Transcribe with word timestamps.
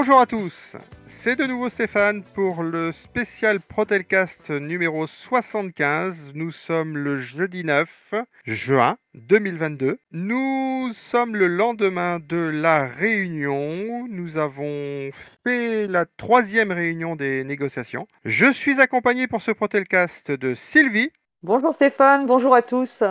Bonjour 0.00 0.18
à 0.18 0.24
tous, 0.24 0.76
c'est 1.08 1.36
de 1.36 1.44
nouveau 1.44 1.68
Stéphane 1.68 2.22
pour 2.22 2.62
le 2.62 2.90
spécial 2.90 3.60
Protelcast 3.60 4.48
numéro 4.48 5.06
75. 5.06 6.32
Nous 6.34 6.50
sommes 6.52 6.96
le 6.96 7.18
jeudi 7.18 7.64
9 7.64 8.14
juin 8.46 8.96
2022. 9.12 9.98
Nous 10.12 10.90
sommes 10.94 11.36
le 11.36 11.48
lendemain 11.48 12.18
de 12.18 12.38
la 12.38 12.86
réunion. 12.86 14.06
Nous 14.08 14.38
avons 14.38 15.10
fait 15.44 15.86
la 15.86 16.06
troisième 16.06 16.72
réunion 16.72 17.14
des 17.14 17.44
négociations. 17.44 18.08
Je 18.24 18.50
suis 18.50 18.80
accompagné 18.80 19.26
pour 19.26 19.42
ce 19.42 19.50
Protelcast 19.50 20.30
de 20.30 20.54
Sylvie. 20.54 21.10
Bonjour 21.42 21.74
Stéphane, 21.74 22.24
bonjour 22.24 22.54
à 22.54 22.62
tous. 22.62 23.04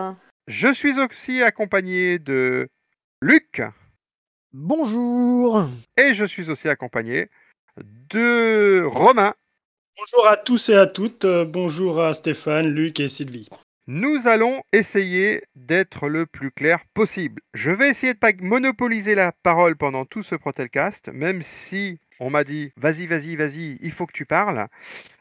Je 0.48 0.74
suis 0.74 1.00
aussi 1.00 1.44
accompagné 1.44 2.18
de 2.18 2.68
Luc. 3.22 3.62
Bonjour. 4.52 5.68
Et 5.96 6.16
je 6.16 6.26
suis 6.26 6.50
aussi 6.50 6.70
accompagné 6.70 7.30
de 7.78 8.84
Romain. 8.84 9.36
Bonjour 9.96 10.28
à 10.28 10.38
tous 10.38 10.70
et 10.70 10.76
à 10.76 10.88
toutes. 10.88 11.26
Euh, 11.26 11.46
bonjour 11.46 12.02
à 12.02 12.14
Stéphane, 12.14 12.74
Luc 12.74 13.00
et 13.00 13.10
Sylvie. 13.10 13.48
Nous 13.86 14.28
allons 14.28 14.64
essayer 14.74 15.44
d'être 15.56 16.08
le 16.10 16.26
plus 16.26 16.50
clair 16.50 16.80
possible. 16.96 17.44
Je 17.54 17.70
vais 17.70 17.90
essayer 17.90 18.16
de 18.16 18.20
pas 18.20 18.32
monopoliser 18.40 19.14
la 19.14 19.34
parole 19.44 19.76
pendant 19.78 20.06
tout 20.06 20.24
ce 20.24 20.34
Protelcast, 20.34 21.10
même 21.10 21.44
si 21.44 22.00
on 22.20 22.32
m'a 22.32 22.44
dit 22.44 22.72
vas-y, 22.76 23.06
vas-y, 23.06 23.36
vas-y, 23.36 23.78
il 23.82 23.92
faut 23.92 24.08
que 24.08 24.14
tu 24.14 24.26
parles. 24.26 24.68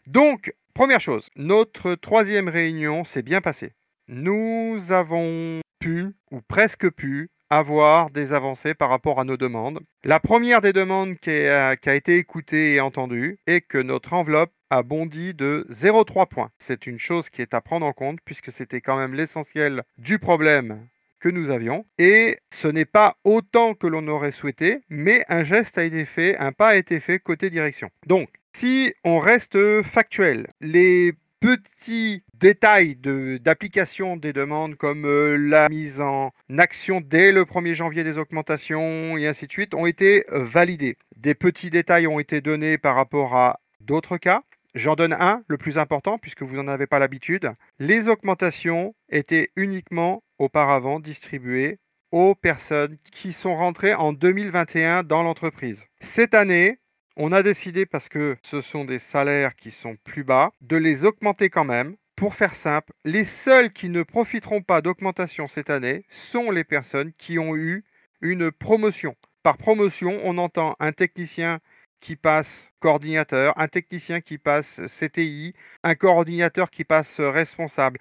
Donc, 0.06 0.54
première 0.72 1.00
chose, 1.00 1.28
notre 1.36 1.96
troisième 1.96 2.48
réunion 2.48 3.04
s'est 3.04 3.22
bien 3.22 3.42
passée. 3.42 3.74
Nous 4.08 4.90
avons 4.90 5.60
pu, 5.80 6.14
ou 6.30 6.40
presque 6.40 6.90
pu, 6.90 7.30
avoir 7.50 8.10
des 8.10 8.32
avancées 8.32 8.74
par 8.74 8.90
rapport 8.90 9.20
à 9.20 9.24
nos 9.24 9.36
demandes. 9.36 9.80
La 10.04 10.20
première 10.20 10.60
des 10.60 10.72
demandes 10.72 11.16
qui 11.16 11.30
a, 11.30 11.72
été 11.72 12.18
écoutée 12.18 12.74
et 12.74 12.80
entendue 12.80 13.38
est 13.46 13.60
que 13.60 13.78
notre 13.78 14.12
enveloppe 14.12 14.52
a 14.70 14.82
bondi 14.82 15.34
de 15.34 15.66
0,3 15.70 16.28
points. 16.28 16.50
C'est 16.58 16.86
une 16.86 16.98
chose 16.98 17.30
qui 17.30 17.42
est 17.42 17.54
à 17.54 17.60
prendre 17.60 17.86
en 17.86 17.92
compte 17.92 18.18
puisque 18.24 18.52
c'était 18.52 18.80
quand 18.80 18.98
même 18.98 19.14
l'essentiel 19.14 19.82
du 19.96 20.18
problème 20.18 20.86
que 21.20 21.28
nous 21.28 21.50
avions. 21.50 21.84
Et 21.98 22.38
ce 22.52 22.68
n'est 22.68 22.84
pas 22.84 23.16
autant 23.24 23.74
que 23.74 23.86
l'on 23.86 24.06
aurait 24.08 24.32
souhaité, 24.32 24.80
mais 24.88 25.24
un 25.28 25.42
geste 25.42 25.78
a 25.78 25.84
été 25.84 26.04
fait, 26.04 26.36
un 26.36 26.52
pas 26.52 26.68
a 26.68 26.76
été 26.76 27.00
fait 27.00 27.18
côté 27.18 27.50
direction. 27.50 27.90
Donc, 28.06 28.28
si 28.54 28.94
on 29.04 29.18
reste 29.18 29.82
factuel, 29.82 30.48
les 30.60 31.14
petits 31.40 32.22
détails 32.38 32.96
d'application 32.96 34.16
des 34.16 34.32
demandes 34.32 34.76
comme 34.76 35.04
euh, 35.04 35.36
la 35.36 35.68
mise 35.68 36.00
en 36.00 36.32
action 36.56 37.00
dès 37.00 37.32
le 37.32 37.44
1er 37.44 37.74
janvier 37.74 38.04
des 38.04 38.18
augmentations 38.18 39.16
et 39.16 39.26
ainsi 39.26 39.46
de 39.46 39.52
suite 39.52 39.74
ont 39.74 39.86
été 39.86 40.24
euh, 40.30 40.42
validés. 40.42 40.96
Des 41.16 41.34
petits 41.34 41.70
détails 41.70 42.06
ont 42.06 42.20
été 42.20 42.40
donnés 42.40 42.78
par 42.78 42.94
rapport 42.94 43.34
à 43.36 43.60
d'autres 43.80 44.18
cas. 44.18 44.42
J'en 44.74 44.94
donne 44.94 45.14
un, 45.14 45.42
le 45.48 45.56
plus 45.56 45.78
important, 45.78 46.18
puisque 46.18 46.42
vous 46.42 46.54
n'en 46.54 46.68
avez 46.68 46.86
pas 46.86 46.98
l'habitude. 46.98 47.50
Les 47.78 48.08
augmentations 48.08 48.94
étaient 49.08 49.50
uniquement 49.56 50.22
auparavant 50.38 51.00
distribuées 51.00 51.78
aux 52.12 52.34
personnes 52.34 52.96
qui 53.12 53.32
sont 53.32 53.56
rentrées 53.56 53.94
en 53.94 54.12
2021 54.12 55.02
dans 55.02 55.22
l'entreprise. 55.22 55.86
Cette 56.00 56.34
année, 56.34 56.78
on 57.16 57.32
a 57.32 57.42
décidé, 57.42 57.86
parce 57.86 58.08
que 58.08 58.36
ce 58.42 58.60
sont 58.60 58.84
des 58.84 59.00
salaires 59.00 59.56
qui 59.56 59.70
sont 59.70 59.96
plus 60.04 60.22
bas, 60.22 60.52
de 60.60 60.76
les 60.76 61.04
augmenter 61.04 61.50
quand 61.50 61.64
même. 61.64 61.96
Pour 62.18 62.34
faire 62.34 62.56
simple, 62.56 62.92
les 63.04 63.22
seuls 63.22 63.72
qui 63.72 63.88
ne 63.88 64.02
profiteront 64.02 64.60
pas 64.60 64.82
d'augmentation 64.82 65.46
cette 65.46 65.70
année 65.70 66.04
sont 66.10 66.50
les 66.50 66.64
personnes 66.64 67.12
qui 67.16 67.38
ont 67.38 67.54
eu 67.54 67.84
une 68.20 68.50
promotion. 68.50 69.14
Par 69.44 69.56
promotion, 69.56 70.18
on 70.24 70.36
entend 70.36 70.74
un 70.80 70.90
technicien 70.90 71.60
qui 72.00 72.16
passe 72.16 72.72
coordinateur, 72.80 73.56
un 73.56 73.68
technicien 73.68 74.20
qui 74.20 74.36
passe 74.36 74.80
CTI, 74.88 75.54
un 75.84 75.94
coordinateur 75.94 76.72
qui 76.72 76.82
passe 76.82 77.20
responsable. 77.20 78.00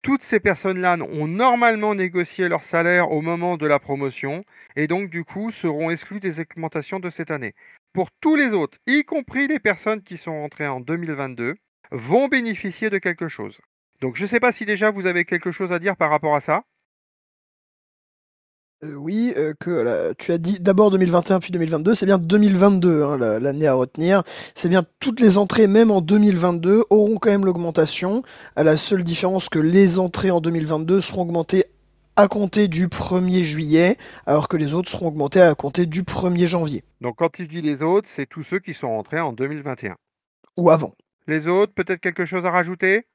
Toutes 0.00 0.22
ces 0.22 0.40
personnes-là 0.40 0.96
ont 1.02 1.28
normalement 1.28 1.94
négocié 1.94 2.48
leur 2.48 2.64
salaire 2.64 3.10
au 3.10 3.20
moment 3.20 3.58
de 3.58 3.66
la 3.66 3.78
promotion 3.78 4.40
et 4.76 4.86
donc 4.86 5.10
du 5.10 5.24
coup 5.24 5.50
seront 5.50 5.90
exclues 5.90 6.20
des 6.20 6.40
augmentations 6.40 7.00
de 7.00 7.10
cette 7.10 7.30
année 7.30 7.54
pour 7.92 8.10
tous 8.20 8.36
les 8.36 8.54
autres, 8.54 8.78
y 8.86 9.04
compris 9.04 9.48
les 9.48 9.58
personnes 9.58 10.02
qui 10.02 10.16
sont 10.16 10.40
rentrées 10.40 10.68
en 10.68 10.80
2022, 10.80 11.56
vont 11.90 12.28
bénéficier 12.28 12.90
de 12.90 12.98
quelque 12.98 13.28
chose. 13.28 13.58
Donc 14.00 14.16
je 14.16 14.22
ne 14.22 14.28
sais 14.28 14.40
pas 14.40 14.52
si 14.52 14.64
déjà 14.64 14.90
vous 14.90 15.06
avez 15.06 15.24
quelque 15.24 15.50
chose 15.50 15.72
à 15.72 15.78
dire 15.78 15.96
par 15.96 16.10
rapport 16.10 16.34
à 16.34 16.40
ça. 16.40 16.62
Euh, 18.84 18.94
oui, 18.94 19.32
euh, 19.36 19.54
que 19.58 20.14
tu 20.18 20.30
as 20.30 20.38
dit 20.38 20.60
d'abord 20.60 20.92
2021 20.92 21.40
puis 21.40 21.50
2022, 21.50 21.96
c'est 21.96 22.06
bien 22.06 22.18
2022 22.18 23.02
hein, 23.02 23.18
l'année 23.40 23.66
à 23.66 23.74
retenir. 23.74 24.22
C'est 24.54 24.68
bien 24.68 24.84
toutes 25.00 25.18
les 25.18 25.36
entrées, 25.36 25.66
même 25.66 25.90
en 25.90 26.00
2022, 26.00 26.84
auront 26.90 27.16
quand 27.16 27.30
même 27.30 27.44
l'augmentation, 27.44 28.22
à 28.54 28.62
la 28.62 28.76
seule 28.76 29.02
différence 29.02 29.48
que 29.48 29.58
les 29.58 29.98
entrées 29.98 30.30
en 30.30 30.40
2022 30.40 31.00
seront 31.00 31.22
augmentées 31.22 31.64
à 32.14 32.28
compter 32.28 32.68
du 32.68 32.86
1er 32.86 33.42
juillet, 33.42 33.96
alors 34.26 34.46
que 34.46 34.56
les 34.56 34.74
autres 34.74 34.90
seront 34.90 35.08
augmentés 35.08 35.40
à 35.40 35.54
compter 35.56 35.86
du 35.86 36.02
1er 36.02 36.46
janvier. 36.46 36.84
Donc 37.00 37.16
quand 37.16 37.30
tu 37.30 37.48
dis 37.48 37.62
les 37.62 37.82
autres, 37.82 38.08
c'est 38.08 38.26
tous 38.26 38.44
ceux 38.44 38.60
qui 38.60 38.74
sont 38.74 38.88
rentrés 38.88 39.20
en 39.20 39.32
2021. 39.32 39.96
Ou 40.56 40.70
avant. 40.70 40.94
Les 41.28 41.46
autres, 41.46 41.72
peut-être 41.74 42.00
quelque 42.00 42.24
chose 42.24 42.44
à 42.44 42.50
rajouter? 42.50 43.06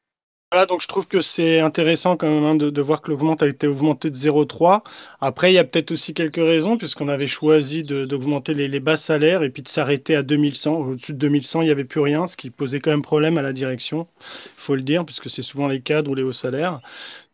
Voilà, 0.54 0.68
donc 0.68 0.84
je 0.84 0.88
trouve 0.88 1.08
que 1.08 1.20
c'est 1.20 1.62
intéressant 1.62 2.16
quand 2.16 2.30
même 2.30 2.44
hein, 2.44 2.54
de, 2.54 2.82
voir 2.82 3.02
que 3.02 3.10
l'augmente 3.10 3.42
a 3.42 3.48
été 3.48 3.66
augmenté 3.66 4.12
de 4.12 4.16
0,3. 4.16 4.84
Après, 5.20 5.52
il 5.52 5.56
y 5.56 5.58
a 5.58 5.64
peut-être 5.64 5.90
aussi 5.90 6.14
quelques 6.14 6.36
raisons, 6.36 6.78
puisqu'on 6.78 7.08
avait 7.08 7.26
choisi 7.26 7.82
d'augmenter 7.82 8.54
les, 8.54 8.80
bas 8.80 8.96
salaires 8.96 9.42
et 9.42 9.50
puis 9.50 9.64
de 9.64 9.68
s'arrêter 9.68 10.16
à 10.16 10.22
2100. 10.22 10.76
Au-dessus 10.76 11.14
de 11.14 11.18
2100, 11.18 11.62
il 11.62 11.66
n'y 11.66 11.72
avait 11.72 11.86
plus 11.86 12.02
rien, 12.02 12.28
ce 12.28 12.38
qui 12.38 12.52
posait 12.52 12.80
quand 12.80 12.92
même 12.92 13.02
problème 13.02 13.40
à 13.40 13.42
la 13.42 13.52
direction, 13.52 14.06
il 14.22 14.62
faut 14.62 14.76
le 14.76 14.84
dire, 14.84 15.04
puisque 15.06 15.28
c'est 15.28 15.42
souvent 15.42 15.68
les 15.68 15.80
cadres 15.80 16.12
ou 16.12 16.14
les 16.14 16.22
hauts 16.22 16.32
salaires. 16.32 16.82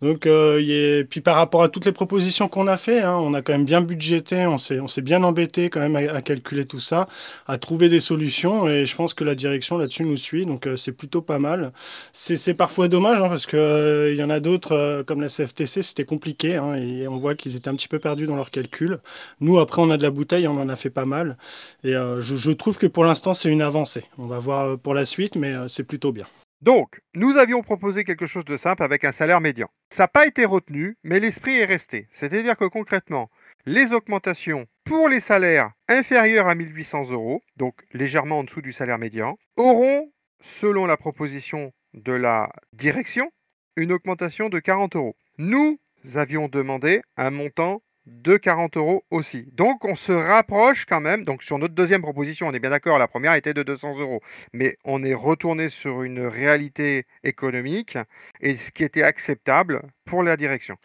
Donc, 0.02 0.28
euh, 0.28 1.03
puis 1.09 1.19
par 1.19 1.35
rapport 1.35 1.62
à 1.62 1.68
toutes 1.68 1.85
les 1.85 1.91
propositions 1.91 2.47
qu'on 2.47 2.68
a 2.68 2.78
fait, 2.78 3.02
hein, 3.02 3.18
on 3.18 3.34
a 3.34 3.41
quand 3.41 3.52
même 3.52 3.66
bien 3.66 3.81
budgété, 3.81 4.47
on 4.47 4.58
s'est, 4.58 5.02
bien 5.02 5.24
embêté 5.24 5.69
quand 5.69 5.81
même 5.81 5.97
à, 5.97 6.22
calculer 6.22 6.66
tout 6.66 6.79
ça, 6.79 7.08
à 7.47 7.58
trouver 7.58 7.90
des 7.90 8.00
solutions, 8.00 8.69
et 8.69 8.85
je 8.85 8.96
pense 8.96 9.13
que 9.13 9.25
la 9.25 9.35
direction 9.35 9.78
là-dessus 9.78 10.06
nous 10.06 10.16
suit, 10.16 10.46
donc 10.46 10.68
euh, 10.68 10.78
c'est 10.78 10.94
plutôt 10.94 11.22
pas 11.22 11.38
mal. 11.40 11.74
C'est 12.13 12.53
parfois 12.53 12.88
dommage, 12.88 13.09
hein, 13.18 13.30
parce 13.30 13.46
que 13.46 13.58
euh, 13.58 14.14
y 14.14 14.24
en 14.24 14.30
a 14.30 14.40
d'autres, 14.40 14.74
euh, 14.74 15.03
comme 15.03 15.22
la 15.22 15.28
CFTC, 15.28 15.84
c'était 15.84 16.06
compliqué, 16.06 16.58
hein, 16.58 16.75
et 16.75 17.08
on 17.08 17.18
voit 17.18 17.36
qu'ils 17.36 17.56
étaient 17.56 17.70
un 17.70 17.75
petit 17.75 17.88
peu 17.88 18.00
perdus 18.00 18.25
dans 18.25 18.36
leurs 18.36 18.52
calculs. 18.52 19.00
Nous, 19.40 19.59
après, 19.59 19.81
on 19.81 19.90
a 19.90 19.97
de 19.97 20.03
la 20.03 20.12
bouteille, 20.12 20.47
on 20.47 20.58
en 20.58 20.70
a 20.70 20.75
fait 20.75 20.90
pas 20.90 21.06
mal, 21.06 21.38
et 21.84 21.94
je, 21.94 22.36
je 22.36 22.52
trouve 22.52 22.78
que 22.78 22.88
pour 22.88 23.03
l'instant, 23.03 23.34
c'est 23.34 23.50
une 23.50 23.62
avancée. 23.62 24.03
On 24.18 24.28
va 24.28 24.40
voir 24.40 24.78
pour 24.80 24.94
la 24.94 25.06
suite, 25.06 25.36
mais 25.36 25.53
c'est 25.68 25.88
plutôt 25.88 26.12
bien. 26.12 26.25
Donc, 26.62 27.00
nous 27.14 27.38
avions 27.38 27.62
proposé 27.62 28.03
quelque 28.03 28.25
chose 28.25 28.44
de 28.44 28.58
simple 28.58 28.84
avec 28.84 29.06
un 29.06 29.14
salaire 29.14 29.40
médian. 29.40 29.70
Ça 29.91 30.03
n'a 30.03 30.08
pas 30.09 30.28
été 30.28 30.44
retenu, 30.44 30.97
mais 31.03 31.20
l'esprit 31.20 31.58
est 31.58 31.66
resté. 31.66 32.08
C'est-à-dire 32.12 32.58
que 32.58 32.66
concrètement, 32.66 33.30
les 33.66 33.94
augmentations 33.94 34.68
pour 34.84 35.08
les 35.08 35.22
salaires 35.22 35.72
inférieurs 35.88 36.50
à 36.50 36.56
1800 36.56 37.12
euros, 37.12 37.41
donc 37.56 37.76
légèrement 37.94 38.40
en 38.40 38.44
dessous 38.44 38.62
du 38.62 38.74
salaire 38.74 38.97
médian, 38.97 39.38
auront, 39.56 40.12
selon 40.59 40.86
la 40.86 40.97
proposition 40.97 41.72
de 41.94 42.13
la 42.13 42.51
direction, 42.73 43.31
une 43.75 43.91
augmentation 43.91 44.49
de 44.49 44.59
40 44.59 44.96
euros. 44.96 45.16
Nous 45.37 45.79
avions 46.16 46.47
demandé 46.47 47.02
un 47.17 47.31
montant 47.31 47.81
de 48.05 48.37
40 48.37 48.78
euros 48.78 49.05
aussi. 49.11 49.47
Donc 49.53 49.85
on 49.85 49.96
se 49.96 50.11
rapproche 50.11 50.85
quand 50.85 51.02
même. 51.02 51.25
Donc 51.25 51.43
sur 51.43 51.58
notre 51.59 51.75
deuxième 51.75 52.02
proposition, 52.02 52.47
on 52.47 52.53
est 52.53 52.59
bien 52.59 52.72
d'accord, 52.72 52.97
la 52.97 53.08
première 53.08 53.35
était 53.35 53.53
de 53.53 53.64
200 53.64 53.99
euros. 53.99 54.22
Mais 54.53 54.78
on 54.84 55.03
est 55.03 55.14
retourné 55.14 55.69
sur 55.69 56.03
une 56.03 56.25
réalité 56.25 57.05
économique 57.23 57.97
et 58.41 58.55
ce 58.55 58.72
qui 58.72 58.84
était 58.84 59.03
acceptable 59.03 59.81
pour 60.05 60.23
la 60.23 60.37
direction. 60.37 60.78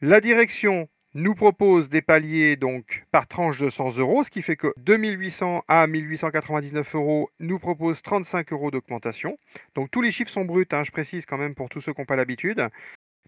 La 0.00 0.20
direction 0.20 0.88
nous 1.16 1.34
propose 1.34 1.88
des 1.88 2.02
paliers 2.02 2.56
donc 2.56 3.06
par 3.10 3.26
tranche 3.26 3.58
de 3.58 3.70
100 3.70 3.96
euros, 3.96 4.22
ce 4.22 4.30
qui 4.30 4.42
fait 4.42 4.56
que 4.56 4.74
2800 4.76 5.64
à 5.66 5.86
1899 5.86 6.94
euros 6.94 7.30
nous 7.40 7.58
propose 7.58 8.02
35 8.02 8.52
euros 8.52 8.70
d'augmentation. 8.70 9.38
Donc 9.74 9.90
tous 9.90 10.02
les 10.02 10.10
chiffres 10.10 10.30
sont 10.30 10.44
bruts, 10.44 10.68
hein, 10.72 10.84
je 10.84 10.90
précise 10.90 11.24
quand 11.24 11.38
même 11.38 11.54
pour 11.54 11.70
tous 11.70 11.80
ceux 11.80 11.94
qui 11.94 12.02
n'ont 12.02 12.06
pas 12.06 12.16
l'habitude. 12.16 12.68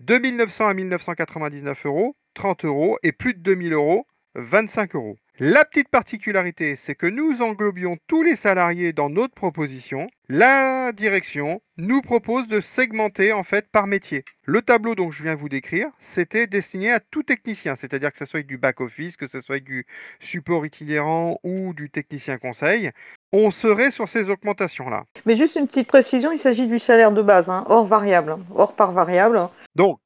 2900 0.02 0.68
à 0.68 0.74
1999 0.74 1.86
euros, 1.86 2.14
30 2.34 2.66
euros, 2.66 2.98
et 3.02 3.12
plus 3.12 3.32
de 3.32 3.40
2000 3.40 3.72
euros, 3.72 4.06
25 4.34 4.94
euros. 4.94 5.16
La 5.40 5.64
petite 5.64 5.88
particularité, 5.88 6.74
c'est 6.74 6.96
que 6.96 7.06
nous 7.06 7.42
englobions 7.42 7.96
tous 8.08 8.24
les 8.24 8.34
salariés 8.34 8.92
dans 8.92 9.08
notre 9.08 9.34
proposition. 9.34 10.08
La 10.28 10.90
direction 10.90 11.60
nous 11.76 12.02
propose 12.02 12.48
de 12.48 12.60
segmenter 12.60 13.32
en 13.32 13.44
fait 13.44 13.68
par 13.70 13.86
métier. 13.86 14.24
Le 14.42 14.62
tableau 14.62 14.96
dont 14.96 15.12
je 15.12 15.22
viens 15.22 15.36
vous 15.36 15.48
décrire, 15.48 15.90
c'était 16.00 16.48
destiné 16.48 16.90
à 16.90 16.98
tout 16.98 17.22
technicien, 17.22 17.76
c'est-à-dire 17.76 18.10
que 18.10 18.18
ce 18.18 18.24
soit 18.24 18.42
du 18.42 18.58
back-office, 18.58 19.16
que 19.16 19.28
ce 19.28 19.38
soit 19.38 19.60
du 19.60 19.86
support 20.18 20.66
itinérant 20.66 21.38
ou 21.44 21.72
du 21.72 21.88
technicien 21.88 22.38
conseil. 22.38 22.90
On 23.30 23.52
serait 23.52 23.92
sur 23.92 24.08
ces 24.08 24.30
augmentations-là. 24.30 25.04
Mais 25.24 25.36
juste 25.36 25.54
une 25.54 25.68
petite 25.68 25.86
précision, 25.86 26.32
il 26.32 26.38
s'agit 26.38 26.66
du 26.66 26.80
salaire 26.80 27.12
de 27.12 27.22
base, 27.22 27.48
hein, 27.48 27.64
hors 27.68 27.86
variable, 27.86 28.38
hors 28.56 28.72
par 28.72 28.90
variable. 28.90 29.40
Donc, 29.76 30.00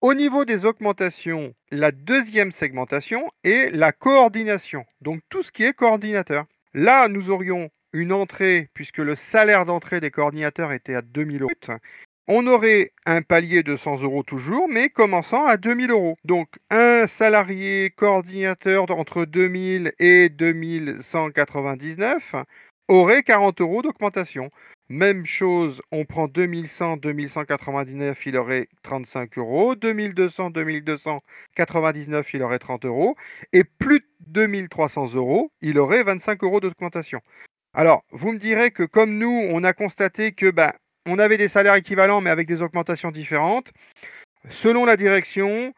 au 0.00 0.14
niveau 0.14 0.44
des 0.44 0.64
augmentations, 0.64 1.54
la 1.70 1.90
deuxième 1.90 2.52
segmentation 2.52 3.30
est 3.42 3.74
la 3.74 3.92
coordination. 3.92 4.84
Donc 5.00 5.20
tout 5.28 5.42
ce 5.42 5.50
qui 5.50 5.64
est 5.64 5.72
coordinateur. 5.72 6.46
Là, 6.72 7.08
nous 7.08 7.30
aurions 7.30 7.70
une 7.92 8.12
entrée, 8.12 8.68
puisque 8.74 8.98
le 8.98 9.14
salaire 9.14 9.64
d'entrée 9.64 10.00
des 10.00 10.10
coordinateurs 10.10 10.72
était 10.72 10.94
à 10.94 11.02
2000 11.02 11.42
euros. 11.42 11.50
On 12.28 12.46
aurait 12.46 12.92
un 13.06 13.22
palier 13.22 13.62
de 13.62 13.74
100 13.74 14.02
euros 14.02 14.22
toujours, 14.22 14.68
mais 14.68 14.90
commençant 14.90 15.46
à 15.46 15.56
2000 15.56 15.90
euros. 15.90 16.18
Donc, 16.24 16.48
un 16.70 17.06
salarié 17.06 17.90
coordinateur 17.90 18.90
entre 18.90 19.24
2000 19.24 19.94
et 19.98 20.28
2199 20.28 22.34
aurait 22.88 23.22
40 23.22 23.62
euros 23.62 23.82
d'augmentation. 23.82 24.50
Même 24.90 25.26
chose, 25.26 25.82
on 25.92 26.06
prend 26.06 26.28
2100, 26.28 26.96
2199, 26.96 28.24
il 28.24 28.36
aurait 28.38 28.68
35 28.82 29.36
euros. 29.36 29.74
2200, 29.74 30.50
2299, 30.50 32.32
il 32.32 32.42
aurait 32.42 32.58
30 32.58 32.86
euros. 32.86 33.14
Et 33.52 33.64
plus 33.64 34.00
de 34.00 34.06
2300 34.28 35.14
euros, 35.14 35.52
il 35.60 35.78
aurait 35.78 36.02
25 36.04 36.42
euros 36.42 36.60
d'augmentation. 36.60 37.20
Alors, 37.74 38.02
vous 38.12 38.32
me 38.32 38.38
direz 38.38 38.70
que 38.70 38.82
comme 38.82 39.18
nous, 39.18 39.28
on 39.50 39.62
a 39.62 39.74
constaté 39.74 40.32
que 40.32 40.50
bah, 40.50 40.74
on 41.06 41.18
avait 41.18 41.36
des 41.36 41.48
salaires 41.48 41.74
équivalents, 41.74 42.22
mais 42.22 42.30
avec 42.30 42.46
des 42.46 42.62
augmentations 42.62 43.10
différentes. 43.10 43.72
Selon 44.48 44.86
la 44.86 44.96
direction, 44.96 45.74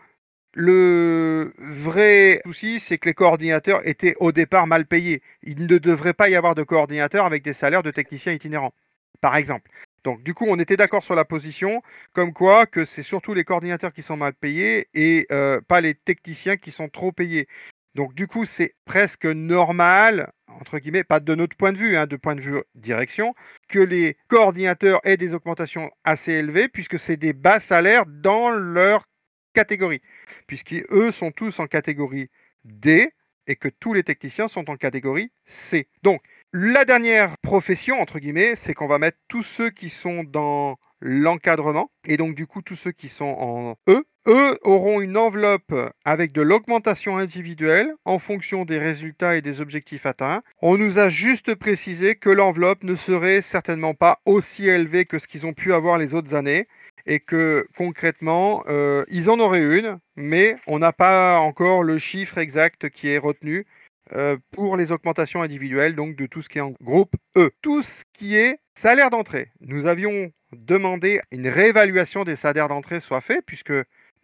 le 0.54 1.52
vrai 1.58 2.42
souci, 2.44 2.80
c'est 2.80 2.98
que 2.98 3.08
les 3.08 3.14
coordinateurs 3.14 3.86
étaient 3.86 4.14
au 4.20 4.32
départ 4.32 4.66
mal 4.66 4.86
payés. 4.86 5.22
Il 5.42 5.66
ne 5.66 5.78
devrait 5.78 6.14
pas 6.14 6.28
y 6.28 6.36
avoir 6.36 6.54
de 6.54 6.62
coordinateurs 6.62 7.24
avec 7.26 7.42
des 7.42 7.52
salaires 7.52 7.82
de 7.82 7.90
techniciens 7.90 8.32
itinérants, 8.32 8.72
par 9.20 9.36
exemple. 9.36 9.70
Donc 10.04 10.22
du 10.22 10.34
coup, 10.34 10.46
on 10.48 10.58
était 10.58 10.76
d'accord 10.76 11.04
sur 11.04 11.14
la 11.14 11.24
position, 11.24 11.82
comme 12.12 12.32
quoi 12.32 12.66
que 12.66 12.84
c'est 12.84 13.02
surtout 13.02 13.34
les 13.34 13.44
coordinateurs 13.44 13.92
qui 13.92 14.02
sont 14.02 14.16
mal 14.16 14.32
payés 14.34 14.88
et 14.94 15.26
euh, 15.30 15.60
pas 15.60 15.80
les 15.80 15.94
techniciens 15.94 16.56
qui 16.56 16.70
sont 16.70 16.88
trop 16.88 17.12
payés. 17.12 17.48
Donc 17.94 18.14
du 18.14 18.26
coup, 18.26 18.44
c'est 18.44 18.74
presque 18.84 19.26
normal, 19.26 20.32
entre 20.48 20.78
guillemets, 20.78 21.04
pas 21.04 21.20
de 21.20 21.34
notre 21.34 21.56
point 21.56 21.72
de 21.72 21.78
vue, 21.78 21.96
hein, 21.96 22.06
de 22.06 22.16
point 22.16 22.34
de 22.34 22.40
vue 22.40 22.62
direction, 22.74 23.34
que 23.68 23.80
les 23.80 24.16
coordinateurs 24.28 25.00
aient 25.04 25.16
des 25.16 25.34
augmentations 25.34 25.90
assez 26.04 26.32
élevées, 26.32 26.68
puisque 26.68 26.98
c'est 26.98 27.16
des 27.16 27.32
bas 27.32 27.60
salaires 27.60 28.06
dans 28.06 28.50
leur 28.50 29.06
catégorie, 29.54 30.00
puisqu'eux 30.46 31.10
sont 31.10 31.32
tous 31.32 31.58
en 31.58 31.66
catégorie 31.66 32.30
D 32.64 33.12
et 33.46 33.56
que 33.56 33.68
tous 33.68 33.92
les 33.92 34.04
techniciens 34.04 34.48
sont 34.48 34.70
en 34.70 34.76
catégorie 34.76 35.32
C. 35.44 35.88
Donc, 36.02 36.22
la 36.52 36.84
dernière 36.84 37.36
profession, 37.42 38.00
entre 38.00 38.18
guillemets, 38.18 38.56
c'est 38.56 38.74
qu'on 38.74 38.88
va 38.88 38.98
mettre 38.98 39.18
tous 39.28 39.42
ceux 39.42 39.70
qui 39.70 39.88
sont 39.88 40.24
dans 40.24 40.76
l'encadrement, 41.00 41.90
et 42.06 42.16
donc 42.16 42.34
du 42.34 42.46
coup 42.46 42.60
tous 42.60 42.76
ceux 42.76 42.92
qui 42.92 43.08
sont 43.08 43.24
en 43.24 43.76
E, 43.88 44.04
eux 44.26 44.58
auront 44.62 45.00
une 45.00 45.16
enveloppe 45.16 45.74
avec 46.04 46.32
de 46.32 46.42
l'augmentation 46.42 47.16
individuelle 47.16 47.94
en 48.04 48.18
fonction 48.18 48.66
des 48.66 48.78
résultats 48.78 49.36
et 49.36 49.42
des 49.42 49.62
objectifs 49.62 50.04
atteints. 50.04 50.42
On 50.60 50.76
nous 50.76 50.98
a 50.98 51.08
juste 51.08 51.54
précisé 51.54 52.16
que 52.16 52.28
l'enveloppe 52.28 52.84
ne 52.84 52.96
serait 52.96 53.40
certainement 53.40 53.94
pas 53.94 54.20
aussi 54.26 54.66
élevée 54.66 55.06
que 55.06 55.18
ce 55.18 55.26
qu'ils 55.26 55.46
ont 55.46 55.54
pu 55.54 55.72
avoir 55.72 55.96
les 55.96 56.14
autres 56.14 56.34
années 56.34 56.68
et 57.06 57.20
que 57.20 57.66
concrètement, 57.78 58.62
euh, 58.68 59.04
ils 59.08 59.30
en 59.30 59.38
auraient 59.38 59.78
une, 59.78 59.98
mais 60.16 60.56
on 60.66 60.78
n'a 60.78 60.92
pas 60.92 61.38
encore 61.38 61.82
le 61.82 61.96
chiffre 61.96 62.36
exact 62.36 62.90
qui 62.90 63.08
est 63.08 63.18
retenu 63.18 63.66
euh, 64.14 64.36
pour 64.52 64.76
les 64.76 64.92
augmentations 64.92 65.42
individuelles, 65.42 65.94
donc 65.94 66.16
de 66.16 66.26
tout 66.26 66.42
ce 66.42 66.48
qui 66.48 66.58
est 66.58 66.62
en 66.62 66.74
groupe 66.82 67.14
E. 67.36 67.50
Tout 67.62 67.82
ce 67.82 68.04
qui 68.12 68.36
est 68.36 68.58
salaire 68.74 69.10
d'entrée. 69.10 69.50
Nous 69.60 69.86
avions 69.86 70.32
demandé 70.52 71.20
une 71.30 71.48
réévaluation 71.48 72.24
des 72.24 72.36
salaires 72.36 72.68
d'entrée 72.68 73.00
soit 73.00 73.20
fait, 73.20 73.42
puisque 73.44 73.72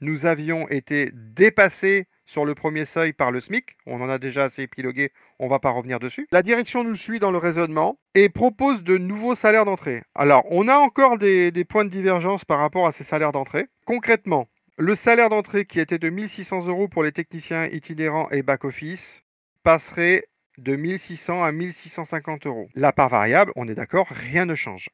nous 0.01 0.27
avions 0.27 0.69
été 0.69 1.11
dépassés 1.13 2.07
sur 2.27 2.45
le 2.45 2.55
premier 2.55 2.85
seuil 2.85 3.13
par 3.13 3.31
le 3.31 3.41
SMIC. 3.41 3.77
On 3.87 4.01
en 4.01 4.09
a 4.09 4.19
déjà 4.19 4.45
assez 4.45 4.63
épilogué, 4.63 5.13
on 5.39 5.45
ne 5.45 5.51
va 5.51 5.59
pas 5.59 5.71
revenir 5.71 5.99
dessus. 5.99 6.27
La 6.33 6.43
direction 6.43 6.85
nous 6.85 6.97
suit 6.97 7.21
dans 7.21 7.31
le 7.31 7.39
raisonnement 7.39 7.99
et 8.15 8.29
propose 8.29 8.83
de 8.83 8.99
nouveaux 8.99 9.35
salaires 9.35 9.65
d'entrée. 9.65 10.03
Alors, 10.15 10.45
on 10.51 10.69
a 10.69 10.77
encore 10.77 11.19
des, 11.19 11.53
points 11.69 11.85
de 11.85 11.91
divergence 11.91 12.45
par 12.45 12.59
rapport 12.59 12.87
à 12.87 12.93
ces 12.93 13.05
salaires 13.05 13.33
d'entrée. 13.33 13.67
Concrètement, 13.87 14.49
le 14.77 14.95
salaire 14.95 15.31
d'entrée 15.31 15.65
qui 15.65 15.81
était 15.81 15.99
de 15.99 16.11
1600 16.11 16.67
euros 16.67 16.89
pour 16.89 17.03
les 17.03 17.13
techniciens 17.13 17.67
itinérants 17.67 18.29
et 18.31 18.43
back-office 18.43 19.23
passerait 19.67 20.29
de 20.59 20.77
1600 20.77 21.43
à 21.43 21.51
1650 21.51 22.47
euros. 22.47 22.69
La 22.77 22.93
part 22.93 23.09
variable, 23.09 23.51
on 23.57 23.67
est 23.67 23.75
d'accord, 23.75 24.07
rien 24.07 24.47
ne 24.47 24.55
change. 24.55 24.91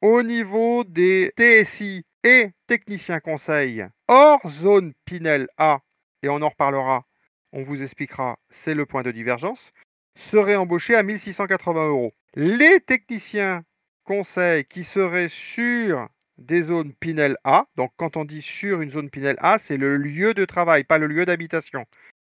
Au 0.00 0.22
niveau 0.22 0.84
des 0.84 1.32
TSI 1.36 2.04
et 2.22 2.50
techniciens 2.68 3.18
conseil 3.18 3.84
hors 4.06 4.48
zone 4.48 4.92
Pinel 5.06 5.48
A, 5.58 5.80
et 6.22 6.28
on 6.28 6.40
en 6.40 6.50
reparlera, 6.50 7.04
on 7.52 7.64
vous 7.64 7.82
expliquera, 7.82 8.38
c'est 8.48 8.74
le 8.74 8.86
point 8.86 9.02
de 9.02 9.10
divergence, 9.10 9.72
seraient 10.16 10.54
embauchés 10.54 10.94
à 10.94 11.02
1680 11.02 11.88
euros. 11.88 12.12
Les 12.36 12.78
techniciens 12.78 13.64
conseils 14.04 14.64
qui 14.66 14.84
seraient 14.84 15.28
sur 15.28 16.08
des 16.38 16.62
zones 16.62 16.92
Pinel 16.94 17.36
A, 17.42 17.66
donc 17.74 17.90
quand 17.96 18.16
on 18.16 18.24
dit 18.24 18.42
sur 18.42 18.82
une 18.82 18.90
zone 18.90 19.10
Pinel 19.10 19.34
A, 19.40 19.58
c'est 19.58 19.76
le 19.76 19.96
lieu 19.96 20.32
de 20.32 20.44
travail, 20.44 20.84
pas 20.84 20.98
le 20.98 21.08
lieu 21.08 21.26
d'habitation, 21.26 21.86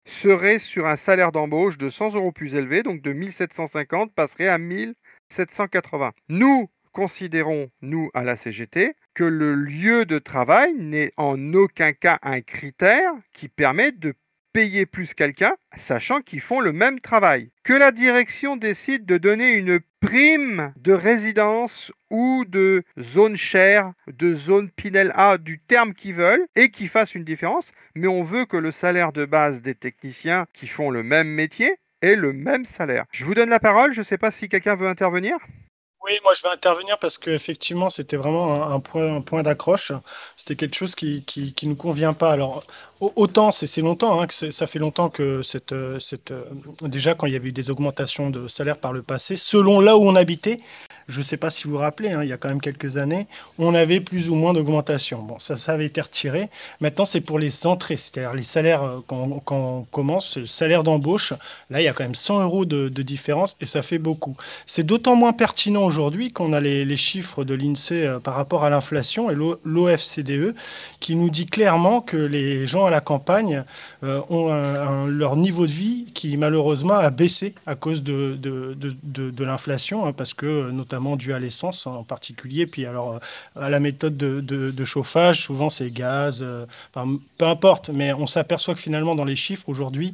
seraient 0.06 0.58
sur 0.58 0.86
un 0.86 0.96
salaire 0.96 1.32
d'embauche 1.32 1.78
de 1.78 1.90
100 1.90 2.14
euros 2.14 2.32
plus 2.32 2.54
élevé, 2.54 2.82
donc 2.82 3.02
de 3.02 3.12
1750 3.12 4.14
passerait 4.14 4.48
à 4.48 4.58
1780. 4.58 6.12
Nous, 6.28 6.68
considérons, 6.92 7.70
nous, 7.82 8.10
à 8.14 8.24
la 8.24 8.36
CGT, 8.36 8.94
que 9.14 9.24
le 9.24 9.54
lieu 9.54 10.04
de 10.04 10.18
travail 10.18 10.74
n'est 10.74 11.12
en 11.16 11.52
aucun 11.54 11.92
cas 11.92 12.18
un 12.22 12.40
critère 12.40 13.12
qui 13.32 13.48
permet 13.48 13.92
de 13.92 14.14
payer 14.54 14.86
plus 14.86 15.12
quelqu'un, 15.12 15.54
sachant 15.76 16.22
qu'ils 16.22 16.40
font 16.40 16.60
le 16.60 16.72
même 16.72 17.00
travail. 17.00 17.50
Que 17.64 17.74
la 17.74 17.90
direction 17.90 18.56
décide 18.56 19.04
de 19.04 19.18
donner 19.18 19.52
une 19.52 19.80
prime 20.00 20.72
de 20.76 20.92
résidence 20.92 21.92
ou 22.08 22.44
de 22.46 22.84
zone 23.00 23.36
chère, 23.36 23.92
de 24.06 24.32
zone 24.34 24.70
Pinel 24.70 25.12
A, 25.16 25.38
du 25.38 25.58
terme 25.58 25.92
qu'ils 25.92 26.14
veulent, 26.14 26.46
et 26.54 26.70
qu'ils 26.70 26.88
fassent 26.88 27.16
une 27.16 27.24
différence, 27.24 27.72
mais 27.96 28.06
on 28.06 28.22
veut 28.22 28.46
que 28.46 28.56
le 28.56 28.70
salaire 28.70 29.12
de 29.12 29.24
base 29.24 29.60
des 29.60 29.74
techniciens 29.74 30.46
qui 30.54 30.68
font 30.68 30.90
le 30.90 31.02
même 31.02 31.28
métier 31.28 31.74
ait 32.00 32.16
le 32.16 32.32
même 32.32 32.64
salaire. 32.64 33.06
Je 33.10 33.24
vous 33.24 33.34
donne 33.34 33.50
la 33.50 33.60
parole, 33.60 33.92
je 33.92 34.00
ne 34.00 34.04
sais 34.04 34.18
pas 34.18 34.30
si 34.30 34.48
quelqu'un 34.48 34.76
veut 34.76 34.88
intervenir. 34.88 35.36
Oui, 36.04 36.12
moi 36.22 36.34
je 36.36 36.42
vais 36.42 36.50
intervenir 36.50 36.98
parce 36.98 37.16
qu'effectivement 37.16 37.88
c'était 37.88 38.18
vraiment 38.18 38.70
un, 38.70 38.78
point, 38.78 39.16
un 39.16 39.20
point 39.22 39.42
d'accroche. 39.42 39.90
C'était 40.36 40.54
quelque 40.54 40.74
chose 40.74 40.94
qui, 40.94 41.22
qui, 41.22 41.54
qui 41.54 41.66
nous 41.66 41.76
convient 41.76 42.12
pas. 42.12 42.30
Alors 42.30 42.62
autant 43.16 43.50
c'est 43.52 43.80
longtemps, 43.80 44.20
hein, 44.20 44.26
ça 44.28 44.66
fait 44.66 44.78
longtemps 44.78 45.08
que 45.08 45.42
cette, 45.42 45.74
cette, 46.00 46.34
déjà 46.82 47.14
quand 47.14 47.26
il 47.26 47.32
y 47.32 47.36
avait 47.36 47.48
eu 47.48 47.52
des 47.52 47.70
augmentations 47.70 48.28
de 48.28 48.48
salaire 48.48 48.76
par 48.76 48.92
le 48.92 49.02
passé, 49.02 49.38
selon 49.38 49.80
là 49.80 49.96
où 49.96 50.02
on 50.02 50.14
habitait, 50.14 50.60
je 51.08 51.18
ne 51.18 51.24
sais 51.24 51.38
pas 51.38 51.48
si 51.48 51.64
vous 51.64 51.72
vous 51.72 51.78
rappelez, 51.78 52.12
hein, 52.12 52.22
il 52.22 52.28
y 52.28 52.32
a 52.34 52.36
quand 52.36 52.48
même 52.48 52.60
quelques 52.60 52.98
années, 52.98 53.26
on 53.58 53.74
avait 53.74 54.00
plus 54.00 54.28
ou 54.28 54.34
moins 54.34 54.52
d'augmentation. 54.52 55.22
Bon, 55.22 55.38
ça, 55.38 55.56
ça 55.56 55.72
avait 55.72 55.86
été 55.86 56.02
retiré. 56.02 56.50
Maintenant 56.80 57.06
c'est 57.06 57.22
pour 57.22 57.38
les 57.38 57.66
entrées, 57.66 57.96
c'est-à-dire 57.96 58.34
les 58.34 58.42
salaires 58.42 58.82
euh, 58.82 59.00
quand, 59.06 59.40
quand, 59.40 59.56
on 59.56 59.82
commence, 59.84 60.36
le 60.36 60.46
salaire 60.46 60.84
d'embauche. 60.84 61.32
Là 61.70 61.80
il 61.80 61.84
y 61.84 61.88
a 61.88 61.94
quand 61.94 62.04
même 62.04 62.14
100 62.14 62.42
euros 62.42 62.66
de, 62.66 62.90
de 62.90 63.02
différence 63.02 63.56
et 63.62 63.66
ça 63.66 63.82
fait 63.82 63.98
beaucoup. 63.98 64.36
C'est 64.66 64.84
d'autant 64.84 65.16
moins 65.16 65.32
pertinent 65.32 65.93
aujourd'hui 65.94 66.32
qu'on 66.32 66.52
a 66.52 66.60
les, 66.60 66.96
chiffres 66.96 67.44
de 67.44 67.54
l'INSEE 67.54 68.06
euh, 68.06 68.18
par 68.18 68.34
rapport 68.34 68.64
à 68.64 68.70
l'inflation 68.70 69.30
et 69.30 69.36
l'OFCDE 69.64 70.52
qui 70.98 71.14
nous 71.14 71.30
dit 71.30 71.46
clairement 71.46 72.00
que 72.00 72.16
les 72.16 72.66
gens 72.66 72.84
à 72.84 72.90
la 72.90 73.00
campagne 73.00 73.62
euh, 74.02 74.20
ont 74.28 75.06
leur 75.06 75.36
niveau 75.36 75.66
de 75.66 75.70
vie 75.70 76.06
qui 76.12 76.36
malheureusement 76.36 76.94
a 76.94 77.10
baissé 77.10 77.54
à 77.66 77.76
cause 77.76 78.02
de, 78.02 78.36
l'inflation, 79.38 80.04
hein, 80.04 80.12
parce 80.12 80.34
que 80.34 80.70
notamment 80.72 81.14
dû 81.16 81.32
à 81.32 81.38
l'essence 81.38 81.86
en 81.86 82.02
particulier, 82.02 82.66
puis 82.66 82.86
alors 82.86 83.20
à 83.54 83.70
la 83.70 83.78
méthode 83.78 84.16
de, 84.16 84.84
chauffage, 84.84 85.42
souvent 85.42 85.70
c'est 85.70 85.90
gaz, 85.90 86.40
euh, 86.42 86.66
peu 87.38 87.46
importe, 87.46 87.90
mais 87.90 88.12
on 88.12 88.26
s'aperçoit 88.26 88.74
que 88.74 88.80
finalement 88.80 89.14
dans 89.14 89.24
les 89.24 89.36
chiffres 89.36 89.68
aujourd'hui, 89.68 90.12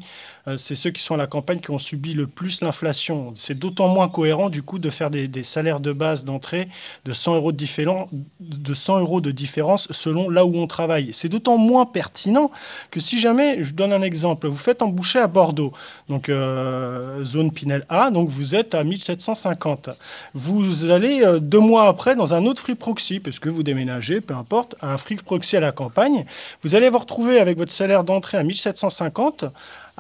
c'est 0.57 0.75
ceux 0.75 0.91
qui 0.91 1.03
sont 1.03 1.15
à 1.15 1.19
la 1.19 1.27
campagne 1.27 1.61
qui 1.61 1.71
ont 1.71 1.79
subi 1.79 2.13
le 2.13 2.27
plus 2.27 2.61
l'inflation. 2.61 3.33
C'est 3.35 3.59
d'autant 3.59 3.89
moins 3.89 4.09
cohérent 4.09 4.51
du 4.51 4.63
coup 4.63 4.79
de 4.79 4.91
faire 4.91 5.11
des 5.11 5.43
salaires 5.43 5.70
de 5.79 5.93
base 5.93 6.25
d'entrée 6.25 6.67
de 7.05 7.13
100 7.13 7.37
euros 7.37 7.53
de, 7.53 7.57
différence, 7.57 8.09
de 8.41 8.75
100 8.75 9.01
euros 9.01 9.21
de 9.21 9.31
différence 9.31 9.87
selon 9.93 10.29
là 10.29 10.45
où 10.45 10.57
on 10.57 10.67
travaille. 10.67 11.13
C'est 11.13 11.29
d'autant 11.29 11.59
moins 11.59 11.87
pertinent 11.87 12.51
que 12.91 12.99
si 12.99 13.21
jamais, 13.21 13.63
je 13.63 13.75
donne 13.75 13.93
un 13.93 14.03
exemple, 14.03 14.49
vous 14.49 14.57
faites 14.57 14.83
embaucher 14.83 15.21
à 15.21 15.29
Bordeaux, 15.29 15.73
donc 16.09 16.29
euh, 16.29 17.25
zone 17.25 17.53
Pinel 17.53 17.85
A, 17.89 18.11
donc 18.11 18.29
vous 18.29 18.55
êtes 18.55 18.75
à 18.75 18.83
1750. 18.83 19.91
Vous 20.35 20.91
allez 20.91 21.23
euh, 21.23 21.39
deux 21.39 21.61
mois 21.61 21.87
après 21.87 22.17
dans 22.17 22.35
un 22.35 22.47
autre 22.47 22.63
Free 22.63 22.75
Proxy, 22.75 23.21
parce 23.21 23.39
que 23.39 23.49
vous 23.49 23.63
déménagez, 23.63 24.21
peu 24.21 24.35
importe, 24.35 24.75
un 24.83 24.97
Free 24.97 25.17
Proxy 25.17 25.57
à 25.57 25.61
la 25.61 25.73
campagne, 25.73 26.25
vous 26.63 26.75
allez 26.75 26.89
vous 26.89 26.99
retrouver 26.99 27.39
avec 27.39 27.59
votre 27.59 27.73
salaire 27.73 28.05
d'entrée 28.05 28.39
à 28.39 28.43
1750 28.43 29.45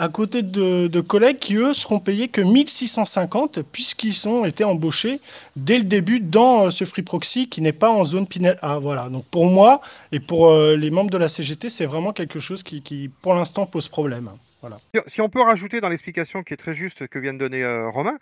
à 0.01 0.09
côté 0.09 0.41
de, 0.43 1.01
collègues 1.03 1.39
qui, 1.39 1.57
eux, 1.57 1.75
seront 1.75 2.01
payés 2.01 2.29
que 2.29 2.41
1650 2.41 3.61
puisqu'ils 3.71 4.27
ont 4.29 4.47
été 4.47 4.65
embauchés 4.65 5.21
dès 5.57 5.77
le 5.77 5.85
début 5.85 6.21
dans 6.21 6.67
euh, 6.67 6.71
ce 6.71 6.85
Free 6.87 7.03
Proxy 7.03 7.49
qui 7.51 7.61
n'est 7.61 7.75
pas 7.75 7.91
en 7.91 8.05
zone 8.05 8.27
Pinel 8.27 8.57
A. 8.63 8.79
Voilà. 8.79 9.11
Donc 9.11 9.27
pour 9.27 9.45
moi 9.45 9.83
et 10.11 10.19
pour 10.19 10.49
euh, 10.49 10.75
les 10.75 10.91
membres 10.91 11.11
de 11.11 11.19
la 11.19 11.29
CGT, 11.29 11.69
c'est 11.69 11.85
vraiment 11.85 12.13
quelque 12.13 12.39
chose 12.39 12.63
qui, 12.63 13.11
pour 13.21 13.35
l'instant, 13.35 13.67
pose 13.67 13.89
problème. 13.89 14.31
Voilà. 14.63 14.79
Si- 15.07 15.21
on 15.21 15.29
peut 15.29 15.43
rajouter 15.43 15.83
dans 15.83 15.91
l'explication 15.91 16.43
qui 16.43 16.55
est 16.55 16.59
très 16.59 16.75
juste 16.75 17.07
que 17.07 17.19
vient 17.19 17.35
de 17.35 17.39
donner 17.39 17.63
euh, 17.63 17.91
Romain, 17.91 18.19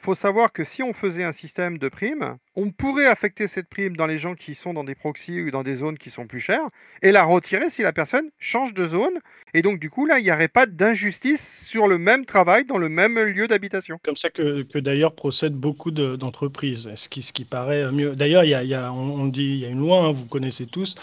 faut 0.00 0.14
savoir 0.14 0.52
que 0.52 0.64
si 0.64 0.82
on 0.82 0.94
faisait 0.94 1.24
un 1.24 1.32
système 1.32 1.76
de 1.76 1.88
primes, 1.88 2.36
on 2.60 2.72
pourrait 2.72 3.06
affecter 3.06 3.46
cette 3.46 3.68
prime 3.68 3.96
dans 3.96 4.06
les 4.06 4.18
gens 4.18 4.34
qui 4.34 4.56
sont 4.56 4.74
dans 4.74 4.82
des 4.82 4.96
proxys 4.96 5.40
ou 5.40 5.50
dans 5.52 5.62
des 5.62 5.76
zones 5.76 5.96
qui 5.96 6.10
sont 6.10 6.26
plus 6.26 6.40
chères 6.40 6.66
et 7.02 7.12
la 7.12 7.22
retirer 7.22 7.70
si 7.70 7.82
la 7.82 7.92
personne 7.92 8.30
change 8.40 8.74
de 8.74 8.88
zone. 8.88 9.20
Et 9.54 9.62
donc, 9.62 9.78
du 9.78 9.90
coup, 9.90 10.06
là, 10.06 10.18
il 10.18 10.24
n'y 10.24 10.32
aurait 10.32 10.48
pas 10.48 10.66
d'injustice 10.66 11.64
sur 11.64 11.86
le 11.86 11.98
même 11.98 12.24
travail 12.24 12.64
dans 12.64 12.76
le 12.78 12.88
même 12.88 13.16
lieu 13.18 13.46
d'habitation. 13.46 13.98
Comme 14.02 14.16
ça 14.16 14.28
que, 14.30 14.62
que 14.62 14.78
d'ailleurs 14.80 15.14
procèdent 15.14 15.54
beaucoup 15.54 15.92
de- 15.92 16.16
d'entreprises, 16.16 16.92
ce, 16.96 17.08
qui, 17.08 17.22
ce 17.22 17.32
qui 17.32 17.44
paraît 17.44 17.92
mieux. 17.92 18.16
D'ailleurs, 18.16 18.42
il 18.42 18.50
y 18.50 18.54
a, 18.54 18.64
il 18.64 18.68
y 18.68 18.74
a- 18.74 18.92
on, 18.92 19.26
dit, 19.28 19.50
il 19.50 19.58
y 19.60 19.64
a 19.64 19.68
une 19.68 19.78
loi, 19.78 20.00
hein, 20.00 20.12
vous 20.12 20.26
connaissez 20.26 20.66
tous, 20.66 20.96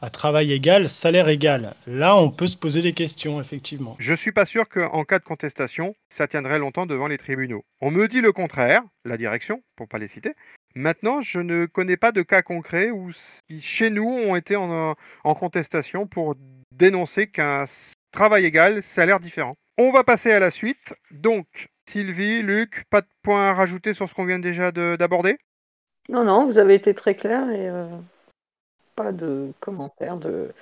à 0.00 0.08
travail 0.08 0.50
égal, 0.52 0.88
salaire 0.88 1.28
égal. 1.28 1.74
Là, 1.86 2.16
on 2.16 2.30
peut 2.30 2.46
se 2.48 2.56
poser 2.56 2.80
des 2.80 2.94
questions, 2.94 3.38
effectivement. 3.38 3.96
Je 4.00 4.14
suis 4.14 4.32
pas 4.32 4.46
sûr 4.46 4.66
qu'en 4.68 5.04
cas 5.04 5.18
de 5.18 5.24
contestation, 5.24 5.94
ça 6.08 6.26
tiendrait 6.26 6.58
longtemps 6.58 6.86
devant 6.86 7.06
les 7.06 7.18
tribunaux. 7.18 7.64
On 7.82 7.90
me 7.90 8.08
dit 8.08 8.22
le 8.22 8.32
contraire, 8.32 8.82
la 9.04 9.18
direction, 9.18 9.62
pour 9.76 9.88
pas 9.88 9.98
les 9.98 10.08
citer. 10.08 10.32
Maintenant, 10.74 11.20
je 11.20 11.40
ne 11.40 11.66
connais 11.66 11.96
pas 11.96 12.12
de 12.12 12.22
cas 12.22 12.42
concrets 12.42 12.90
où 12.90 13.10
qui, 13.48 13.60
chez 13.60 13.90
nous 13.90 14.08
ont 14.08 14.36
été 14.36 14.56
en, 14.56 14.94
en 15.24 15.34
contestation 15.34 16.06
pour 16.06 16.34
dénoncer 16.72 17.26
qu'un 17.26 17.64
travail 18.12 18.44
égal, 18.44 18.82
salaire 18.82 19.20
différent. 19.20 19.56
On 19.78 19.90
va 19.90 20.04
passer 20.04 20.32
à 20.32 20.38
la 20.38 20.50
suite. 20.50 20.94
Donc, 21.10 21.68
Sylvie, 21.88 22.42
Luc, 22.42 22.84
pas 22.90 23.00
de 23.00 23.08
points 23.22 23.50
à 23.50 23.54
rajouter 23.54 23.94
sur 23.94 24.08
ce 24.08 24.14
qu'on 24.14 24.24
vient 24.24 24.38
déjà 24.38 24.70
de- 24.72 24.96
d'aborder? 24.96 25.38
Non, 26.08 26.24
non, 26.24 26.46
vous 26.46 26.58
avez 26.58 26.74
été 26.74 26.94
très 26.94 27.14
clair 27.14 27.48
et 27.50 27.68
euh, 27.68 27.86
pas 28.96 29.12
de 29.12 29.52
commentaires. 29.60 30.16
De... 30.16 30.52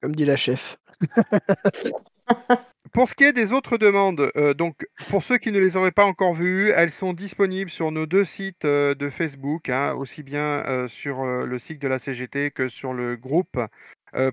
Comme 0.00 0.14
dit 0.14 0.24
la 0.24 0.36
chef. 0.36 0.76
Pour 2.96 3.10
ce 3.10 3.14
qui 3.14 3.24
est 3.24 3.34
des 3.34 3.52
autres 3.52 3.76
demandes, 3.76 4.32
euh, 4.38 4.54
donc 4.54 4.86
pour 5.10 5.22
ceux 5.22 5.36
qui 5.36 5.52
ne 5.52 5.58
les 5.58 5.76
auraient 5.76 5.90
pas 5.90 6.06
encore 6.06 6.32
vues, 6.32 6.70
elles 6.70 6.90
sont 6.90 7.12
disponibles 7.12 7.68
sur 7.68 7.92
nos 7.92 8.06
deux 8.06 8.24
sites 8.24 8.64
euh, 8.64 8.94
de 8.94 9.10
Facebook, 9.10 9.68
hein, 9.68 9.92
aussi 9.92 10.22
bien 10.22 10.64
euh, 10.64 10.88
sur 10.88 11.22
le 11.22 11.58
site 11.58 11.78
de 11.78 11.88
la 11.88 11.98
CGT 11.98 12.52
que 12.52 12.68
sur 12.68 12.94
le 12.94 13.16
groupe 13.16 13.60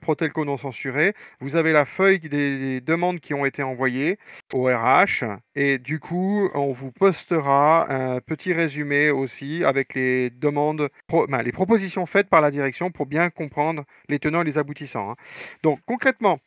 Protelco 0.01 0.45
non 0.45 0.55
censuré. 0.55 1.13
Vous 1.41 1.57
avez 1.57 1.73
la 1.73 1.83
feuille 1.83 2.19
des, 2.19 2.29
des 2.29 2.79
demandes 2.79 3.19
qui 3.19 3.33
ont 3.33 3.43
été 3.43 3.63
envoyées 3.63 4.17
au 4.53 4.67
RH 4.67 5.25
et 5.55 5.77
du 5.77 5.99
coup, 5.99 6.49
on 6.53 6.71
vous 6.71 6.93
postera 6.93 7.91
un 7.91 8.21
petit 8.21 8.53
résumé 8.53 9.09
aussi 9.09 9.65
avec 9.65 9.93
les 9.93 10.29
demandes, 10.29 10.87
ben, 11.09 11.41
les 11.41 11.51
propositions 11.51 12.05
faites 12.05 12.29
par 12.29 12.39
la 12.39 12.49
direction 12.49 12.91
pour 12.91 13.07
bien 13.07 13.29
comprendre 13.29 13.83
les 14.07 14.19
tenants 14.19 14.41
et 14.41 14.45
les 14.45 14.57
aboutissants. 14.57 15.11
hein. 15.11 15.15
Donc 15.63 15.81
concrètement, 15.85 16.39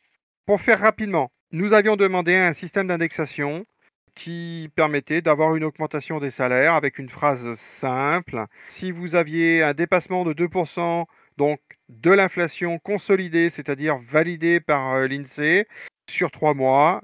pour 0.47 0.63
faire 0.63 0.81
rapidement, 0.81 1.31
nous 1.53 1.73
avions 1.73 1.97
demandé 1.97 2.35
un 2.35 2.53
système 2.53 2.89
d'indexation 2.89 3.67
qui 4.15 4.71
permettait 4.75 5.21
d'avoir 5.21 5.55
une 5.57 5.65
augmentation 5.65 6.19
des 6.19 6.31
salaires 6.31 6.75
avec 6.75 6.99
une 6.99 7.11
phrase 7.11 7.55
simple. 7.55 8.47
Si 8.69 8.91
vous 8.91 9.15
aviez 9.15 9.63
un 9.63 9.75
dépassement 9.75 10.25
de 10.25 10.33
2%, 10.33 11.05
donc 11.37 11.61
de 11.89 12.11
l'inflation 12.11 12.79
consolidée, 12.79 13.51
c'est-à-dire 13.51 13.99
validée 13.99 14.59
par 14.59 14.95
euh, 14.95 15.07
l'INSEE, 15.07 15.67
sur 16.11 16.31
trois 16.31 16.55
mois, 16.55 17.03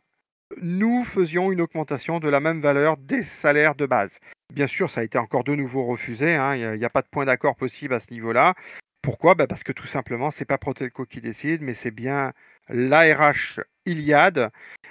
nous 0.61 1.05
faisions 1.05 1.53
une 1.53 1.61
augmentation 1.61 2.19
de 2.19 2.29
la 2.29 2.41
même 2.41 2.61
valeur 2.61 2.97
des 2.97 3.23
salaires 3.23 3.75
de 3.75 3.87
base. 3.87 4.19
Bien 4.53 4.67
sûr, 4.67 4.91
ça 4.91 5.03
a 5.03 5.05
été 5.05 5.19
encore 5.19 5.45
de 5.45 5.55
nouveau 5.55 5.85
refusé, 5.85 6.35
hein, 6.35 6.57
il 6.57 6.79
n'y 6.79 6.85
a, 6.85 6.91
pas 6.91 7.03
de 7.03 7.09
point 7.09 7.25
d'accord 7.25 7.57
possible 7.57 7.95
à 7.95 8.01
ce 8.01 8.11
niveau-là. 8.11 8.55
Pourquoi? 9.03 9.35
Bah 9.35 9.47
Parce 9.47 9.65
que 9.65 9.73
tout 9.73 9.87
simplement, 9.87 10.31
c'est 10.31 10.45
pas 10.45 10.59
Protelco 10.59 11.07
qui 11.07 11.21
décide, 11.21 11.61
mais 11.63 11.75
c'est 11.75 11.91
bien 11.91 12.33
l'ARH 12.69 13.61
Iliad. 13.87 14.51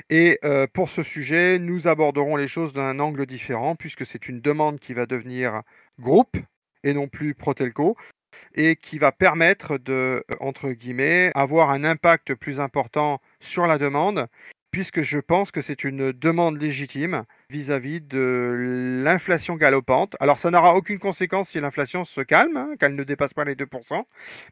Et 0.10 0.40
euh, 0.44 0.68
pour 0.72 0.90
ce 0.90 1.04
sujet, 1.04 1.60
nous 1.60 1.88
aborderons 1.88 2.36
les 2.36 2.48
choses 2.48 2.74
d'un 2.74 3.00
angle 3.00 3.26
différent, 3.26 3.76
puisque 3.76 4.06
c'est 4.06 4.28
une 4.28 4.42
demande 4.42 4.80
qui 4.80 4.94
va 4.94 5.06
devenir 5.06 5.62
groupe 6.00 6.38
et 6.84 6.94
non 6.94 7.08
plus 7.08 7.34
Protelco, 7.36 7.96
et 8.56 8.76
qui 8.76 8.98
va 8.98 9.12
permettre 9.12 9.78
de, 9.78 10.26
euh, 10.32 11.32
avoir 11.36 11.70
un 11.70 11.84
impact 11.84 12.36
plus 12.36 12.60
important 12.60 13.22
sur 13.40 13.68
la 13.68 13.78
demande, 13.78 14.28
puisque 14.72 15.02
je 15.02 15.20
pense 15.20 15.52
que 15.52 15.62
c'est 15.62 15.84
une 15.84 16.12
demande 16.14 16.60
légitime 16.60 17.26
vis-à-vis 17.50 18.02
de 18.02 19.02
l'inflation 19.04 19.56
galopante. 19.56 20.16
Alors 20.20 20.40
ça 20.40 20.50
n'aura 20.50 20.76
aucune 20.76 21.00
conséquence 21.00 21.50
si 21.50 21.60
l'inflation 21.60 22.04
se 22.06 22.22
calme, 22.22 22.58
hein, 22.58 22.70
qu'elle 22.80 22.96
ne 22.96 23.04
dépasse 23.04 23.34
pas 23.34 23.44
les 23.44 23.56
2%. 23.56 24.04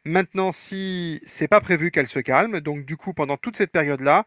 Maintenant, 0.04 0.52
si 0.52 1.20
c'est 1.24 1.48
pas 1.48 1.60
prévu 1.60 1.90
qu'elle 1.90 2.06
se 2.06 2.20
calme, 2.20 2.60
donc 2.60 2.84
du 2.84 2.96
coup 2.96 3.14
pendant 3.14 3.36
toute 3.36 3.56
cette 3.56 3.72
période-là, 3.72 4.24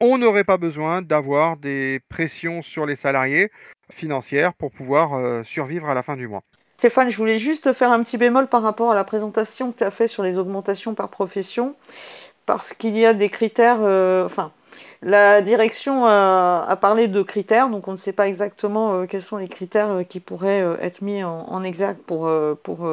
on 0.00 0.18
n'aurait 0.18 0.44
pas 0.44 0.58
besoin 0.58 1.02
d'avoir 1.02 1.56
des 1.56 2.00
pressions 2.08 2.62
sur 2.62 2.86
les 2.86 2.96
salariés 2.96 3.50
financières 3.90 4.54
pour 4.54 4.70
pouvoir 4.70 5.14
euh, 5.14 5.42
survivre 5.42 5.88
à 5.88 5.94
la 5.94 6.02
fin 6.02 6.16
du 6.16 6.28
mois. 6.28 6.42
Stéphane, 6.76 7.10
je 7.10 7.16
voulais 7.16 7.38
juste 7.38 7.72
faire 7.72 7.90
un 7.90 8.02
petit 8.02 8.18
bémol 8.18 8.48
par 8.48 8.62
rapport 8.62 8.90
à 8.90 8.94
la 8.94 9.04
présentation 9.04 9.72
que 9.72 9.78
tu 9.78 9.84
as 9.84 9.90
fait 9.90 10.06
sur 10.06 10.22
les 10.22 10.36
augmentations 10.36 10.94
par 10.94 11.08
profession, 11.08 11.74
parce 12.44 12.74
qu'il 12.74 12.96
y 12.98 13.06
a 13.06 13.14
des 13.14 13.30
critères, 13.30 13.78
euh, 13.80 14.26
enfin, 14.26 14.52
la 15.02 15.42
direction 15.42 16.06
a, 16.06 16.76
parlé 16.80 17.08
de 17.08 17.22
critères, 17.22 17.68
donc 17.68 17.88
on 17.88 17.92
ne 17.92 17.96
sait 17.96 18.12
pas 18.12 18.28
exactement 18.28 18.94
euh, 18.94 19.06
quels 19.06 19.22
sont 19.22 19.36
les 19.36 19.48
critères 19.48 19.90
euh, 19.90 20.02
qui 20.02 20.20
pourraient 20.20 20.62
euh, 20.62 20.76
être 20.80 21.02
mis 21.02 21.22
en, 21.22 21.46
en 21.48 21.62
exergue 21.64 21.98
pour, 21.98 22.30
pour, 22.62 22.88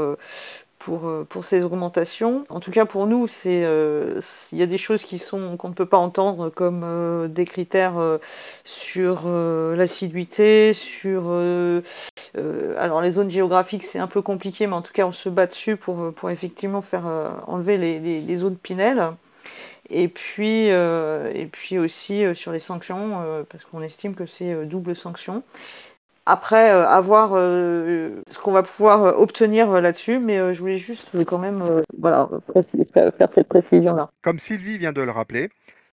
pour, 0.79 1.25
pour 1.29 1.45
ces 1.45 1.63
augmentations. 1.63 2.45
En 2.50 2.60
tout 2.60 2.72
cas, 2.72 2.86
pour 2.86 3.07
nous, 3.07 3.27
il 3.45 4.22
y 4.51 4.62
a 4.62 4.65
des 4.65 4.77
choses 4.77 5.05
qu'on 5.05 5.39
ne 5.39 5.74
peut 5.74 5.86
pas 5.86 5.98
entendre, 5.98 6.50
comme 6.50 7.29
des 7.29 7.45
critères 7.45 8.19
sur 8.63 9.27
l'assiduité, 9.27 10.74
sur 10.74 11.31
alors 12.77 13.01
les 13.01 13.12
zones 13.12 13.29
géographiques, 13.29 13.83
c'est 13.83 14.00
un 14.00 14.07
peu 14.07 14.22
compliqué, 14.22 14.67
mais 14.67 14.75
en 14.75 14.81
tout 14.81 14.93
cas, 14.93 15.05
on 15.05 15.12
se 15.12 15.29
bat 15.29 15.48
dessus 15.48 15.77
pour, 15.77 16.13
pour 16.13 16.29
effectivement 16.29 16.81
faire 16.81 17.05
enlever 17.48 17.77
les, 17.77 18.00
les, 18.00 18.22
les 18.22 18.36
zones 18.36 18.57
Pinel. 18.57 19.13
Et 19.95 20.07
puis, 20.07 20.71
euh, 20.71 21.31
et 21.35 21.45
puis 21.45 21.77
aussi 21.77 22.25
euh, 22.25 22.33
sur 22.33 22.51
les 22.51 22.57
sanctions, 22.57 23.21
euh, 23.21 23.43
parce 23.47 23.63
qu'on 23.63 23.83
estime 23.83 24.15
que 24.15 24.25
c'est 24.25 24.65
double 24.65 24.95
sanction. 24.95 25.43
Après, 26.25 26.69
à 26.69 27.00
voir 27.01 27.31
euh, 27.33 28.21
ce 28.27 28.39
qu'on 28.39 28.53
va 28.53 28.63
pouvoir 28.63 29.19
obtenir 29.19 29.69
là-dessus, 29.81 30.19
mais 30.19 30.53
je 30.53 30.59
voulais 30.59 30.77
juste 30.77 31.12
quand 31.25 31.38
même 31.38 31.81
faire 32.93 33.29
cette 33.35 33.50
précision-là. 33.50 34.09
Comme 34.21 34.39
Sylvie 34.39 34.77
vient 34.77 34.93
de 34.93 35.01
le 35.01 35.12
rappeler, 35.12 35.50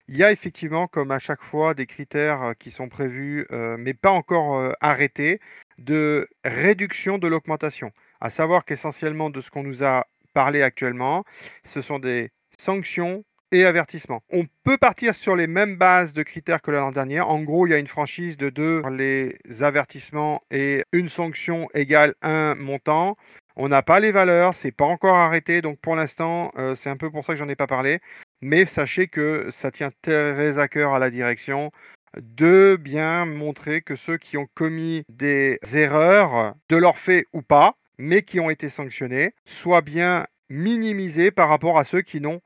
il 0.08 0.18
y 0.18 0.24
a 0.24 0.32
effectivement, 0.32 0.88
comme 0.88 1.12
à 1.12 1.20
chaque 1.20 1.44
fois, 1.44 1.76
des 1.76 1.86
critères 1.86 2.54
qui 2.58 2.72
sont 2.72 2.90
prévus, 2.90 3.48
mais 3.78 3.94
pas 3.94 4.10
encore 4.10 4.74
arrêtés, 4.82 5.40
de 5.78 6.28
réduction 6.44 7.20
de 7.20 7.28
l'augmentation. 7.28 7.92
À 8.20 8.32
savoir 8.32 8.66
qu'essentiellement 8.66 9.30
de 9.30 9.42
ce 9.42 9.52
qu'on 9.52 9.62
nous 9.62 9.84
a 9.84 10.08
parlé 10.34 10.64
actuellement, 10.64 11.24
ce 11.64 11.82
sont 11.82 12.00
des 12.00 12.32
sanctions 12.58 13.24
et 13.56 13.66
avertissements. 13.66 14.22
On 14.32 14.46
peut 14.64 14.78
partir 14.78 15.16
sur 15.16 15.36
les 15.36 15.48
mêmes 15.48 15.78
bases 15.78 16.14
de 16.14 16.24
critères 16.24 16.62
que 16.62 16.72
l'an 16.72 16.92
dernier. 16.92 17.22
En 17.22 17.42
gros, 17.42 17.68
il 17.68 17.72
y 17.72 17.74
a 17.74 17.78
une 17.78 17.88
franchise 17.88 18.38
de 18.38 18.50
deux 18.50 18.82
les 18.92 19.38
avertissements 19.62 20.44
et 20.52 20.84
une 20.92 21.10
sanction 21.10 21.68
égale 21.74 22.16
un 22.22 22.56
montant. 22.56 23.18
On 23.56 23.70
n'a 23.70 23.84
pas 23.84 24.00
les 24.00 24.12
valeurs, 24.12 24.54
c'est 24.54 24.72
pas 24.72 24.86
encore 24.86 25.16
arrêté, 25.16 25.62
donc 25.62 25.80
pour 25.80 25.96
l'instant, 25.96 26.52
euh, 26.58 26.76
c'est 26.76 26.90
un 26.90 26.98
peu 26.98 27.10
pour 27.10 27.24
ça 27.24 27.34
que 27.34 27.40
j'en 27.40 27.48
ai 27.48 27.56
pas 27.56 27.68
parlé. 27.68 28.00
Mais 28.42 28.66
sachez 28.66 29.08
que 29.08 29.48
ça 29.52 29.72
tient 29.72 29.92
très 30.02 30.60
à 30.60 30.68
cœur 30.68 30.94
à 30.94 31.00
la 31.00 31.10
direction 31.10 31.72
de 32.18 32.78
bien 32.80 33.26
montrer 33.26 33.82
que 33.82 33.96
ceux 33.96 34.18
qui 34.18 34.38
ont 34.38 34.48
commis 34.54 35.04
des 35.10 35.60
erreurs, 35.74 36.54
de 36.70 36.76
leur 36.76 36.98
fait 36.98 37.26
ou 37.34 37.42
pas, 37.42 37.76
mais 37.98 38.24
qui 38.24 38.40
ont 38.40 38.50
été 38.50 38.70
sanctionnés, 38.70 39.34
soient 39.46 39.82
bien 39.82 40.28
minimisés 40.50 41.32
par 41.32 41.50
rapport 41.50 41.78
à 41.78 41.86
ceux 41.86 42.02
qui 42.02 42.22
n'ont 42.22 42.42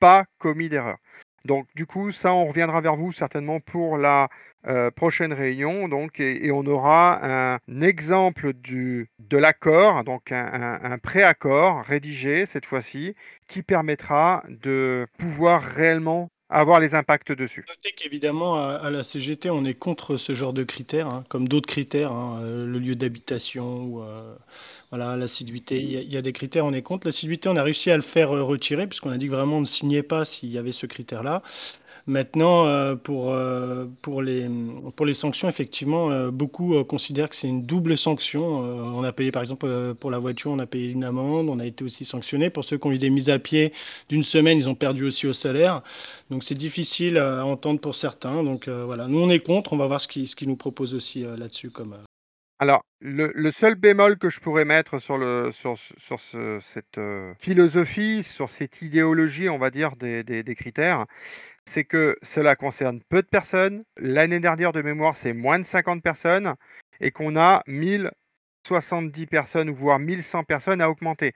pas 0.00 0.24
commis 0.38 0.68
d'erreur. 0.68 0.98
Donc 1.44 1.68
du 1.74 1.86
coup, 1.86 2.12
ça, 2.12 2.34
on 2.34 2.46
reviendra 2.46 2.80
vers 2.80 2.96
vous 2.96 3.12
certainement 3.12 3.60
pour 3.60 3.96
la 3.98 4.28
euh, 4.66 4.90
prochaine 4.90 5.32
réunion. 5.32 5.88
Donc, 5.88 6.20
et, 6.20 6.50
on 6.52 6.66
aura 6.66 7.54
un 7.54 7.80
exemple 7.80 8.52
du, 8.52 9.08
de 9.18 9.38
l'accord, 9.38 10.04
donc 10.04 10.32
un, 10.32 10.44
un- 10.82 10.92
un 10.92 10.98
préaccord 10.98 11.82
rédigé 11.84 12.44
cette 12.46 12.66
fois-ci, 12.66 13.14
qui 13.48 13.62
permettra 13.62 14.44
de 14.48 15.06
pouvoir 15.18 15.62
réellement 15.62 16.30
avoir 16.50 16.80
les 16.80 16.94
impacts 16.94 17.32
dessus. 17.32 17.64
Notez 17.68 17.92
qu'évidemment, 17.92 18.56
à, 18.56 18.90
la 18.90 19.02
CGT, 19.02 19.50
on 19.50 19.64
est 19.64 19.74
contre 19.74 20.16
ce 20.16 20.34
genre 20.34 20.52
de 20.52 20.64
critères, 20.64 21.06
hein, 21.06 21.24
comme 21.28 21.48
d'autres 21.48 21.68
critères, 21.68 22.12
hein, 22.12 22.40
euh, 22.42 22.66
le 22.66 22.78
lieu 22.78 22.94
d'habitation 22.94 23.70
ou 23.84 24.02
euh, 24.02 24.34
voilà, 24.90 25.16
l'assiduité. 25.16 25.80
Il 25.80 25.90
y, 25.90 26.12
y 26.12 26.16
a 26.16 26.22
des 26.22 26.32
critères, 26.32 26.66
on 26.66 26.72
est 26.72 26.82
contre. 26.82 27.06
L'assiduité, 27.06 27.48
on 27.48 27.56
a 27.56 27.62
réussi 27.62 27.90
à 27.90 27.96
le 27.96 28.02
faire 28.02 28.34
euh, 28.34 28.42
retirer, 28.42 28.86
puisqu'on 28.86 29.10
a 29.10 29.18
dit 29.18 29.26
que 29.26 29.32
vraiment 29.32 29.58
on 29.58 29.62
ne 29.62 29.66
signait 29.66 30.02
pas 30.02 30.24
s'il 30.24 30.50
y 30.50 30.58
avait 30.58 30.72
ce 30.72 30.86
critère-là. 30.86 31.42
Maintenant, 32.06 32.66
euh, 32.66 32.96
pour, 32.96 33.32
euh, 33.32 33.86
pour, 34.02 34.22
les, 34.22 34.48
pour 34.96 35.06
les 35.06 35.14
sanctions, 35.14 35.48
effectivement, 35.48 36.10
euh, 36.10 36.30
beaucoup 36.30 36.82
considèrent 36.84 37.28
que 37.28 37.36
c'est 37.36 37.48
une 37.48 37.66
double 37.66 37.96
sanction. 37.96 38.42
on 38.42 39.04
a 39.04 39.12
payé, 39.12 39.30
par 39.30 39.42
exemple, 39.42 39.66
pour 40.00 40.10
la 40.10 40.18
voiture, 40.18 40.50
on 40.50 40.58
a 40.58 40.66
payé 40.66 40.90
une 40.90 41.04
amende, 41.04 41.48
on 41.48 41.58
a 41.58 41.66
été 41.66 41.84
aussi 41.84 42.04
sanctionné. 42.04 42.50
Pour 42.50 42.64
ceux 42.64 42.78
qui 42.78 42.86
ont 42.86 42.92
eu 42.92 42.98
des 42.98 43.10
mises 43.10 43.30
à 43.30 43.38
pied 43.38 43.72
d'une 44.08 44.22
semaine, 44.22 44.58
ils 44.58 44.68
ont 44.68 44.74
perdu 44.74 45.04
aussi 45.04 45.26
au 45.26 45.32
salaire. 45.32 45.82
Donc 46.30 46.44
c'est 46.44 46.54
difficile 46.54 47.18
à 47.18 47.44
entendre 47.44 47.80
pour 47.80 47.94
certains. 47.94 48.42
Donc 48.42 48.68
voilà, 48.68 49.06
nous 49.06 49.20
on 49.20 49.30
est 49.30 49.40
contre, 49.40 49.72
on 49.72 49.76
va 49.76 49.86
voir 49.86 50.00
ce 50.00 50.08
qu'ils 50.08 50.28
ce 50.28 50.36
qui 50.36 50.46
nous 50.46 50.56
proposent 50.56 50.94
aussi 50.94 51.22
là-dessus 51.22 51.70
comme, 51.70 51.96
alors, 52.62 52.84
le, 53.00 53.50
seul 53.52 53.74
bémol 53.74 54.18
que 54.18 54.28
je 54.28 54.38
pourrais 54.38 54.66
mettre 54.66 54.98
sur, 54.98 55.16
le, 55.16 55.50
sur, 55.50 55.76
sur 55.96 56.20
cette 56.20 57.00
philosophie, 57.38 58.22
sur 58.22 58.50
cette 58.50 58.82
idéologie, 58.82 59.48
on 59.48 59.56
va 59.56 59.70
dire, 59.70 59.96
des, 59.96 60.22
des, 60.22 60.54
critères, 60.54 61.06
c'est 61.70 61.84
que 61.84 62.16
cela 62.22 62.56
concerne 62.56 63.00
peu 63.08 63.22
de 63.22 63.28
personnes. 63.28 63.84
L'année 63.96 64.40
dernière, 64.40 64.72
de 64.72 64.82
mémoire, 64.82 65.16
c'est 65.16 65.32
moins 65.32 65.60
de 65.60 65.64
50 65.64 66.02
personnes 66.02 66.54
et 67.00 67.12
qu'on 67.12 67.36
a 67.36 67.62
1070 67.68 69.26
personnes, 69.26 69.70
voire 69.70 70.00
1100 70.00 70.42
personnes 70.44 70.80
à 70.80 70.90
augmenter. 70.90 71.32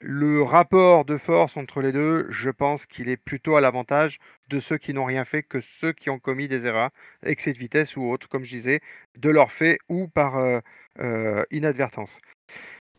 Le 0.00 0.42
rapport 0.42 1.04
de 1.04 1.18
force 1.18 1.58
entre 1.58 1.82
les 1.82 1.92
deux, 1.92 2.26
je 2.30 2.48
pense 2.48 2.86
qu'il 2.86 3.10
est 3.10 3.18
plutôt 3.18 3.56
à 3.56 3.60
l'avantage 3.60 4.18
de 4.48 4.60
ceux 4.60 4.78
qui 4.78 4.94
n'ont 4.94 5.04
rien 5.04 5.26
fait 5.26 5.42
que 5.42 5.60
ceux 5.60 5.92
qui 5.92 6.08
ont 6.08 6.18
commis 6.18 6.48
des 6.48 6.64
erreurs, 6.66 6.90
excès 7.22 7.52
de 7.52 7.58
vitesse 7.58 7.96
ou 7.96 8.04
autre, 8.04 8.28
comme 8.30 8.44
je 8.44 8.56
disais, 8.56 8.80
de 9.18 9.28
leur 9.28 9.52
fait 9.52 9.78
ou 9.90 10.08
par 10.08 10.38
euh, 10.38 10.60
euh, 11.00 11.44
inadvertance. 11.50 12.20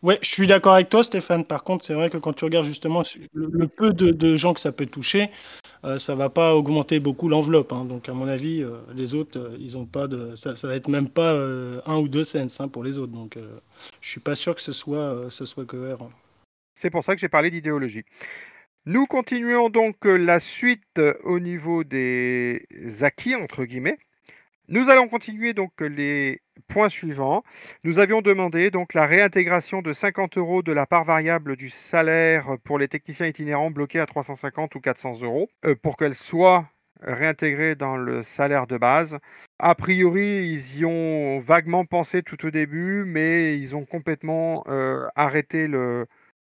Ouais, 0.04 0.20
je 0.22 0.28
suis 0.28 0.48
d'accord 0.48 0.74
avec 0.74 0.90
toi, 0.90 1.04
Stéphane. 1.04 1.44
Par 1.44 1.64
contre, 1.64 1.84
c'est 1.84 1.94
vrai 1.94 2.10
que 2.10 2.18
quand 2.18 2.34
tu 2.34 2.46
regardes 2.46 2.66
justement 2.66 3.04
le, 3.34 3.68
peu 3.68 3.92
de, 3.92 4.38
gens 4.38 4.54
que 4.54 4.60
ça 4.60 4.72
peut 4.72 4.86
toucher, 4.86 5.30
euh, 5.84 5.98
ça 5.98 6.16
va 6.16 6.30
pas 6.30 6.56
augmenter 6.56 7.00
beaucoup 7.00 7.30
l'enveloppe. 7.30 7.74
Hein. 7.74 7.86
Donc, 7.86 8.08
à 8.08 8.14
mon 8.14 8.28
avis, 8.28 8.64
les 8.96 9.16
autres, 9.16 9.56
ils 9.60 9.78
ont 9.78 9.86
pas 9.86 10.08
de, 10.08 10.36
ça, 10.36 10.56
ça 10.56 10.68
va 10.68 10.76
être 10.76 10.88
même 10.88 11.10
pas 11.10 11.34
un 11.86 11.98
ou 11.98 12.08
deux 12.08 12.24
cents 12.24 12.48
hein, 12.60 12.68
pour 12.68 12.84
les 12.84 12.98
autres. 12.98 13.14
Donc, 13.14 13.38
je 14.02 14.10
suis 14.10 14.22
pas 14.22 14.36
sûr 14.36 14.56
que 14.56 14.62
ce 14.62 14.74
soit, 14.74 15.30
ce 15.30 15.46
soit 15.46 15.66
cohérent. 15.66 16.10
C'est 16.76 16.92
pour 16.92 17.04
ça 17.04 17.16
que 17.16 17.20
j'ai 17.20 17.30
parlé 17.30 17.50
d'idéologie. 17.50 18.04
Nous 18.88 19.06
continuons 19.06 19.70
donc 19.70 20.06
euh, 20.06 20.16
la 20.16 20.40
suite 20.40 20.98
euh, 20.98 21.14
au 21.26 21.42
niveau 21.42 21.84
des 21.84 22.66
acquis, 23.02 23.36
entre 23.36 23.66
guillemets. 23.66 23.98
Nous 24.70 24.90
allons 24.90 25.08
continuer 25.08 25.54
donc 25.54 25.82
euh, 25.82 25.88
les 25.88 26.42
points 26.68 26.90
suivants. 26.90 27.44
Nous 27.86 28.00
avions 28.00 28.22
demandé 28.22 28.70
la 28.94 29.06
réintégration 29.06 29.82
de 29.82 29.94
50 29.94 30.38
euros 30.38 30.62
de 30.62 30.74
la 30.74 30.86
part 30.86 31.06
variable 31.06 31.56
du 31.56 31.70
salaire 31.70 32.58
pour 32.66 32.78
les 32.78 32.90
techniciens 32.90 33.28
itinérants 33.28 33.72
bloqués 33.72 34.02
à 34.02 34.06
350 34.06 34.76
ou 34.76 34.82
400 34.82 35.22
euros 35.22 35.50
pour 35.82 35.96
qu'elle 35.96 36.16
soit 36.16 36.66
réintégrée 37.02 37.76
dans 37.76 37.96
le 37.96 38.24
salaire 38.24 38.68
de 38.68 38.78
base. 38.78 39.20
A 39.60 39.74
priori, 39.74 40.50
ils 40.50 40.80
y 40.80 40.86
ont 40.86 41.40
vaguement 41.40 41.86
pensé 41.86 42.22
tout 42.22 42.46
au 42.46 42.52
début, 42.52 43.06
mais 43.06 43.58
ils 43.58 43.74
ont 43.76 43.86
complètement 43.86 44.66
arrêté 45.16 45.68
le, 45.68 46.08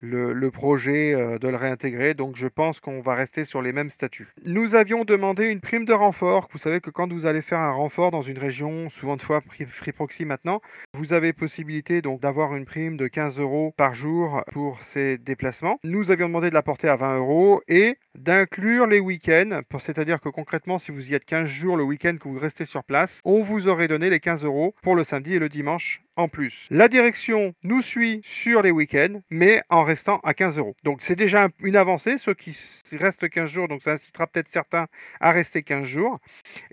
le, 0.01 0.49
projet 0.51 1.13
euh, 1.13 1.37
de 1.39 1.47
le 1.47 1.55
réintégrer. 1.55 2.13
Donc 2.13 2.35
je 2.35 2.47
pense 2.47 2.79
qu'on 2.79 3.01
va 3.01 3.15
rester 3.15 3.43
sur 3.43 3.61
les 3.61 3.71
mêmes 3.71 3.89
statuts. 3.89 4.27
Nous 4.45 4.75
avions 4.75 5.05
demandé 5.05 5.45
une 5.45 5.61
prime 5.61 5.85
de 5.85 5.93
renfort. 5.93 6.47
Vous 6.51 6.57
savez 6.57 6.81
que 6.81 6.89
quand 6.89 7.11
vous 7.11 7.25
allez 7.25 7.41
faire 7.41 7.59
un 7.59 7.71
renfort 7.71 8.11
dans 8.11 8.21
une 8.21 8.37
région, 8.37 8.89
souvent 8.89 9.17
de 9.17 9.21
fois 9.21 9.41
Free 9.41 9.91
Proxy 9.91 10.25
maintenant, 10.25 10.61
vous 10.93 11.13
avez 11.13 11.33
possibilité 11.33 12.01
donc 12.01 12.21
d'avoir 12.21 12.55
une 12.55 12.65
prime 12.65 12.97
de 12.97 13.07
15 13.07 13.39
euros 13.39 13.73
par 13.77 13.93
jour 13.93 14.43
pour 14.51 14.81
ces 14.81 15.17
déplacements. 15.17 15.79
Nous 15.83 16.11
avions 16.11 16.27
demandé 16.27 16.49
de 16.49 16.55
la 16.55 16.63
porter 16.63 16.87
à 16.87 16.95
20 16.95 17.17
euros 17.17 17.61
et 17.67 17.97
d'inclure 18.19 18.85
les 18.85 18.99
week-ends. 18.99 19.61
C'est-à-dire 19.79 20.19
que 20.19 20.29
concrètement, 20.29 20.77
si 20.77 20.91
vous 20.91 21.11
y 21.11 21.15
êtes 21.15 21.25
15 21.25 21.47
jours 21.47 21.77
le 21.77 21.83
week-end 21.83 22.17
que 22.19 22.27
vous 22.27 22.37
restez 22.37 22.65
sur 22.65 22.83
place, 22.83 23.21
on 23.23 23.41
vous 23.41 23.67
aurait 23.67 23.87
donné 23.87 24.09
les 24.09 24.19
15 24.19 24.43
euros 24.43 24.75
pour 24.81 24.95
le 24.95 25.03
samedi 25.03 25.35
et 25.35 25.39
le 25.39 25.49
dimanche 25.49 26.03
en 26.15 26.27
plus. 26.27 26.67
La 26.69 26.89
direction 26.89 27.53
nous 27.63 27.81
suit 27.81 28.21
sur 28.25 28.61
les 28.61 28.71
week-ends, 28.71 29.21
mais 29.29 29.61
en 29.69 29.83
restant 29.83 30.19
à 30.23 30.33
15 30.33 30.57
euros. 30.57 30.75
Donc 30.83 31.01
c'est 31.01 31.15
déjà 31.15 31.47
une 31.59 31.77
avancée, 31.77 32.17
ceux 32.17 32.33
qui 32.33 32.57
restent 32.91 33.29
15 33.29 33.49
jours, 33.49 33.67
donc 33.69 33.83
ça 33.83 33.93
incitera 33.93 34.27
peut-être 34.27 34.49
certains 34.49 34.87
à 35.21 35.31
rester 35.31 35.63
15 35.63 35.85
jours, 35.85 36.19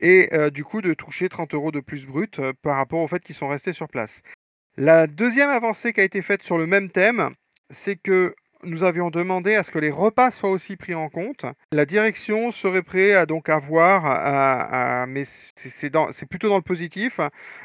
et 0.00 0.28
euh, 0.32 0.50
du 0.50 0.64
coup 0.64 0.82
de 0.82 0.94
toucher 0.94 1.28
30 1.28 1.54
euros 1.54 1.70
de 1.70 1.80
plus 1.80 2.06
brut 2.06 2.40
euh, 2.40 2.52
par 2.60 2.76
rapport 2.76 3.00
au 3.00 3.06
fait 3.06 3.22
qu'ils 3.22 3.36
sont 3.36 3.48
restés 3.48 3.72
sur 3.72 3.88
place. 3.88 4.20
La 4.76 5.06
deuxième 5.06 5.50
avancée 5.50 5.92
qui 5.92 6.00
a 6.00 6.04
été 6.04 6.22
faite 6.22 6.42
sur 6.42 6.58
le 6.58 6.66
même 6.66 6.90
thème, 6.90 7.30
c'est 7.70 7.96
que 7.96 8.34
nous 8.62 8.84
avions 8.84 9.10
demandé 9.10 9.54
à 9.54 9.62
ce 9.62 9.70
que 9.70 9.78
les 9.78 9.90
repas 9.90 10.30
soient 10.30 10.50
aussi 10.50 10.76
pris 10.76 10.94
en 10.94 11.08
compte. 11.08 11.46
La 11.72 11.84
direction 11.86 12.50
serait 12.50 12.82
prête 12.82 13.14
à 13.14 13.26
donc 13.26 13.48
avoir, 13.48 15.06
mais 15.06 15.24
c'est 15.54 16.26
plutôt 16.28 16.48
dans 16.48 16.56
le 16.56 16.62
positif, 16.62 17.20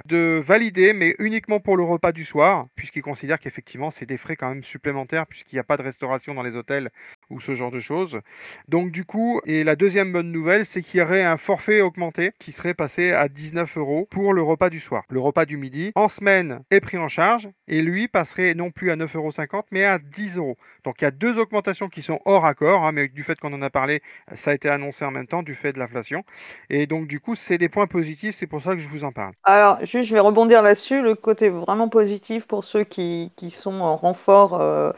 de 0.06 0.40
valider, 0.44 0.94
mais 0.94 1.16
uniquement 1.20 1.60
pour 1.60 1.78
le 1.78 1.84
repas 1.84 2.12
du 2.12 2.26
soir, 2.26 2.68
puisqu'ils 2.76 3.02
considèrent 3.02 3.40
qu'effectivement 3.40 3.90
c'est 3.90 4.06
des 4.06 4.18
frais 4.18 4.36
quand 4.36 4.50
même 4.50 4.64
supplémentaires, 4.64 5.28
puisqu'il 5.28 5.56
n'y 5.56 5.60
a 5.60 5.64
pas 5.64 5.78
de 5.78 5.84
restauration 5.84 6.34
dans 6.34 6.44
les 6.44 6.56
hôtels 6.56 6.90
ou 7.32 7.40
ce 7.40 7.56
genre 7.56 7.72
de 7.72 7.80
choses. 7.80 8.20
Donc 8.68 8.92
du 8.92 9.06
coup, 9.06 9.42
et 9.46 9.64
la 9.64 9.76
deuxième 9.76 10.12
bonne 10.12 10.32
nouvelle, 10.32 10.66
c'est 10.66 10.82
qu'il 10.82 11.00
y 11.00 11.04
aurait 11.04 11.24
un 11.24 11.38
forfait 11.38 11.82
augmenté 11.82 12.32
qui 12.40 12.52
serait 12.52 12.74
passé 12.74 13.12
à 13.12 13.28
19 13.28 13.78
euros 13.78 14.08
pour 14.10 14.34
le 14.34 14.42
repas 14.42 14.70
du 14.70 14.80
soir. 14.80 15.04
Le 15.10 15.20
repas 15.20 15.46
du 15.46 15.58
midi, 15.58 15.92
en 15.96 16.08
semaine, 16.08 16.62
est 16.70 16.82
pris 16.82 16.98
en 16.98 17.08
charge, 17.08 17.50
et 17.68 17.82
lui 17.82 18.08
passerait 18.08 18.54
non 18.54 18.72
plus 18.72 18.92
à 18.92 18.96
9,50 18.96 19.18
euros, 19.18 19.64
mais 19.72 19.86
à 19.86 19.98
10 19.98 20.38
euros. 20.38 20.58
Donc 20.84 21.02
il 21.02 21.06
y 21.06 21.08
a 21.08 21.12
deux 21.12 21.40
augmentations 21.40 21.90
qui 21.90 22.02
sont 22.02 22.20
hors 22.26 22.46
accord, 22.46 22.86
hein, 22.86 22.92
mais 22.92 23.08
du 23.08 23.24
fait 23.24 23.40
qu'on 23.40 23.54
en 23.54 23.62
a 23.62 23.70
parlé, 23.70 24.02
ça 24.36 24.52
a 24.52 24.54
été 24.54 24.70
annoncé 24.70 25.06
en 25.06 25.12
même 25.12 25.28
temps 25.28 25.44
du 25.44 25.56
fait 25.56 25.74
de 25.74 25.80
l'inflation. 25.80 26.24
Et 26.70 26.86
donc 26.88 27.08
du 27.08 27.20
coup, 27.20 27.36
c'est 27.36 27.58
des 27.58 27.70
points 27.70 27.88
positifs, 27.88 28.36
c'est 28.36 28.48
pour 28.48 28.62
ça 28.62 28.74
que 28.74 28.80
je 28.80 28.90
vous 28.90 29.04
en 29.04 29.12
parle. 29.12 29.34
Alors, 29.44 29.80
juste, 29.86 30.10
je 30.10 30.14
vais 30.14 30.20
rebondir 30.20 30.62
là-dessus. 30.62 31.02
Le 31.02 31.16
côté 31.16 31.50
vraiment 31.50 31.90
positif 31.90 32.48
pour 32.48 32.64
ceux 32.64 32.84
qui, 32.84 33.32
qui 33.36 33.50
sont 33.50 33.80
en 33.82 33.96
renfort 33.96 34.60
euh, 34.60 34.92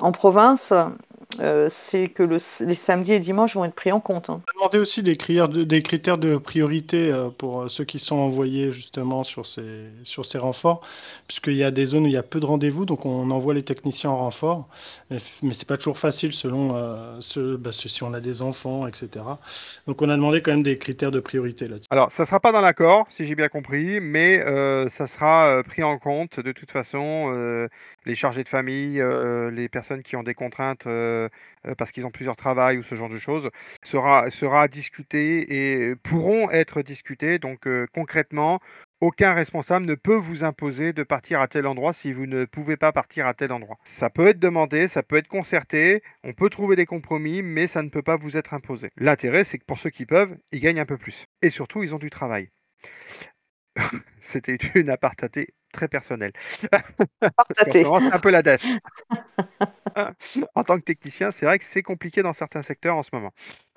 en 0.00 0.12
province, 0.12 0.72
euh, 1.38 1.68
c'est 1.70 2.08
que 2.08 2.24
le, 2.24 2.38
les 2.66 2.74
samedis 2.74 3.12
et 3.12 3.20
dimanches 3.20 3.54
vont 3.54 3.64
être 3.64 3.74
pris 3.74 3.92
en 3.92 4.00
compte. 4.00 4.30
Hein. 4.30 4.42
On 4.46 4.50
a 4.50 4.54
demandé 4.54 4.78
aussi 4.78 5.02
des 5.02 5.14
critères 5.14 5.48
de, 5.48 5.62
des 5.62 5.80
critères 5.80 6.18
de 6.18 6.36
priorité 6.36 7.12
euh, 7.12 7.28
pour 7.28 7.62
euh, 7.62 7.68
ceux 7.68 7.84
qui 7.84 8.00
sont 8.00 8.16
envoyés 8.16 8.72
justement 8.72 9.22
sur 9.22 9.46
ces, 9.46 9.84
sur 10.02 10.24
ces 10.24 10.38
renforts, 10.38 10.80
puisqu'il 11.28 11.54
y 11.54 11.62
a 11.62 11.70
des 11.70 11.86
zones 11.86 12.04
où 12.04 12.06
il 12.06 12.12
y 12.12 12.16
a 12.16 12.24
peu 12.24 12.40
de 12.40 12.46
rendez-vous, 12.46 12.84
donc 12.84 13.06
on 13.06 13.30
envoie 13.30 13.54
les 13.54 13.62
techniciens 13.62 14.10
en 14.10 14.16
renfort, 14.16 14.68
mais, 15.10 15.18
mais 15.42 15.52
c'est 15.52 15.68
pas 15.68 15.76
toujours 15.76 15.98
facile 15.98 16.32
selon 16.32 17.20
ce, 17.20 17.56
bah, 17.56 17.70
si 17.72 18.02
on 18.02 18.12
a 18.12 18.20
des 18.20 18.42
enfants, 18.42 18.86
etc. 18.86 19.24
Donc 19.86 20.02
on 20.02 20.08
a 20.08 20.16
demandé 20.16 20.42
quand 20.42 20.50
même 20.50 20.62
des 20.62 20.78
critères 20.78 21.10
de 21.10 21.20
priorité 21.20 21.66
là-dessus. 21.66 21.88
Alors 21.90 22.10
ça 22.10 22.24
sera 22.24 22.40
pas 22.40 22.52
dans 22.52 22.60
l'accord, 22.60 23.06
si 23.10 23.24
j'ai 23.24 23.34
bien 23.34 23.48
compris, 23.48 24.00
mais 24.00 24.40
ça 24.90 25.06
sera 25.06 25.62
pris 25.62 25.82
en 25.82 25.98
compte 25.98 26.40
de 26.40 26.52
toute 26.52 26.70
façon, 26.70 27.68
les 28.06 28.14
chargés 28.14 28.44
de 28.44 28.48
famille, 28.48 29.02
les 29.52 29.68
personnes 29.68 30.02
qui 30.02 30.16
ont 30.16 30.22
des 30.22 30.34
contraintes 30.34 30.86
euh, 30.86 31.28
euh, 31.66 31.74
parce 31.74 31.92
qu'ils 31.92 32.06
ont 32.06 32.10
plusieurs 32.10 32.36
travails 32.36 32.78
ou 32.78 32.82
ce 32.82 32.94
genre 32.94 33.08
de 33.08 33.18
choses, 33.18 33.50
sera, 33.82 34.30
sera 34.30 34.68
discuté 34.68 35.88
et 35.88 35.94
pourront 35.96 36.50
être 36.50 36.82
discutés. 36.82 37.38
Donc 37.38 37.66
euh, 37.66 37.86
concrètement, 37.92 38.60
aucun 39.00 39.34
responsable 39.34 39.86
ne 39.86 39.94
peut 39.94 40.16
vous 40.16 40.44
imposer 40.44 40.92
de 40.92 41.02
partir 41.02 41.40
à 41.40 41.48
tel 41.48 41.66
endroit 41.66 41.92
si 41.92 42.12
vous 42.12 42.26
ne 42.26 42.44
pouvez 42.44 42.76
pas 42.76 42.92
partir 42.92 43.26
à 43.26 43.34
tel 43.34 43.52
endroit. 43.52 43.78
Ça 43.84 44.10
peut 44.10 44.28
être 44.28 44.38
demandé, 44.38 44.88
ça 44.88 45.02
peut 45.02 45.16
être 45.16 45.28
concerté, 45.28 46.02
on 46.24 46.32
peut 46.32 46.50
trouver 46.50 46.76
des 46.76 46.86
compromis, 46.86 47.42
mais 47.42 47.66
ça 47.66 47.82
ne 47.82 47.88
peut 47.88 48.02
pas 48.02 48.16
vous 48.16 48.36
être 48.36 48.54
imposé. 48.54 48.90
L'intérêt, 48.96 49.44
c'est 49.44 49.58
que 49.58 49.64
pour 49.64 49.78
ceux 49.78 49.90
qui 49.90 50.06
peuvent, 50.06 50.36
ils 50.52 50.60
gagnent 50.60 50.80
un 50.80 50.86
peu 50.86 50.98
plus. 50.98 51.24
Et 51.42 51.50
surtout, 51.50 51.82
ils 51.82 51.94
ont 51.94 51.98
du 51.98 52.10
travail. 52.10 52.50
C'était 54.20 54.58
une 54.74 54.90
aparté 54.90 55.48
très 55.72 55.88
personnelle. 55.88 56.32
c'est 57.70 57.84
un 57.84 58.18
peu 58.18 58.30
la 58.30 58.42
dèche. 58.42 58.64
en 60.54 60.64
tant 60.64 60.78
que 60.78 60.84
technicien, 60.84 61.30
c'est 61.30 61.46
vrai 61.46 61.58
que 61.58 61.64
c'est 61.64 61.82
compliqué 61.82 62.22
dans 62.22 62.32
certains 62.32 62.62
secteurs 62.62 62.96
en 62.96 63.02
ce 63.02 63.10
moment. 63.12 63.32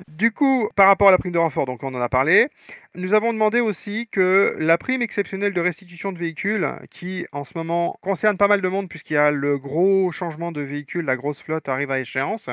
Du 0.08 0.32
coup, 0.32 0.70
par 0.76 0.88
rapport 0.88 1.08
à 1.08 1.12
la 1.12 1.18
prime 1.18 1.32
de 1.32 1.40
renfort, 1.40 1.66
donc 1.66 1.84
on 1.84 1.94
en 1.94 2.02
a 2.02 2.10
parlé, 2.10 2.50
nous 2.96 3.16
avons 3.16 3.34
demandé 3.34 3.60
aussi 3.60 4.08
que 4.12 4.56
la 4.60 4.78
prime 4.78 5.02
exceptionnelle 5.02 5.54
de 5.54 5.62
restitution 5.62 6.12
de 6.12 6.20
véhicules, 6.20 6.68
qui 6.92 7.26
en 7.32 7.44
ce 7.44 7.58
moment 7.58 7.98
concerne 8.02 8.38
pas 8.38 8.48
mal 8.48 8.62
de 8.62 8.68
monde 8.68 8.88
puisqu'il 8.88 9.14
y 9.14 9.18
a 9.18 9.32
le 9.32 9.58
gros 9.58 10.12
changement 10.12 10.52
de 10.52 10.62
véhicules, 10.62 11.04
la 11.04 11.16
grosse 11.16 11.42
flotte 11.42 11.68
arrive 11.70 11.90
à 11.90 12.00
échéance, 12.00 12.50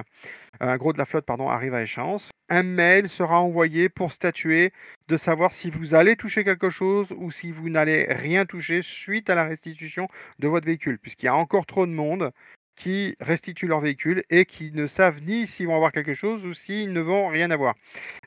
un 0.61 0.77
gros 0.79 0.95
de 0.95 0.99
la 0.99 1.05
flotte 1.05 1.27
pardon 1.27 1.51
arrive 1.51 1.75
à 1.75 1.83
échéance, 1.83 2.31
un 2.49 2.63
mail 2.63 3.11
sera 3.11 3.39
envoyé 3.39 3.91
pour 3.91 4.13
statuer 4.13 4.73
de 5.09 5.17
savoir 5.19 5.53
si 5.53 5.69
vous 5.69 5.95
allez 5.95 6.17
toucher 6.17 6.43
quelque 6.43 6.71
chose 6.71 7.09
ou 7.19 7.31
si 7.31 7.53
vous 7.53 7.69
n'allez 7.69 8.07
rien 8.09 8.47
toucher 8.47 8.81
suite 8.81 9.29
à 9.29 9.35
la 9.35 9.45
restitution 9.45 10.09
de 10.39 10.49
votre 10.49 10.65
véhicule, 10.65 10.99
puisqu'il 10.99 11.27
y 11.27 11.29
a 11.29 11.35
encore 11.35 11.67
trop 11.67 11.85
de 11.85 11.93
monde 11.93 12.33
qui 12.81 13.15
restituent 13.21 13.67
leur 13.67 13.81
véhicule 13.81 14.25
et 14.31 14.47
qui 14.47 14.73
ne 14.73 14.87
savent 14.87 15.23
ni 15.23 15.47
s'ils 15.47 15.67
vont 15.67 15.77
avoir 15.77 15.93
quelque 15.93 16.15
chose 16.15 16.47
ou 16.47 16.55
s'ils 16.55 16.95
ne 16.95 17.01
vont 17.01 17.29
rien 17.29 17.51
avoir. 17.51 17.75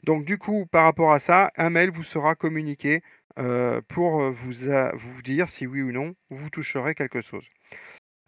Donc 0.03 0.25
du 0.25 0.37
coup, 0.37 0.67
par 0.67 0.83
rapport 0.83 1.11
à 1.11 1.19
ça, 1.19 1.51
un 1.57 1.71
mail 1.71 1.89
vous 1.89 2.03
sera 2.03 2.35
communiqué 2.35 3.01
euh, 3.39 3.81
pour 3.87 4.21
euh, 4.21 4.29
vous, 4.29 4.53
vous 4.93 5.21
dire 5.23 5.49
si 5.49 5.65
oui 5.65 5.81
ou 5.81 5.91
non 5.91 6.13
vous 6.29 6.51
toucherez 6.51 6.93
quelque 6.93 7.21
chose. 7.21 7.45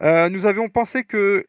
Euh, 0.01 0.29
nous 0.29 0.47
avions 0.47 0.67
pensé 0.67 1.03
que 1.03 1.45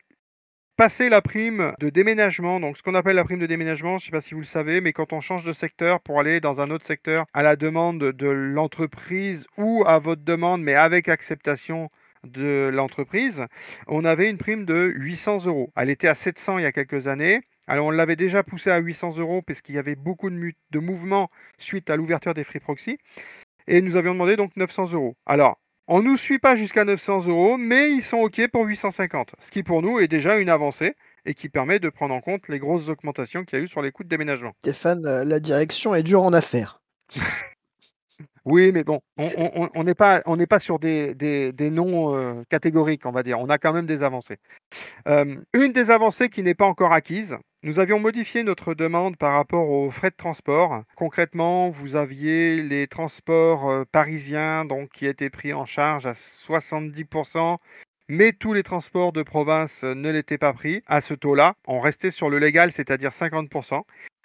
passer 0.76 1.08
la 1.08 1.22
prime 1.22 1.72
de 1.80 1.88
déménagement. 1.88 2.60
Donc, 2.60 2.76
ce 2.76 2.82
qu'on 2.82 2.94
appelle 2.94 3.16
la 3.16 3.24
prime 3.24 3.38
de 3.38 3.46
déménagement, 3.46 3.96
je 3.96 4.04
ne 4.04 4.06
sais 4.06 4.10
pas 4.10 4.20
si 4.20 4.34
vous 4.34 4.40
le 4.40 4.46
savez, 4.46 4.82
mais 4.82 4.92
quand 4.92 5.14
on 5.14 5.22
change 5.22 5.44
de 5.44 5.54
secteur 5.54 6.00
pour 6.02 6.20
aller 6.20 6.38
dans 6.38 6.60
un 6.60 6.70
autre 6.70 6.84
secteur 6.84 7.24
à 7.32 7.42
la 7.42 7.56
demande 7.56 7.98
de 7.98 8.28
l'entreprise 8.28 9.46
ou 9.56 9.84
à 9.86 9.98
votre 9.98 10.22
demande, 10.22 10.60
mais 10.60 10.74
avec 10.74 11.08
acceptation 11.08 11.90
de 12.26 12.70
l'entreprise, 12.72 13.44
on 13.86 14.04
avait 14.04 14.28
une 14.28 14.38
prime 14.38 14.64
de 14.64 14.92
800 14.94 15.46
euros. 15.46 15.72
Elle 15.76 15.90
était 15.90 16.08
à 16.08 16.14
700 16.14 16.58
il 16.58 16.62
y 16.62 16.66
a 16.66 16.72
quelques 16.72 17.06
années. 17.06 17.40
Alors 17.66 17.86
on 17.86 17.90
l'avait 17.90 18.16
déjà 18.16 18.42
poussé 18.42 18.70
à 18.70 18.78
800 18.78 19.16
euros 19.18 19.42
parce 19.42 19.60
qu'il 19.60 19.74
y 19.74 19.78
avait 19.78 19.96
beaucoup 19.96 20.30
de, 20.30 20.52
de 20.70 20.78
mouvements 20.78 21.30
suite 21.58 21.90
à 21.90 21.96
l'ouverture 21.96 22.34
des 22.34 22.44
Free 22.44 22.60
Proxy. 22.60 22.98
Et 23.66 23.80
nous 23.80 23.96
avions 23.96 24.12
demandé 24.12 24.36
donc 24.36 24.56
900 24.56 24.92
euros. 24.92 25.16
Alors, 25.26 25.58
on 25.88 26.00
ne 26.00 26.08
nous 26.08 26.16
suit 26.16 26.38
pas 26.38 26.56
jusqu'à 26.56 26.84
900 26.84 27.26
euros, 27.26 27.56
mais 27.56 27.92
ils 27.92 28.02
sont 28.02 28.18
OK 28.18 28.40
pour 28.48 28.64
850, 28.64 29.36
ce 29.38 29.50
qui 29.52 29.62
pour 29.62 29.82
nous 29.82 30.00
est 30.00 30.08
déjà 30.08 30.36
une 30.36 30.48
avancée 30.48 30.94
et 31.24 31.34
qui 31.34 31.48
permet 31.48 31.78
de 31.78 31.88
prendre 31.88 32.14
en 32.14 32.20
compte 32.20 32.48
les 32.48 32.58
grosses 32.58 32.88
augmentations 32.88 33.44
qu'il 33.44 33.58
y 33.58 33.62
a 33.62 33.64
eu 33.64 33.68
sur 33.68 33.82
les 33.82 33.92
coûts 33.92 34.04
de 34.04 34.08
déménagement. 34.08 34.52
Stéphane, 34.62 35.06
euh, 35.06 35.24
la 35.24 35.38
direction 35.38 35.94
est 35.94 36.02
dure 36.02 36.22
en 36.22 36.32
affaires. 36.32 36.80
Oui, 38.44 38.70
mais 38.72 38.84
bon, 38.84 39.00
on 39.16 39.84
n'est 39.84 39.94
pas, 39.94 40.22
on 40.26 40.36
pas 40.46 40.60
sur 40.60 40.78
des, 40.78 41.14
des, 41.14 41.70
noms 41.70 42.16
euh, 42.16 42.42
catégoriques, 42.48 43.04
on 43.04 43.10
va 43.10 43.22
dire. 43.22 43.40
On 43.40 43.48
a 43.48 43.58
quand 43.58 43.72
même 43.72 43.86
des 43.86 44.02
avancées. 44.02 44.38
Euh, 45.08 45.36
une 45.52 45.72
des 45.72 45.90
avancées 45.90 46.28
qui 46.28 46.42
n'est 46.42 46.54
pas 46.54 46.66
encore 46.66 46.92
acquise, 46.92 47.36
nous 47.62 47.80
avions 47.80 47.98
modifié 47.98 48.44
notre 48.44 48.74
demande 48.74 49.16
par 49.16 49.32
rapport 49.32 49.68
aux 49.68 49.90
frais 49.90 50.10
de 50.10 50.16
transport. 50.16 50.82
Concrètement, 50.94 51.68
vous 51.68 51.96
aviez 51.96 52.62
les 52.62 52.86
transports 52.86 53.68
euh, 53.68 53.84
parisiens 53.90 54.64
donc, 54.64 54.90
qui 54.90 55.06
étaient 55.06 55.30
pris 55.30 55.52
en 55.52 55.64
charge 55.64 56.06
à 56.06 56.12
70%, 56.12 57.56
mais 58.08 58.32
tous 58.32 58.52
les 58.52 58.62
transports 58.62 59.12
de 59.12 59.24
province 59.24 59.82
ne 59.82 60.10
l'étaient 60.10 60.38
pas 60.38 60.52
pris 60.52 60.82
à 60.86 61.00
ce 61.00 61.14
taux-là. 61.14 61.54
On 61.66 61.80
restait 61.80 62.12
sur 62.12 62.30
le 62.30 62.38
légal, 62.38 62.70
c'est-à-dire 62.70 63.10
50%. 63.10 63.82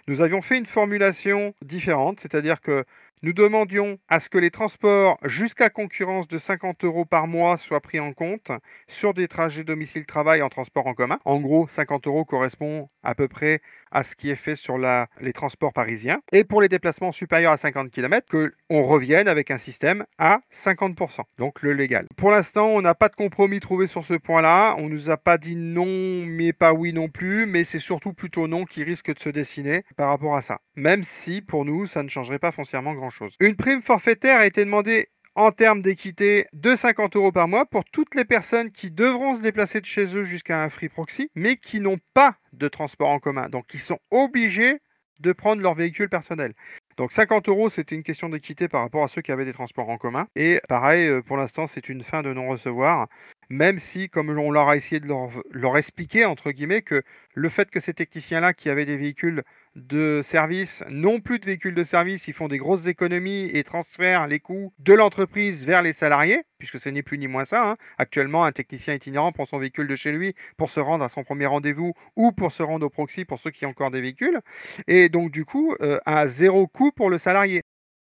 Nous 0.08 0.20
avions 0.20 0.42
fait 0.42 0.58
une 0.58 0.66
formulation 0.66 1.54
différente, 1.64 2.20
c'est-à-dire 2.20 2.60
que 2.60 2.84
nous 3.22 3.32
demandions 3.32 3.98
à 4.08 4.18
ce 4.18 4.28
que 4.28 4.38
les 4.38 4.50
transports 4.50 5.16
jusqu'à 5.22 5.70
concurrence 5.70 6.26
de 6.26 6.38
50 6.38 6.84
euros 6.84 7.04
par 7.04 7.28
mois 7.28 7.56
soient 7.56 7.80
pris 7.80 8.00
en 8.00 8.12
compte 8.12 8.50
sur 8.88 9.14
des 9.14 9.28
trajets 9.28 9.62
domicile-travail 9.62 10.42
en 10.42 10.48
transport 10.48 10.88
en 10.88 10.94
commun. 10.94 11.20
En 11.24 11.40
gros, 11.40 11.68
50 11.68 12.08
euros 12.08 12.24
correspond 12.24 12.88
à 13.04 13.14
peu 13.14 13.28
près 13.28 13.60
à 13.92 14.02
ce 14.02 14.16
qui 14.16 14.30
est 14.30 14.36
fait 14.36 14.56
sur 14.56 14.76
les 14.76 15.32
transports 15.32 15.72
parisiens. 15.72 16.20
Et 16.32 16.42
pour 16.42 16.60
les 16.60 16.68
déplacements 16.68 17.12
supérieurs 17.12 17.52
à 17.52 17.56
50 17.56 17.90
km, 17.90 18.26
qu'on 18.72 18.84
revienne 18.84 19.28
avec 19.28 19.50
un 19.50 19.58
système 19.58 20.06
à 20.16 20.40
50%, 20.50 21.20
donc 21.36 21.60
le 21.60 21.74
légal. 21.74 22.06
Pour 22.16 22.30
l'instant, 22.30 22.68
on 22.68 22.80
n'a 22.80 22.94
pas 22.94 23.10
de 23.10 23.14
compromis 23.14 23.60
trouvé 23.60 23.86
sur 23.86 24.06
ce 24.06 24.14
point-là. 24.14 24.76
On 24.78 24.84
ne 24.84 24.94
nous 24.94 25.10
a 25.10 25.18
pas 25.18 25.36
dit 25.36 25.56
non, 25.56 26.24
mais 26.24 26.54
pas 26.54 26.72
oui 26.72 26.94
non 26.94 27.10
plus, 27.10 27.44
mais 27.44 27.64
c'est 27.64 27.78
surtout 27.78 28.14
plutôt 28.14 28.48
non 28.48 28.64
qui 28.64 28.82
risque 28.82 29.14
de 29.14 29.18
se 29.18 29.28
dessiner 29.28 29.84
par 29.98 30.08
rapport 30.08 30.36
à 30.36 30.40
ça. 30.40 30.62
Même 30.74 31.02
si, 31.02 31.42
pour 31.42 31.66
nous, 31.66 31.86
ça 31.86 32.02
ne 32.02 32.08
changerait 32.08 32.38
pas 32.38 32.50
foncièrement 32.50 32.94
grand-chose. 32.94 33.36
Une 33.40 33.56
prime 33.56 33.82
forfaitaire 33.82 34.40
a 34.40 34.46
été 34.46 34.64
demandée 34.64 35.08
en 35.34 35.52
termes 35.52 35.82
d'équité 35.82 36.46
de 36.54 36.74
50 36.74 37.14
euros 37.16 37.30
par 37.30 37.48
mois 37.48 37.66
pour 37.66 37.84
toutes 37.84 38.14
les 38.14 38.24
personnes 38.24 38.70
qui 38.70 38.90
devront 38.90 39.34
se 39.34 39.42
déplacer 39.42 39.82
de 39.82 39.86
chez 39.86 40.16
eux 40.16 40.24
jusqu'à 40.24 40.62
un 40.62 40.70
free 40.70 40.88
proxy, 40.88 41.30
mais 41.34 41.56
qui 41.56 41.80
n'ont 41.80 41.98
pas 42.14 42.36
de 42.54 42.68
transport 42.68 43.10
en 43.10 43.18
commun, 43.18 43.50
donc 43.50 43.66
qui 43.66 43.76
sont 43.76 43.98
obligés 44.10 44.78
de 45.22 45.32
prendre 45.32 45.62
leur 45.62 45.74
véhicule 45.74 46.08
personnel. 46.08 46.52
Donc 46.96 47.12
50 47.12 47.48
euros, 47.48 47.70
c'était 47.70 47.94
une 47.94 48.02
question 48.02 48.28
d'équité 48.28 48.68
par 48.68 48.82
rapport 48.82 49.04
à 49.04 49.08
ceux 49.08 49.22
qui 49.22 49.32
avaient 49.32 49.44
des 49.44 49.52
transports 49.52 49.88
en 49.88 49.98
commun. 49.98 50.28
Et 50.36 50.60
pareil, 50.68 51.08
euh, 51.08 51.22
pour 51.22 51.36
l'instant, 51.36 51.66
c'est 51.66 51.88
une 51.88 52.02
fin 52.02 52.22
de 52.22 52.32
non-recevoir 52.32 53.08
même 53.52 53.78
si, 53.78 54.08
comme 54.08 54.30
on 54.30 54.50
leur 54.50 54.70
a 54.70 54.76
essayé 54.76 54.98
de 54.98 55.06
leur, 55.06 55.76
expliquer, 55.76 56.24
entre 56.24 56.52
guillemets, 56.52 56.80
que 56.80 57.02
le 57.34 57.48
fait 57.50 57.70
que 57.70 57.80
ces 57.80 57.92
techniciens-là 57.92 58.54
qui 58.54 58.70
avaient 58.70 58.86
des 58.86 58.96
véhicules 58.96 59.42
de 59.76 60.22
service 60.24 60.82
n'ont 60.88 61.20
plus 61.20 61.38
de 61.38 61.44
véhicules 61.44 61.74
de 61.74 61.82
service, 61.82 62.26
ils 62.28 62.32
font 62.32 62.48
des 62.48 62.56
grosses 62.56 62.86
économies 62.86 63.50
et 63.52 63.62
transfèrent 63.62 64.26
les 64.26 64.40
coûts 64.40 64.72
de 64.78 64.94
l'entreprise 64.94 65.66
vers 65.66 65.82
les 65.82 65.92
salariés, 65.92 66.44
puisque 66.58 66.80
ce 66.80 66.88
n'est 66.88 67.02
plus 67.02 67.18
ni 67.18 67.26
moins 67.26 67.44
ça. 67.44 67.72
Hein. 67.72 67.76
Actuellement, 67.98 68.46
un 68.46 68.52
technicien 68.52 68.94
itinérant 68.94 69.32
prend 69.32 69.44
son 69.44 69.58
véhicule 69.58 69.86
de 69.86 69.96
chez 69.96 70.12
lui 70.12 70.34
pour 70.56 70.70
se 70.70 70.80
rendre 70.80 71.04
à 71.04 71.10
son 71.10 71.22
premier 71.22 71.44
rendez-vous 71.44 71.92
ou 72.16 72.32
pour 72.32 72.52
se 72.52 72.62
rendre 72.62 72.86
au 72.86 72.90
proxy 72.90 73.26
pour 73.26 73.38
ceux 73.38 73.50
qui 73.50 73.66
ont 73.66 73.70
encore 73.70 73.90
des 73.90 74.00
véhicules. 74.00 74.40
Et 74.88 75.10
donc, 75.10 75.30
du 75.30 75.44
coup, 75.44 75.76
euh, 75.82 75.98
à 76.06 76.26
zéro 76.26 76.66
coût 76.68 76.90
pour 76.90 77.10
le 77.10 77.18
salarié. 77.18 77.60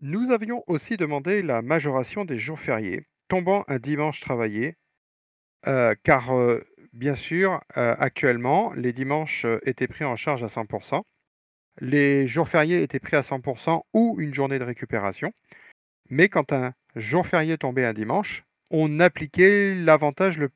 Nous 0.02 0.30
avions 0.30 0.62
aussi 0.66 0.98
demandé 0.98 1.40
la 1.40 1.62
majoration 1.62 2.26
des 2.26 2.38
jours 2.38 2.60
fériés, 2.60 3.06
tombant 3.28 3.64
un 3.66 3.78
dimanche 3.78 4.20
travaillé 4.20 4.74
car, 5.64 6.30
bien 6.92 7.14
sûr, 7.14 7.60
actuellement, 7.74 8.72
les 8.74 8.92
dimanches 8.92 9.46
étaient 9.64 9.88
pris 9.88 10.04
en 10.04 10.16
charge 10.16 10.42
à 10.42 10.48
100% 10.48 11.02
Les 11.80 12.26
jours 12.26 12.48
fériés 12.48 12.82
étaient 12.82 13.00
pris 13.00 13.16
à 13.16 13.22
100% 13.22 13.82
ou 13.94 14.16
une 14.20 14.34
journée 14.34 14.58
de 14.58 14.64
récupération. 14.64 15.32
Mais 16.10 16.28
quand 16.28 16.52
un 16.52 16.74
jour 16.96 17.26
férié 17.26 17.58
tombait 17.58 17.84
un 17.86 17.94
dimanche, 17.94 18.44
on 18.70 19.00
appliquait 19.00 19.74
l'avantage 19.74 20.38
le 20.38 20.50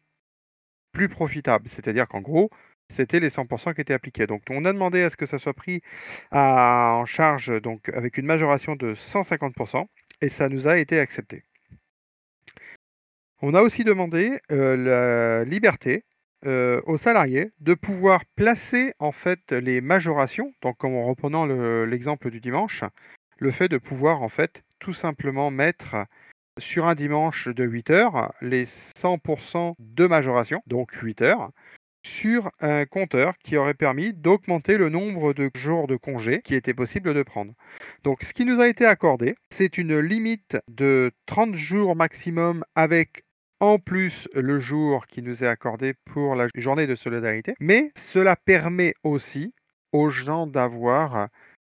plus 0.93 1.09
profitable. 1.09 1.69
C'est-à-dire 1.69 2.09
qu'en 2.09 2.21
gros, 2.21 2.51
c'était 2.91 3.21
les 3.21 3.31
100% 3.31 3.75
qui 3.75 3.81
étaient 3.81 3.95
appliqués. 3.95 4.27
Donc 4.27 4.43
on 4.51 4.65
a 4.65 4.73
demandé 4.73 5.03
à 5.03 5.11
ce 5.11 5.17
que 5.17 5.27
ça 5.27 5.39
soit 5.39 5.55
pris 5.55 5.83
en 6.33 7.05
charge 7.07 7.61
donc 7.63 7.89
avec 7.91 8.19
une 8.19 8.27
majoration 8.27 8.77
de 8.77 8.95
150% 8.95 9.87
et 10.21 10.29
ça 10.29 10.49
nous 10.49 10.69
a 10.69 10.79
été 10.79 10.99
accepté. 11.01 11.45
On 13.43 13.55
a 13.55 13.63
aussi 13.63 13.85
demandé 13.85 14.39
la 14.49 15.45
liberté 15.45 16.05
aux 16.45 16.97
salariés 16.97 17.51
de 17.61 17.75
pouvoir 17.75 18.25
placer 18.37 18.95
en 18.99 19.13
fait 19.13 19.53
les 19.53 19.81
majorations, 19.81 20.53
donc 20.63 20.85
en 20.85 21.05
reprenant 21.05 21.45
l'exemple 21.85 22.31
du 22.31 22.41
dimanche, 22.41 22.85
le 23.39 23.51
fait 23.51 23.69
de 23.69 23.79
pouvoir 23.79 24.23
en 24.23 24.29
fait 24.29 24.63
tout 24.79 24.95
simplement 24.95 25.51
mettre 25.51 25.97
sur 26.59 26.87
un 26.87 26.95
dimanche 26.95 27.49
de 27.49 27.65
8 27.65 27.91
heures 27.91 28.33
les 28.41 28.65
100% 28.65 29.75
de 29.79 30.07
majoration, 30.07 30.63
donc 30.67 30.93
8 30.93 31.21
heures, 31.21 31.51
sur 32.07 32.51
un 32.61 32.87
compteur 32.87 33.37
qui 33.39 33.57
aurait 33.59 33.75
permis 33.75 34.15
d'augmenter 34.15 34.79
le 34.79 34.89
nombre 34.89 35.35
de 35.35 35.51
jours 35.55 35.89
de 35.89 35.97
congé 35.97 36.41
qui 36.43 36.55
était 36.55 36.73
possible 36.73 37.13
de 37.13 37.23
prendre. 37.23 37.53
Donc 38.05 38.23
ce 38.23 38.33
qui 38.33 38.47
nous 38.47 38.61
a 38.61 38.69
été 38.69 38.87
accordé, 38.87 39.35
c'est 39.51 39.77
une 39.77 39.99
limite 39.99 40.57
de 40.69 41.11
30 41.27 41.57
jours 41.57 41.97
maximum 41.97 42.65
avec 42.75 43.25
en 43.61 43.79
plus 43.79 44.29
le 44.35 44.59
jour 44.59 45.07
qui 45.07 45.23
nous 45.23 45.45
est 45.45 45.49
accordé 45.49 45.95
pour 46.05 46.35
la 46.35 46.49
journée 46.55 46.87
de 46.87 46.95
solidarité, 46.95 47.55
mais 47.61 47.93
cela 47.97 48.37
permet 48.37 48.95
aussi 49.03 49.55
aux 49.93 50.11
gens 50.11 50.47
d'avoir 50.47 51.29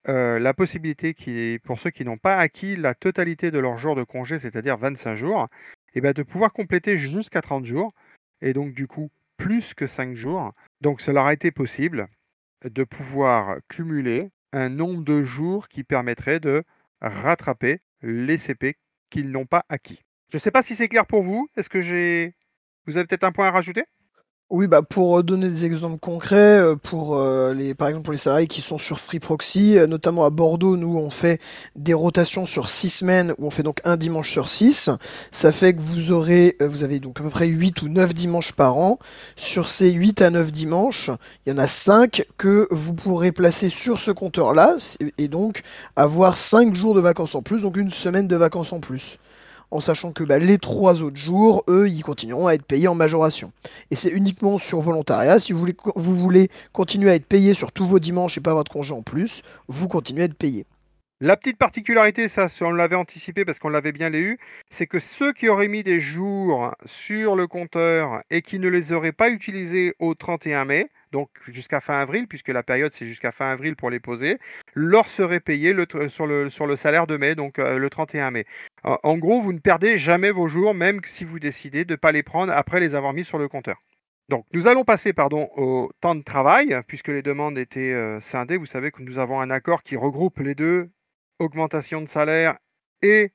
euh, 0.08 0.40
la 0.40 0.54
possibilité, 0.54 1.14
qui, 1.14 1.60
pour 1.64 1.80
ceux 1.80 1.90
qui 1.90 2.06
n'ont 2.06 2.18
pas 2.18 2.38
acquis 2.38 2.76
la 2.76 2.94
totalité 2.94 3.52
de 3.52 3.60
leur 3.60 3.78
jour 3.78 3.96
de 3.96 4.04
congé, 4.04 4.40
c'est-à-dire 4.40 4.78
25 4.78 5.16
jours, 5.16 5.48
et 5.94 6.00
eh 6.00 6.02
bien 6.02 6.12
de 6.12 6.24
pouvoir 6.24 6.54
compléter 6.54 6.98
jusqu'à 6.98 7.42
30 7.42 7.66
jours, 7.66 7.94
et 8.42 8.54
donc 8.54 8.74
du 8.74 8.88
coup 8.88 9.10
plus 9.38 9.74
que 9.74 9.88
5 9.88 10.14
jours. 10.14 10.54
Donc 10.82 11.02
cela 11.02 11.26
a 11.26 11.34
été 11.34 11.52
possible 11.52 12.08
de 12.64 12.84
pouvoir 12.84 13.58
cumuler 13.70 14.30
un 14.54 14.70
nombre 14.70 15.04
de 15.04 15.24
jours 15.24 15.68
qui 15.68 15.84
permettrait 15.84 16.40
de 16.40 16.64
rattraper 17.02 17.80
les 18.02 18.38
CP 18.38 18.76
qu'ils 19.10 19.32
n'ont 19.32 19.46
pas 19.46 19.66
acquis. 19.70 20.05
Je 20.30 20.38
ne 20.38 20.40
sais 20.40 20.52
pas 20.52 20.64
si 20.64 20.76
c'est 20.76 20.88
clair 20.88 21.06
pour 21.06 21.22
vous. 21.22 21.48
Est-ce 21.56 21.70
que 21.70 21.82
j'ai. 21.82 22.36
Vous 22.86 22.98
avez 22.98 23.06
peut-être 23.06 23.24
un 23.24 23.32
point 23.32 23.48
à 23.48 23.52
rajouter? 23.52 23.86
Oui, 24.52 24.68
bah 24.68 24.84
pour 24.84 25.18
euh, 25.18 25.24
donner 25.24 25.50
des 25.50 25.66
exemples 25.66 25.98
concrets, 25.98 26.36
euh, 26.36 26.76
pour 26.76 27.18
euh, 27.18 27.52
les, 27.52 27.74
par 27.74 27.88
exemple 27.88 28.04
pour 28.04 28.12
les 28.12 28.20
salariés 28.20 28.46
qui 28.46 28.62
sont 28.62 28.78
sur 28.78 29.00
Free 29.00 29.20
Proxy, 29.20 29.76
notamment 29.88 30.24
à 30.24 30.30
Bordeaux, 30.30 30.78
nous 30.78 30.96
on 30.98 31.10
fait 31.10 31.42
des 31.76 31.96
rotations 31.96 32.46
sur 32.46 32.70
six 32.70 32.92
semaines 32.92 33.34
où 33.40 33.48
on 33.48 33.50
fait 33.50 33.64
donc 33.64 33.82
un 33.86 33.98
dimanche 33.98 34.30
sur 34.30 34.52
six. 34.52 34.92
Ça 35.32 35.52
fait 35.52 35.74
que 35.74 35.82
vous 35.82 36.12
aurez, 36.12 36.58
vous 36.60 36.84
avez 36.84 37.00
donc 37.00 37.20
à 37.20 37.24
peu 37.24 37.32
près 37.32 37.48
8 37.48 37.82
ou 37.82 37.90
9 37.90 38.14
dimanches 38.14 38.54
par 38.54 38.78
an. 38.78 39.00
Sur 39.36 39.68
ces 39.68 39.92
8 39.92 40.22
à 40.22 40.30
9 40.30 40.52
dimanches, 40.52 41.10
il 41.48 41.50
y 41.50 41.54
en 41.54 41.58
a 41.58 41.68
5 41.68 42.28
que 42.38 42.68
vous 42.70 42.94
pourrez 42.94 43.32
placer 43.32 43.70
sur 43.70 44.00
ce 44.00 44.12
compteur-là 44.12 44.78
et 45.18 45.28
donc 45.28 45.64
avoir 45.96 46.38
5 46.38 46.76
jours 46.76 46.94
de 46.94 47.02
vacances 47.02 47.34
en 47.34 47.42
plus, 47.42 47.64
donc 47.64 47.78
une 47.78 47.92
semaine 47.92 48.28
de 48.28 48.36
vacances 48.36 48.74
en 48.74 48.80
plus 48.80 49.18
en 49.72 49.80
sachant 49.80 50.12
que 50.12 50.24
bah, 50.24 50.40
les 50.40 50.58
trois 50.58 51.02
autres 51.02 51.18
jours, 51.18 51.64
eux, 51.68 51.88
ils 51.90 52.04
continueront 52.04 52.48
à 52.48 52.54
être 52.54 52.66
payés 52.66 52.88
en 52.88 52.96
majoration. 52.96 53.52
Et 53.92 53.96
c'est 53.96 54.10
uniquement 54.10 54.58
sur 54.58 54.82
volontariat. 54.82 55.40
Si 55.40 55.54
vous 55.54 55.66
voulez, 55.96 56.50
continuer 56.72 57.10
à 57.10 57.16
être 57.16 57.26
payé 57.26 57.54
sur 57.54 57.72
tous 57.72 57.86
vos 57.86 58.00
dimanches 58.00 58.38
et 58.38 58.42
pas 58.42 58.52
avoir 58.52 58.64
de 58.64 58.70
congé 58.70 58.94
en 58.94 59.02
plus, 59.02 59.42
vous 59.68 59.88
continuez 59.88 60.24
à 60.24 60.26
être 60.26 60.36
payé. 60.36 60.66
La 61.22 61.38
petite 61.38 61.58
particularité, 61.58 62.28
ça, 62.28 62.48
on 62.60 62.72
l'avait 62.72 62.98
anticipé 62.98 63.46
parce 63.46 63.58
qu'on 63.58 63.70
l'avait 63.70 63.94
bien 63.94 64.10
lu, 64.10 64.38
c'est 64.70 64.86
que 64.86 65.00
ceux 65.00 65.32
qui 65.32 65.48
auraient 65.48 65.70
mis 65.70 65.82
des 65.82 66.02
jours 66.02 66.76
sur 66.86 67.38
le 67.38 67.48
compteur 67.48 68.22
et 68.30 68.42
qui 68.42 68.60
ne 68.60 68.68
les 68.68 68.92
auraient 68.92 69.14
pas 69.14 69.30
utilisés 69.30 69.96
au 70.00 70.14
31 70.14 70.66
mai, 70.66 70.90
donc 71.14 71.30
jusqu'à 71.48 71.80
fin 71.80 72.02
avril, 72.02 72.28
puisque 72.28 72.50
la 72.50 72.64
période 72.64 72.92
c'est 72.92 73.06
jusqu'à 73.06 73.32
fin 73.32 73.50
avril 73.50 73.78
pour 73.78 73.90
les 73.90 74.02
poser, 74.02 74.40
leur 74.74 75.08
serait 75.08 75.40
payé 75.40 75.74
sur, 76.10 76.28
le, 76.28 76.50
sur 76.50 76.68
le 76.68 76.76
salaire 76.76 77.08
de 77.08 77.16
mai, 77.16 77.36
donc 77.36 77.60
euh, 77.60 77.78
le 77.78 77.90
31 77.90 78.32
mai. 78.32 78.46
En, 78.86 79.18
gros, 79.18 79.42
vous 79.42 79.52
ne 79.52 79.58
perdez 79.58 79.98
jamais 79.98 80.30
vos 80.30 80.48
jours, 80.48 80.76
même 80.76 81.02
si 81.08 81.24
vous 81.24 81.40
décidez 81.40 81.86
de 81.86 81.94
ne 81.94 81.98
pas 81.98 82.12
les 82.12 82.22
prendre 82.22 82.54
après 82.54 82.80
les 82.80 82.94
avoir 82.94 83.14
mis 83.14 83.24
sur 83.24 83.40
le 83.40 83.48
compteur. 83.48 83.82
Donc, 84.30 84.46
nous 84.54 84.68
allons 84.68 84.84
passer 84.84 85.12
pardon, 85.12 85.50
au 85.56 85.92
temps 86.02 86.14
de 86.14 86.22
travail, 86.22 86.80
puisque 86.88 87.08
les 87.08 87.24
demandes 87.24 87.58
étaient 87.58 87.94
euh, 87.94 88.20
scindées. 88.20 88.58
Vous 88.58 88.68
savez 88.68 88.92
que 88.92 89.02
nous 89.02 89.18
avons 89.18 89.42
un 89.42 89.50
accord 89.50 89.82
qui 89.82 89.96
regroupe 89.96 90.38
les 90.38 90.54
deux, 90.54 90.92
augmentation 91.40 92.00
de 92.00 92.08
salaire 92.08 92.58
et 93.02 93.32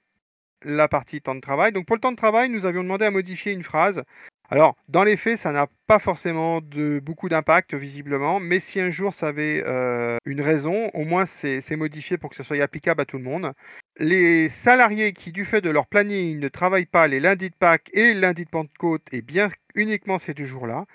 la 0.63 0.87
partie 0.87 1.21
temps 1.21 1.35
de 1.35 1.41
travail. 1.41 1.73
Donc, 1.73 1.85
pour 1.85 1.97
le 1.97 2.01
temps 2.01 2.13
de 2.13 2.17
travail, 2.17 2.49
nous 2.49 2.65
avions 2.65 2.85
demandé 2.85 3.05
à 3.05 3.11
modifier 3.11 3.53
une 3.53 3.65
phrase. 3.65 4.05
Alors, 4.51 4.77
dans 4.89 5.05
les 5.05 5.17
faits, 5.17 5.39
ça 5.39 5.53
n'a 5.53 5.67
pas 5.87 6.01
forcément 6.01 6.61
de, 6.61 7.01
beaucoup 7.01 7.29
d'impact, 7.29 7.75
visiblement, 7.75 8.41
mais 8.41 8.59
si 8.59 8.81
un 8.81 8.91
jour 8.91 9.15
ça 9.15 9.29
avait 9.29 9.63
euh, 9.65 10.17
une 10.25 10.41
raison, 10.41 10.91
au 10.93 11.05
moins 11.05 11.25
c'est 11.25 11.77
modifié 11.77 12.19
pour 12.19 12.31
que 12.31 12.37
ce 12.37 12.43
soit 12.43 12.61
applicable 12.61 13.01
à 13.01 13.05
tout 13.05 13.17
le 13.17 13.23
monde. 13.23 13.53
Les 13.97 14.49
salariés 14.49 15.13
qui, 15.13 15.33
du 15.33 15.45
fait 15.45 15.61
de 15.61 15.71
leur 15.71 15.87
planning, 15.87 16.39
ne 16.39 16.49
travaillent 16.49 16.87
pas 16.87 17.07
les 17.07 17.21
lundis 17.21 17.51
de 17.51 17.55
Pâques 17.55 17.91
et 17.93 18.15
lundi 18.15 18.45
de 18.45 18.51
Pentecôte, 18.51 19.07
et 19.13 19.23
bien 19.23 19.51
uniquement 19.75 20.19
ces 20.19 20.35
deux 20.35 20.45
jours-là, 20.45 20.87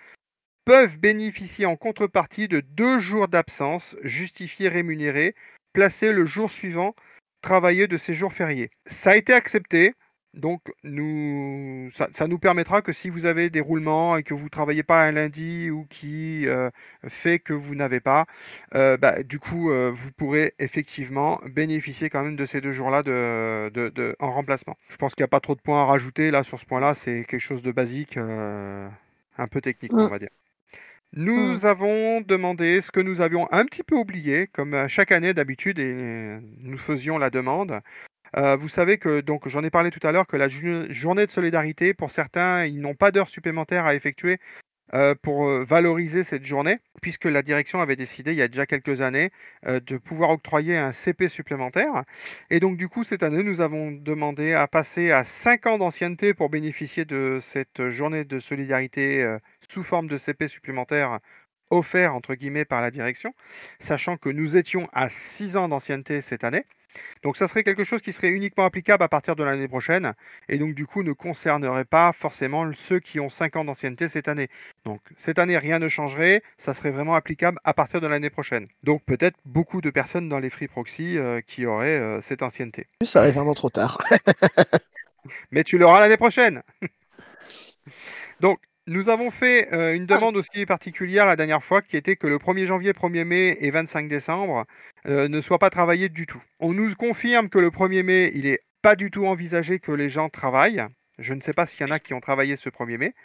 peuvent 0.65 0.97
bénéficier 0.97 1.65
en 1.65 1.75
contrepartie 1.75 2.47
de 2.47 2.59
deux 2.61 2.99
jours 2.99 3.27
d'absence 3.27 3.95
justifiés 4.01 4.69
rémunérés, 4.69 5.35
placés 5.73 6.11
le 6.11 6.25
jour 6.25 6.49
suivant 6.49 6.95
travaillé 7.41 7.87
de 7.87 7.97
ces 7.97 8.13
jours 8.15 8.33
fériés. 8.33 8.71
Ça 8.87 9.11
a 9.11 9.15
été 9.15 9.33
accepté. 9.33 9.93
Donc, 10.35 10.73
nous, 10.83 11.89
ça, 11.93 12.27
nous 12.27 12.37
permettra 12.39 12.81
que 12.81 12.91
si 12.91 13.09
vous 13.09 13.25
avez 13.25 13.49
des 13.49 13.61
roulements 13.61 14.17
et 14.17 14.23
que 14.23 14.33
vous 14.33 14.45
ne 14.45 14.49
travaillez 14.49 14.83
pas 14.83 15.01
un 15.01 15.13
lundi 15.13 15.69
ou 15.69 15.85
qui 15.89 16.45
euh, 16.47 16.69
fait 17.07 17.39
que 17.39 17.53
vous 17.53 17.73
n'avez 17.73 18.01
pas, 18.01 18.25
euh, 18.75 18.97
bah, 18.97 19.23
du 19.23 19.39
coup, 19.39 19.71
euh, 19.71 19.91
vous 19.93 20.11
pourrez 20.11 20.53
effectivement 20.59 21.39
bénéficier 21.45 22.09
quand 22.09 22.21
même 22.21 22.35
de 22.35 22.45
ces 22.45 22.59
deux 22.59 22.73
jours-là 22.73 23.01
de, 23.01 24.15
en 24.19 24.31
remplacement. 24.31 24.75
Je 24.89 24.97
pense 24.97 25.15
qu'il 25.15 25.23
n'y 25.23 25.25
a 25.25 25.29
pas 25.29 25.39
trop 25.39 25.55
de 25.55 25.61
points 25.61 25.81
à 25.81 25.85
rajouter 25.85 26.31
là 26.31 26.43
sur 26.43 26.59
ce 26.59 26.65
point-là. 26.65 26.95
C'est 26.95 27.23
quelque 27.23 27.39
chose 27.39 27.61
de 27.61 27.71
basique, 27.71 28.17
un 28.17 29.47
peu 29.49 29.61
technique, 29.61 29.93
on 29.93 30.07
va 30.07 30.19
dire. 30.19 30.29
Nous 31.13 31.61
mmh. 31.61 31.65
avons 31.65 32.21
demandé 32.21 32.81
ce 32.81 32.91
que 32.91 32.99
nous 32.99 33.21
avions 33.21 33.47
un 33.53 33.63
petit 33.65 33.83
peu 33.83 33.95
oublié, 33.95 34.47
comme 34.47 34.89
chaque 34.89 35.13
année 35.13 35.33
d'habitude, 35.33 35.79
et 35.79 36.39
nous 36.59 36.77
faisions 36.77 37.17
la 37.17 37.29
demande. 37.29 37.79
Euh, 38.37 38.55
vous 38.55 38.67
savez 38.67 38.97
que, 38.97 39.21
donc 39.21 39.47
j'en 39.47 39.63
ai 39.63 39.69
parlé 39.69 39.91
tout 39.91 40.05
à 40.05 40.11
l'heure, 40.11 40.27
que 40.27 40.37
la 40.37 40.49
journée 40.49 41.25
de 41.25 41.31
solidarité, 41.31 41.93
pour 41.93 42.11
certains, 42.11 42.65
ils 42.65 42.81
n'ont 42.81 42.95
pas 42.95 43.11
d'heures 43.11 43.29
supplémentaires 43.29 43.85
à 43.85 43.95
effectuer 43.95 44.39
euh, 44.93 45.15
pour 45.15 45.47
euh, 45.47 45.63
valoriser 45.63 46.23
cette 46.23 46.45
journée, 46.45 46.79
puisque 47.01 47.25
la 47.25 47.41
direction 47.41 47.81
avait 47.81 47.95
décidé 47.95 48.31
il 48.33 48.37
y 48.37 48.41
a 48.41 48.47
déjà 48.47 48.65
quelques 48.65 49.01
années 49.01 49.31
de 49.65 49.97
pouvoir 49.97 50.31
octroyer 50.31 50.77
un 50.77 50.91
CP 50.91 51.29
supplémentaire. 51.29 52.03
Et 52.49 52.59
donc 52.59 52.77
du 52.77 52.89
coup, 52.89 53.03
cette 53.03 53.23
année, 53.23 53.43
nous 53.43 53.61
avons 53.61 53.91
demandé 53.91 54.53
à 54.53 54.67
passer 54.67 55.11
à 55.11 55.23
5 55.23 55.67
ans 55.67 55.77
d'ancienneté 55.77 56.33
pour 56.33 56.49
bénéficier 56.49 57.05
de 57.05 57.39
cette 57.41 57.89
journée 57.89 58.25
de 58.25 58.39
solidarité 58.39 59.37
sous 59.69 59.83
forme 59.83 60.07
de 60.07 60.17
CP 60.17 60.47
supplémentaire 60.47 61.19
offert 61.71 62.13
entre 62.13 62.35
guillemets 62.35 62.65
par 62.65 62.81
la 62.81 62.91
direction, 62.91 63.33
sachant 63.79 64.17
que 64.17 64.29
nous 64.29 64.57
étions 64.57 64.87
à 64.93 65.09
6 65.09 65.57
ans 65.57 65.67
d'ancienneté 65.69 66.21
cette 66.21 66.43
année. 66.43 66.65
Donc 67.23 67.37
ça 67.37 67.47
serait 67.47 67.63
quelque 67.63 67.83
chose 67.83 68.01
qui 68.01 68.13
serait 68.13 68.29
uniquement 68.29 68.65
applicable 68.65 69.03
à 69.03 69.07
partir 69.07 69.35
de 69.35 69.43
l'année 69.43 69.67
prochaine 69.67 70.13
et 70.49 70.57
donc 70.57 70.73
du 70.73 70.85
coup 70.85 71.03
ne 71.03 71.13
concernerait 71.13 71.85
pas 71.85 72.11
forcément 72.13 72.69
ceux 72.77 72.99
qui 72.99 73.19
ont 73.19 73.29
5 73.29 73.55
ans 73.55 73.65
d'ancienneté 73.65 74.07
cette 74.07 74.27
année. 74.27 74.49
Donc 74.85 75.01
cette 75.17 75.39
année 75.39 75.57
rien 75.57 75.79
ne 75.79 75.87
changerait, 75.87 76.43
ça 76.57 76.73
serait 76.73 76.91
vraiment 76.91 77.15
applicable 77.15 77.59
à 77.63 77.73
partir 77.73 78.01
de 78.01 78.07
l'année 78.07 78.29
prochaine. 78.29 78.67
Donc 78.83 79.03
peut-être 79.05 79.37
beaucoup 79.45 79.81
de 79.81 79.89
personnes 79.89 80.29
dans 80.29 80.39
les 80.39 80.49
free 80.49 80.67
proxy 80.67 81.17
euh, 81.17 81.41
qui 81.45 81.65
auraient 81.65 81.99
euh, 81.99 82.21
cette 82.21 82.41
ancienneté. 82.41 82.87
Ça 83.03 83.19
arrive 83.19 83.35
vraiment 83.35 83.53
trop 83.53 83.69
tard. 83.69 83.97
Mais 85.51 85.63
tu 85.63 85.77
l'auras 85.77 85.99
l'année 85.99 86.17
prochaine. 86.17 86.61
donc 88.39 88.59
nous 88.87 89.09
avons 89.09 89.31
fait 89.31 89.73
euh, 89.73 89.95
une 89.95 90.05
demande 90.05 90.37
aussi 90.37 90.65
particulière 90.65 91.25
la 91.25 91.35
dernière 91.35 91.63
fois 91.63 91.81
qui 91.81 91.97
était 91.97 92.15
que 92.15 92.27
le 92.27 92.37
1er 92.37 92.65
janvier, 92.65 92.93
1er 92.93 93.23
mai 93.23 93.57
et 93.59 93.71
25 93.71 94.07
décembre 94.07 94.65
euh, 95.07 95.27
ne 95.27 95.41
soient 95.41 95.59
pas 95.59 95.71
travaillés 95.71 96.09
du 96.09 96.27
tout. 96.27 96.41
On 96.59 96.73
nous 96.73 96.93
confirme 96.93 97.49
que 97.49 97.57
le 97.57 97.69
1er 97.69 98.03
mai, 98.03 98.31
il 98.35 98.43
n'est 98.43 98.59
pas 98.81 98.95
du 98.95 99.09
tout 99.09 99.25
envisagé 99.25 99.79
que 99.79 99.91
les 99.91 100.09
gens 100.09 100.29
travaillent. 100.29 100.85
Je 101.17 101.33
ne 101.33 101.41
sais 101.41 101.53
pas 101.53 101.65
s'il 101.65 101.81
y 101.81 101.89
en 101.89 101.93
a 101.93 101.99
qui 101.99 102.13
ont 102.13 102.19
travaillé 102.19 102.57
ce 102.57 102.69
1er 102.69 102.97
mai. 102.97 103.15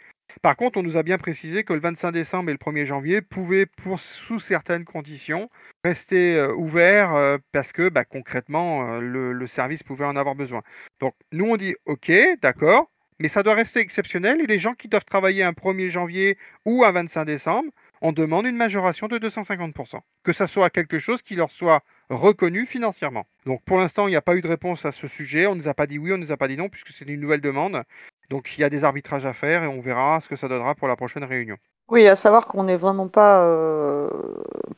Par 0.41 0.55
contre, 0.55 0.79
on 0.79 0.83
nous 0.83 0.97
a 0.97 1.03
bien 1.03 1.17
précisé 1.17 1.63
que 1.63 1.73
le 1.73 1.79
25 1.79 2.11
décembre 2.11 2.49
et 2.49 2.53
le 2.53 2.57
1er 2.57 2.85
janvier 2.85 3.21
pouvaient, 3.21 3.67
sous 3.97 4.39
certaines 4.39 4.85
conditions, 4.85 5.49
rester 5.83 6.37
euh, 6.37 6.53
ouverts 6.55 7.37
parce 7.51 7.73
que 7.73 7.89
bah, 7.89 8.05
concrètement, 8.05 8.99
le, 8.99 9.45
service 9.47 9.83
pouvait 9.83 10.05
en 10.05 10.15
avoir 10.15 10.35
besoin. 10.35 10.61
Donc, 11.01 11.13
nous, 11.33 11.45
on 11.45 11.57
dit 11.57 11.75
OK, 11.85 12.11
d'accord, 12.41 12.90
mais 13.21 13.29
ça 13.29 13.43
doit 13.43 13.53
rester 13.53 13.79
exceptionnel 13.79 14.41
et 14.41 14.47
les 14.47 14.57
gens 14.57 14.73
qui 14.73 14.87
doivent 14.87 15.05
travailler 15.05 15.43
un 15.43 15.51
1er 15.51 15.89
janvier 15.89 16.37
ou 16.65 16.83
un 16.83 16.91
25 16.91 17.25
décembre, 17.25 17.69
on 18.01 18.13
demande 18.13 18.47
une 18.47 18.55
majoration 18.55 19.07
de 19.07 19.19
250%. 19.19 19.99
Que 20.23 20.33
ça 20.33 20.47
soit 20.47 20.71
quelque 20.71 20.97
chose 20.97 21.21
qui 21.21 21.35
leur 21.35 21.51
soit 21.51 21.81
reconnu 22.09 22.65
financièrement. 22.65 23.25
Donc 23.45 23.61
pour 23.63 23.77
l'instant, 23.77 24.07
il 24.07 24.11
n'y 24.11 24.17
a 24.17 24.23
pas 24.23 24.35
eu 24.35 24.41
de 24.41 24.47
réponse 24.47 24.85
à 24.85 24.91
ce 24.91 25.07
sujet. 25.07 25.45
On 25.45 25.53
ne 25.53 25.59
nous 25.59 25.67
a 25.67 25.75
pas 25.75 25.85
dit 25.85 25.99
oui, 25.99 26.11
on 26.11 26.17
ne 26.17 26.23
nous 26.23 26.31
a 26.31 26.37
pas 26.37 26.47
dit 26.47 26.57
non, 26.57 26.67
puisque 26.67 26.89
c'est 26.89 27.05
une 27.05 27.21
nouvelle 27.21 27.41
demande. 27.41 27.83
Donc 28.31 28.57
il 28.57 28.61
y 28.61 28.63
a 28.63 28.71
des 28.71 28.83
arbitrages 28.83 29.27
à 29.27 29.33
faire 29.33 29.63
et 29.63 29.67
on 29.67 29.81
verra 29.81 30.19
ce 30.19 30.27
que 30.27 30.35
ça 30.35 30.47
donnera 30.47 30.73
pour 30.73 30.87
la 30.87 30.95
prochaine 30.95 31.23
réunion. 31.23 31.57
Oui, 31.89 32.07
à 32.07 32.15
savoir 32.15 32.47
qu'on 32.47 32.63
n'est 32.63 32.77
vraiment 32.77 33.07
pas 33.07 33.43
euh, 33.43 34.09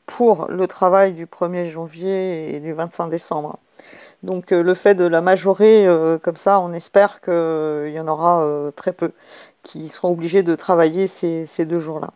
pour 0.04 0.50
le 0.50 0.66
travail 0.66 1.14
du 1.14 1.24
1er 1.24 1.70
janvier 1.70 2.54
et 2.54 2.60
du 2.60 2.74
25 2.74 3.08
décembre. 3.08 3.58
Donc 4.24 4.52
euh, 4.52 4.62
le 4.62 4.74
fait 4.74 4.94
de 4.94 5.04
la 5.04 5.20
majorer 5.20 5.86
euh, 5.86 6.18
comme 6.18 6.36
ça, 6.36 6.58
on 6.60 6.72
espère 6.72 7.20
qu'il 7.20 7.32
euh, 7.32 7.90
y 7.90 8.00
en 8.00 8.08
aura 8.08 8.72
très 8.74 8.92
peu 8.92 9.12
qui 9.62 9.88
seront 9.88 10.12
obligés 10.12 10.42
de 10.42 10.54
travailler 10.54 11.06
ces, 11.06 11.66
deux 11.66 11.78
jours-là. 11.78 12.10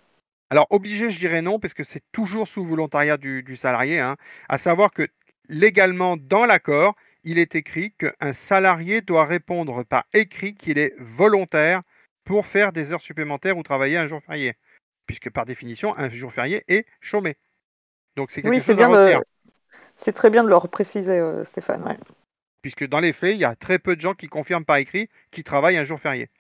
Alors 0.50 0.66
obligé, 0.70 1.10
je 1.10 1.18
dirais 1.18 1.42
non, 1.42 1.58
parce 1.58 1.74
que 1.74 1.84
c'est 1.84 2.02
toujours 2.12 2.48
sous 2.48 2.64
volontariat 2.64 3.16
du, 3.16 3.56
salarié. 3.56 4.00
Hein. 4.00 4.16
À 4.48 4.58
savoir 4.58 4.92
que 4.92 5.08
légalement, 5.48 6.16
dans 6.18 6.44
l'accord, 6.44 6.94
il 7.24 7.38
est 7.38 7.54
écrit 7.54 7.92
qu'un 7.92 8.32
salarié 8.32 9.00
doit 9.00 9.24
répondre 9.24 9.82
par 9.84 10.04
écrit 10.12 10.54
qu'il 10.54 10.78
est 10.78 10.94
volontaire 10.98 11.82
pour 12.24 12.46
faire 12.46 12.72
des 12.72 12.92
heures 12.92 13.00
supplémentaires 13.00 13.56
ou 13.56 13.62
travailler 13.62 13.96
un 13.96 14.06
jour 14.06 14.22
férié. 14.22 14.54
Puisque 15.06 15.30
par 15.30 15.46
définition, 15.46 15.96
un 15.96 16.10
jour 16.10 16.32
férié 16.32 16.64
est 16.68 16.86
chômé. 17.00 17.36
Donc 18.16 18.30
c'est 18.30 18.42
quelque 18.42 18.52
oui, 18.52 18.60
chose 18.60 18.76
bien 18.76 18.92
à 18.92 19.20
c'est 19.98 20.12
très 20.12 20.30
bien 20.30 20.44
de 20.44 20.48
le 20.48 20.68
préciser, 20.68 21.18
euh, 21.18 21.44
Stéphane. 21.44 21.98
Puisque 22.62 22.88
dans 22.88 23.00
les 23.00 23.12
faits, 23.12 23.34
il 23.34 23.40
y 23.40 23.44
a 23.44 23.54
très 23.54 23.78
peu 23.78 23.96
de 23.96 24.00
gens 24.00 24.14
qui 24.14 24.28
confirment 24.28 24.64
par 24.64 24.76
écrit 24.76 25.10
qu'ils 25.32 25.44
travaillent 25.44 25.76
un 25.76 25.84
jour 25.84 26.00
férié. 26.00 26.30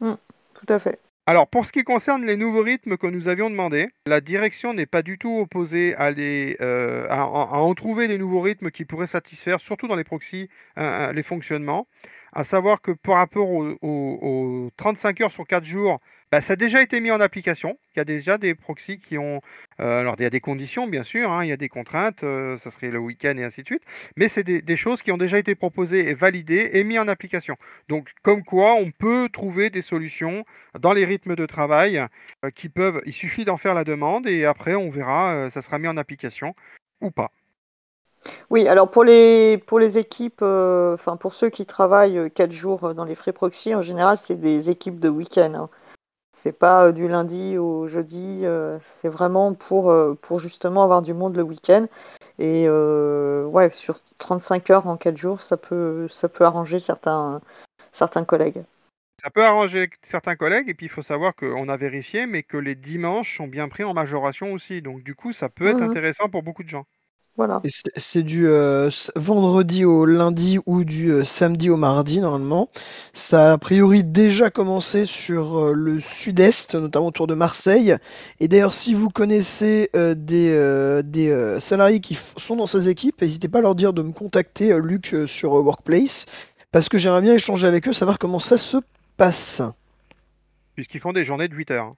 Mmh, 0.00 0.12
tout 0.54 0.72
à 0.72 0.78
fait. 0.78 0.98
Alors, 1.26 1.46
pour 1.48 1.66
ce 1.66 1.72
qui 1.72 1.84
concerne 1.84 2.24
les 2.24 2.36
nouveaux 2.36 2.62
rythmes 2.62 2.96
que 2.96 3.06
nous 3.06 3.28
avions 3.28 3.50
demandé, 3.50 3.88
la 4.06 4.20
direction 4.20 4.72
n'est 4.74 4.86
pas 4.86 5.02
du 5.02 5.18
tout 5.18 5.38
opposée 5.38 5.94
à, 5.96 6.08
euh, 6.08 7.08
en 7.10 7.74
trouver 7.74 8.08
des 8.08 8.18
nouveaux 8.18 8.40
rythmes 8.40 8.70
qui 8.70 8.84
pourraient 8.84 9.06
satisfaire, 9.06 9.60
surtout 9.60 9.86
dans 9.86 9.96
les 9.96 10.04
proxys, 10.04 10.48
les 10.76 11.22
fonctionnements. 11.22 11.86
À 12.32 12.44
savoir 12.44 12.80
que 12.80 12.92
par 12.92 13.16
rapport 13.16 13.48
aux 13.50 14.70
35 14.76 15.20
heures 15.20 15.32
sur 15.32 15.46
4 15.46 15.64
jours, 15.64 16.00
bah, 16.32 16.40
ça 16.40 16.52
a 16.52 16.56
déjà 16.56 16.80
été 16.80 17.00
mis 17.00 17.10
en 17.10 17.20
application. 17.20 17.76
Il 17.94 17.98
y 17.98 18.00
a 18.00 18.04
déjà 18.04 18.38
des 18.38 18.54
proxys 18.54 19.00
qui 19.00 19.18
ont. 19.18 19.40
Euh, 19.80 20.00
alors, 20.00 20.14
il 20.18 20.22
y 20.22 20.26
a 20.26 20.30
des 20.30 20.40
conditions, 20.40 20.86
bien 20.86 21.02
sûr, 21.02 21.32
hein, 21.32 21.44
il 21.44 21.48
y 21.48 21.52
a 21.52 21.56
des 21.56 21.68
contraintes, 21.68 22.22
euh, 22.22 22.56
ça 22.56 22.70
serait 22.70 22.90
le 22.90 23.00
week-end 23.00 23.36
et 23.36 23.42
ainsi 23.42 23.62
de 23.62 23.66
suite. 23.66 23.82
Mais 24.16 24.28
c'est 24.28 24.44
des, 24.44 24.76
choses 24.76 25.02
qui 25.02 25.10
ont 25.10 25.16
déjà 25.18 25.38
été 25.38 25.56
proposées 25.56 26.08
et 26.08 26.14
validées 26.14 26.70
et 26.74 26.84
mis 26.84 26.98
en 27.00 27.08
application. 27.08 27.56
Donc, 27.88 28.10
comme 28.22 28.44
quoi, 28.44 28.74
on 28.74 28.92
peut 28.92 29.28
trouver 29.32 29.70
des 29.70 29.82
solutions 29.82 30.44
dans 30.78 30.92
les 30.92 31.04
rythmes 31.04 31.34
de 31.34 31.46
travail 31.46 31.98
euh, 32.44 32.50
qui 32.50 32.68
peuvent. 32.68 33.02
Il 33.06 33.12
suffit 33.12 33.44
d'en 33.44 33.56
faire 33.56 33.74
la 33.74 33.84
demande 33.84 34.28
et 34.28 34.44
après, 34.44 34.74
on 34.76 34.90
verra, 34.90 35.50
ça 35.50 35.62
sera 35.62 35.78
mis 35.80 35.88
en 35.88 35.96
application 35.96 36.54
ou 37.00 37.10
pas. 37.10 37.32
Oui, 38.50 38.68
alors 38.68 38.90
pour 38.90 39.04
les, 39.04 39.58
pour 39.58 39.78
les 39.78 39.98
équipes, 39.98 40.42
enfin 40.42 41.16
pour 41.16 41.34
ceux 41.34 41.50
qui 41.50 41.66
travaillent 41.66 42.30
4 42.30 42.52
jours 42.52 42.94
dans 42.94 43.04
les 43.04 43.14
frais 43.14 43.32
proxy, 43.32 43.74
en 43.74 43.82
général, 43.82 44.16
c'est 44.16 44.36
des 44.36 44.70
équipes 44.70 45.00
de 45.00 45.08
week-end. 45.08 45.54
Hein. 45.54 45.70
C'est 46.42 46.52
pas 46.52 46.86
euh, 46.86 46.92
du 46.92 47.06
lundi 47.06 47.58
au 47.58 47.86
jeudi, 47.86 48.46
euh, 48.46 48.78
c'est 48.80 49.10
vraiment 49.10 49.52
pour, 49.52 49.90
euh, 49.90 50.14
pour 50.14 50.38
justement 50.38 50.82
avoir 50.82 51.02
du 51.02 51.12
monde 51.12 51.36
le 51.36 51.42
week-end. 51.42 51.86
Et 52.38 52.66
ouais, 52.70 53.68
sur 53.74 53.98
35 54.16 54.70
heures 54.70 54.86
en 54.86 54.96
4 54.96 55.18
jours, 55.18 55.42
ça 55.42 55.58
peut, 55.58 56.08
ça 56.08 56.30
peut 56.30 56.44
arranger 56.44 56.78
certains, 56.78 57.42
certains 57.92 58.24
collègues. 58.24 58.62
Ça 59.22 59.28
peut 59.28 59.44
arranger 59.44 59.90
certains 60.00 60.36
collègues, 60.36 60.70
et 60.70 60.74
puis 60.74 60.86
il 60.86 60.88
faut 60.88 61.02
savoir 61.02 61.36
qu'on 61.36 61.68
a 61.68 61.76
vérifié, 61.76 62.24
mais 62.24 62.42
que 62.42 62.56
les 62.56 62.74
dimanches 62.74 63.36
sont 63.36 63.46
bien 63.46 63.68
pris 63.68 63.84
en 63.84 63.92
majoration 63.92 64.54
aussi. 64.54 64.80
Donc 64.80 65.02
du 65.02 65.14
coup, 65.14 65.34
ça 65.34 65.50
peut 65.50 65.66
être 65.66 65.80
mmh 65.80 65.90
intéressant 65.90 66.28
pour 66.30 66.42
beaucoup 66.42 66.62
de 66.62 66.68
gens. 66.70 66.86
C'est 67.96 68.22
du 68.22 68.46
euh, 68.48 68.90
vendredi 69.16 69.84
au 69.84 70.04
lundi 70.04 70.58
ou 70.66 70.84
du 70.84 71.10
euh, 71.10 71.24
samedi 71.24 71.70
au 71.70 71.76
mardi 71.76 72.20
normalement. 72.20 72.68
Ça 73.14 73.50
a 73.50 73.52
a 73.54 73.58
priori 73.58 74.04
déjà 74.04 74.50
commencé 74.50 75.06
sur 75.06 75.58
euh, 75.58 75.72
le 75.72 76.00
sud-est, 76.00 76.74
notamment 76.74 77.06
autour 77.06 77.26
de 77.26 77.34
Marseille. 77.34 77.96
Et 78.40 78.48
d'ailleurs, 78.48 78.74
si 78.74 78.92
vous 78.94 79.08
connaissez 79.08 79.90
des, 79.94 81.02
des 81.04 81.58
salariés 81.60 82.00
qui 82.00 82.18
sont 82.36 82.56
dans 82.56 82.66
ces 82.66 82.88
équipes, 82.88 83.20
n'hésitez 83.22 83.48
pas 83.48 83.58
à 83.58 83.62
leur 83.62 83.74
dire 83.74 83.92
de 83.92 84.02
me 84.02 84.12
contacter, 84.12 84.78
Luc, 84.80 85.14
sur 85.26 85.52
Workplace, 85.52 86.26
parce 86.72 86.88
que 86.88 86.98
j'aimerais 86.98 87.22
bien 87.22 87.34
échanger 87.34 87.66
avec 87.66 87.88
eux, 87.88 87.92
savoir 87.92 88.18
comment 88.18 88.40
ça 88.40 88.58
se 88.58 88.76
passe. 89.16 89.62
Puisqu'ils 90.74 91.00
font 91.00 91.12
des 91.12 91.24
journées 91.24 91.48
de 91.48 91.54
8 91.54 91.70
heures. 91.70 91.94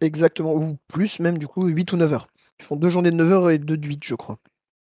Exactement, 0.00 0.54
ou 0.54 0.76
plus 0.88 1.20
même 1.20 1.38
du 1.38 1.46
coup 1.46 1.66
8 1.66 1.92
ou 1.92 1.96
9 1.96 2.12
heures. 2.12 2.26
Ils 2.60 2.64
font 2.64 2.76
deux 2.76 2.90
journées 2.90 3.10
de 3.10 3.16
9 3.16 3.32
heures 3.32 3.50
et 3.50 3.58
deux 3.58 3.76
de 3.76 3.86
8 3.86 4.04
je 4.04 4.14
crois. 4.14 4.38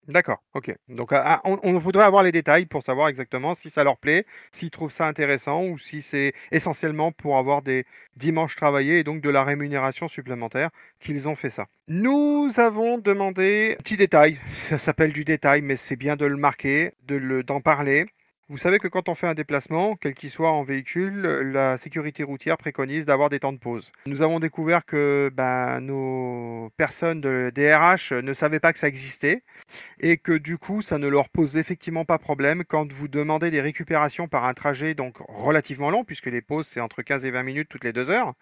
D'accord, 0.08 0.42
OK. 0.54 0.74
Donc 0.88 1.12
ah, 1.12 1.22
ah, 1.26 1.40
on 1.44 1.58
on 1.62 1.76
voudrait 1.76 2.04
avoir 2.04 2.22
les 2.22 2.32
détails 2.32 2.64
pour 2.64 2.82
savoir 2.82 3.08
exactement 3.08 3.54
si 3.54 3.68
ça 3.68 3.84
leur 3.84 3.98
plaît, 3.98 4.24
s'ils 4.52 4.70
trouvent 4.70 4.90
ça 4.90 5.06
intéressant 5.06 5.64
ou 5.66 5.76
si 5.76 6.00
c'est 6.00 6.32
essentiellement 6.50 7.12
pour 7.12 7.36
avoir 7.36 7.60
des 7.60 7.84
dimanches 8.16 8.56
travaillés 8.56 9.00
et 9.00 9.04
donc 9.04 9.20
de 9.20 9.28
la 9.28 9.44
rémunération 9.44 10.08
supplémentaire 10.08 10.70
qu'ils 10.98 11.28
ont 11.28 11.36
fait 11.36 11.50
ça. 11.50 11.66
Nous 11.88 12.50
avons 12.56 12.96
demandé 12.96 13.76
petit 13.84 13.98
détail, 13.98 14.40
ça 14.52 14.78
s'appelle 14.78 15.12
du 15.12 15.24
détail, 15.24 15.60
mais 15.60 15.76
c'est 15.76 15.96
bien 15.96 16.16
de 16.16 16.24
le 16.24 16.36
marquer, 16.36 16.94
de 17.02 17.16
le 17.16 17.42
d'en 17.42 17.60
parler. 17.60 18.06
Vous 18.50 18.56
savez 18.56 18.78
que 18.78 18.88
quand 18.88 19.10
on 19.10 19.14
fait 19.14 19.26
un 19.26 19.34
déplacement, 19.34 19.94
quel 19.96 20.14
qu'il 20.14 20.30
soit 20.30 20.50
en 20.50 20.62
véhicule, 20.62 21.20
la 21.52 21.76
sécurité 21.76 22.22
routière 22.22 22.56
préconise 22.56 23.04
d'avoir 23.04 23.28
des 23.28 23.40
temps 23.40 23.52
de 23.52 23.58
pause. 23.58 23.92
Nous 24.06 24.22
avons 24.22 24.40
découvert 24.40 24.86
que 24.86 25.30
ben, 25.34 25.80
nos 25.80 26.70
personnes 26.78 27.20
de 27.20 27.52
DRH 27.54 28.12
ne 28.12 28.32
savaient 28.32 28.58
pas 28.58 28.72
que 28.72 28.78
ça 28.78 28.88
existait 28.88 29.42
et 30.00 30.16
que 30.16 30.32
du 30.32 30.56
coup, 30.56 30.80
ça 30.80 30.96
ne 30.96 31.08
leur 31.08 31.28
pose 31.28 31.58
effectivement 31.58 32.06
pas 32.06 32.16
problème 32.16 32.64
quand 32.64 32.90
vous 32.90 33.06
demandez 33.06 33.50
des 33.50 33.60
récupérations 33.60 34.28
par 34.28 34.46
un 34.46 34.54
trajet 34.54 34.94
donc 34.94 35.16
relativement 35.28 35.90
long, 35.90 36.04
puisque 36.04 36.26
les 36.26 36.40
pauses 36.40 36.66
c'est 36.66 36.80
entre 36.80 37.02
15 37.02 37.26
et 37.26 37.30
20 37.30 37.42
minutes 37.42 37.68
toutes 37.68 37.84
les 37.84 37.92
deux 37.92 38.08
heures, 38.08 38.32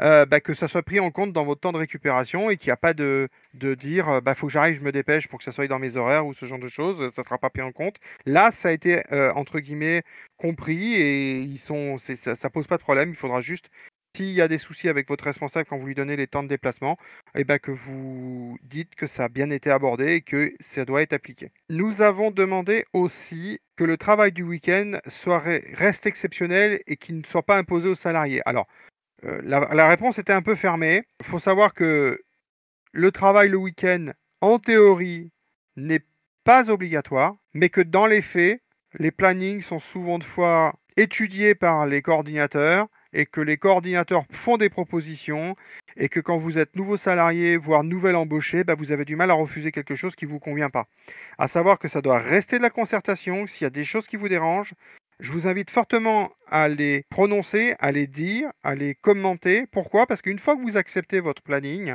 euh, 0.00 0.24
ben, 0.24 0.40
que 0.40 0.54
ça 0.54 0.68
soit 0.68 0.82
pris 0.82 1.00
en 1.00 1.10
compte 1.10 1.34
dans 1.34 1.44
votre 1.44 1.60
temps 1.60 1.72
de 1.72 1.76
récupération 1.76 2.48
et 2.48 2.56
qu'il 2.56 2.68
n'y 2.68 2.72
a 2.72 2.78
pas 2.78 2.94
de, 2.94 3.28
de 3.54 3.74
dire 3.74 4.08
euh, 4.08 4.20
bah 4.20 4.34
faut 4.34 4.46
que 4.46 4.52
j'arrive, 4.52 4.76
je 4.78 4.84
me 4.84 4.92
dépêche 4.92 5.28
pour 5.28 5.38
que 5.38 5.44
ça 5.44 5.52
soit 5.52 5.66
dans 5.66 5.78
mes 5.78 5.96
horaires 5.96 6.26
ou 6.26 6.34
ce 6.34 6.46
genre 6.46 6.58
de 6.58 6.68
choses, 6.68 7.12
ça 7.14 7.22
sera 7.22 7.38
pas 7.38 7.50
pris 7.50 7.62
en 7.62 7.72
compte. 7.72 7.96
Là, 8.26 8.50
ça 8.50 8.68
a 8.68 8.72
été 8.72 9.02
euh, 9.12 9.32
entre 9.34 9.60
guillemets 9.60 10.02
compris 10.36 10.94
et 10.94 11.40
ils 11.40 11.58
sont, 11.58 11.98
ça, 11.98 12.34
ça 12.34 12.50
pose 12.50 12.66
pas 12.66 12.76
de 12.76 12.82
problème. 12.82 13.10
Il 13.10 13.16
faudra 13.16 13.40
juste 13.40 13.70
s'il 14.16 14.32
y 14.32 14.40
a 14.40 14.48
des 14.48 14.58
soucis 14.58 14.88
avec 14.88 15.08
votre 15.08 15.24
responsable 15.24 15.66
quand 15.68 15.78
vous 15.78 15.86
lui 15.86 15.94
donnez 15.94 16.16
les 16.16 16.26
temps 16.26 16.42
de 16.42 16.48
déplacement, 16.48 16.98
eh 17.34 17.44
ben 17.44 17.58
que 17.58 17.70
vous 17.70 18.58
dites 18.62 18.94
que 18.94 19.06
ça 19.06 19.24
a 19.24 19.28
bien 19.28 19.50
été 19.50 19.70
abordé 19.70 20.14
et 20.14 20.20
que 20.22 20.52
ça 20.60 20.84
doit 20.84 21.02
être 21.02 21.12
appliqué. 21.12 21.52
Nous 21.68 22.02
avons 22.02 22.30
demandé 22.30 22.84
aussi 22.92 23.60
que 23.76 23.84
le 23.84 23.96
travail 23.96 24.32
du 24.32 24.42
week-end 24.42 24.98
reste 25.74 26.06
exceptionnel 26.06 26.82
et 26.86 26.96
qu'il 26.96 27.18
ne 27.18 27.24
soit 27.24 27.44
pas 27.44 27.56
imposé 27.56 27.88
aux 27.88 27.94
salariés. 27.94 28.42
Alors, 28.46 28.66
euh, 29.24 29.40
la, 29.44 29.60
la, 29.72 29.88
réponse 29.88 30.18
était 30.18 30.32
un 30.32 30.42
peu 30.42 30.54
fermée. 30.54 31.04
Il 31.20 31.26
faut 31.26 31.38
savoir 31.38 31.74
que 31.74 32.20
le 32.92 33.12
travail 33.12 33.48
le 33.48 33.56
week-end, 33.56 34.12
en 34.40 34.58
théorie, 34.58 35.30
n'est 35.76 36.04
pas 36.44 36.70
obligatoire, 36.70 37.36
mais 37.54 37.68
que 37.68 37.80
dans 37.80 38.06
les 38.06 38.22
faits, 38.22 38.62
les 38.98 39.10
plannings 39.10 39.62
sont 39.62 39.78
souvent 39.78 40.18
de 40.18 40.24
fois 40.24 40.74
étudiés 40.96 41.54
par 41.54 41.86
les 41.86 42.02
coordinateurs 42.02 42.88
et 43.12 43.26
que 43.26 43.40
les 43.40 43.56
coordinateurs 43.56 44.24
font 44.30 44.56
des 44.56 44.68
propositions 44.68 45.56
et 45.96 46.08
que 46.08 46.20
quand 46.20 46.38
vous 46.38 46.58
êtes 46.58 46.76
nouveau 46.76 46.96
salarié, 46.96 47.56
voire 47.56 47.84
nouvel 47.84 48.16
embauché, 48.16 48.64
bah, 48.64 48.74
vous 48.74 48.92
avez 48.92 49.04
du 49.04 49.16
mal 49.16 49.30
à 49.30 49.34
refuser 49.34 49.72
quelque 49.72 49.94
chose 49.94 50.16
qui 50.16 50.26
ne 50.26 50.30
vous 50.30 50.38
convient 50.38 50.70
pas. 50.70 50.86
À 51.38 51.48
savoir 51.48 51.78
que 51.78 51.88
ça 51.88 52.02
doit 52.02 52.18
rester 52.18 52.58
de 52.58 52.62
la 52.62 52.70
concertation, 52.70 53.46
s'il 53.46 53.64
y 53.64 53.66
a 53.66 53.70
des 53.70 53.84
choses 53.84 54.06
qui 54.06 54.16
vous 54.16 54.28
dérangent, 54.28 54.74
je 55.18 55.32
vous 55.32 55.46
invite 55.46 55.70
fortement 55.70 56.32
à 56.46 56.68
les 56.68 57.04
prononcer, 57.10 57.74
à 57.78 57.92
les 57.92 58.06
dire, 58.06 58.50
à 58.62 58.74
les 58.74 58.94
commenter. 58.94 59.66
Pourquoi? 59.66 60.06
Parce 60.06 60.22
qu'une 60.22 60.38
fois 60.38 60.56
que 60.56 60.62
vous 60.62 60.76
acceptez 60.76 61.20
votre 61.20 61.42
planning, 61.42 61.94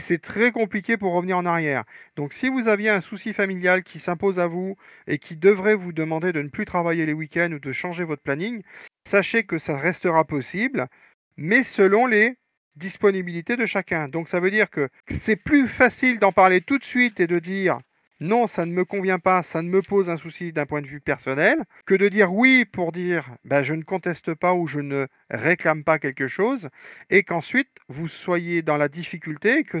c'est 0.00 0.20
très 0.20 0.52
compliqué 0.52 0.96
pour 0.96 1.12
revenir 1.12 1.38
en 1.38 1.46
arrière. 1.46 1.84
Donc 2.16 2.32
si 2.32 2.48
vous 2.48 2.68
aviez 2.68 2.90
un 2.90 3.00
souci 3.00 3.32
familial 3.32 3.82
qui 3.84 3.98
s'impose 3.98 4.40
à 4.40 4.46
vous 4.46 4.76
et 5.06 5.18
qui 5.18 5.36
devrait 5.36 5.74
vous 5.74 5.92
demander 5.92 6.32
de 6.32 6.42
ne 6.42 6.48
plus 6.48 6.64
travailler 6.64 7.06
les 7.06 7.12
week-ends 7.12 7.52
ou 7.52 7.58
de 7.58 7.72
changer 7.72 8.04
votre 8.04 8.22
planning, 8.22 8.62
sachez 9.06 9.44
que 9.44 9.58
ça 9.58 9.76
restera 9.76 10.24
possible, 10.24 10.88
mais 11.36 11.62
selon 11.62 12.06
les 12.06 12.36
disponibilités 12.76 13.56
de 13.56 13.66
chacun. 13.66 14.08
Donc 14.08 14.28
ça 14.28 14.40
veut 14.40 14.50
dire 14.50 14.70
que 14.70 14.88
c'est 15.08 15.36
plus 15.36 15.68
facile 15.68 16.18
d'en 16.18 16.32
parler 16.32 16.60
tout 16.60 16.78
de 16.78 16.84
suite 16.84 17.20
et 17.20 17.26
de 17.26 17.38
dire 17.38 17.78
non, 18.20 18.46
ça 18.46 18.66
ne 18.66 18.72
me 18.72 18.84
convient 18.84 19.18
pas, 19.18 19.42
ça 19.42 19.62
ne 19.62 19.68
me 19.70 19.80
pose 19.82 20.10
un 20.10 20.16
souci 20.16 20.52
d'un 20.52 20.66
point 20.66 20.82
de 20.82 20.86
vue 20.86 21.00
personnel, 21.00 21.64
que 21.86 21.94
de 21.94 22.08
dire 22.08 22.32
oui 22.32 22.66
pour 22.66 22.92
dire 22.92 23.24
ben, 23.44 23.62
je 23.62 23.74
ne 23.74 23.82
conteste 23.82 24.34
pas 24.34 24.52
ou 24.54 24.66
je 24.66 24.80
ne 24.80 25.06
réclame 25.30 25.84
pas 25.84 25.98
quelque 25.98 26.28
chose, 26.28 26.68
et 27.08 27.22
qu'ensuite 27.22 27.70
vous 27.88 28.08
soyez 28.08 28.62
dans 28.62 28.76
la 28.76 28.88
difficulté, 28.88 29.64
que 29.64 29.78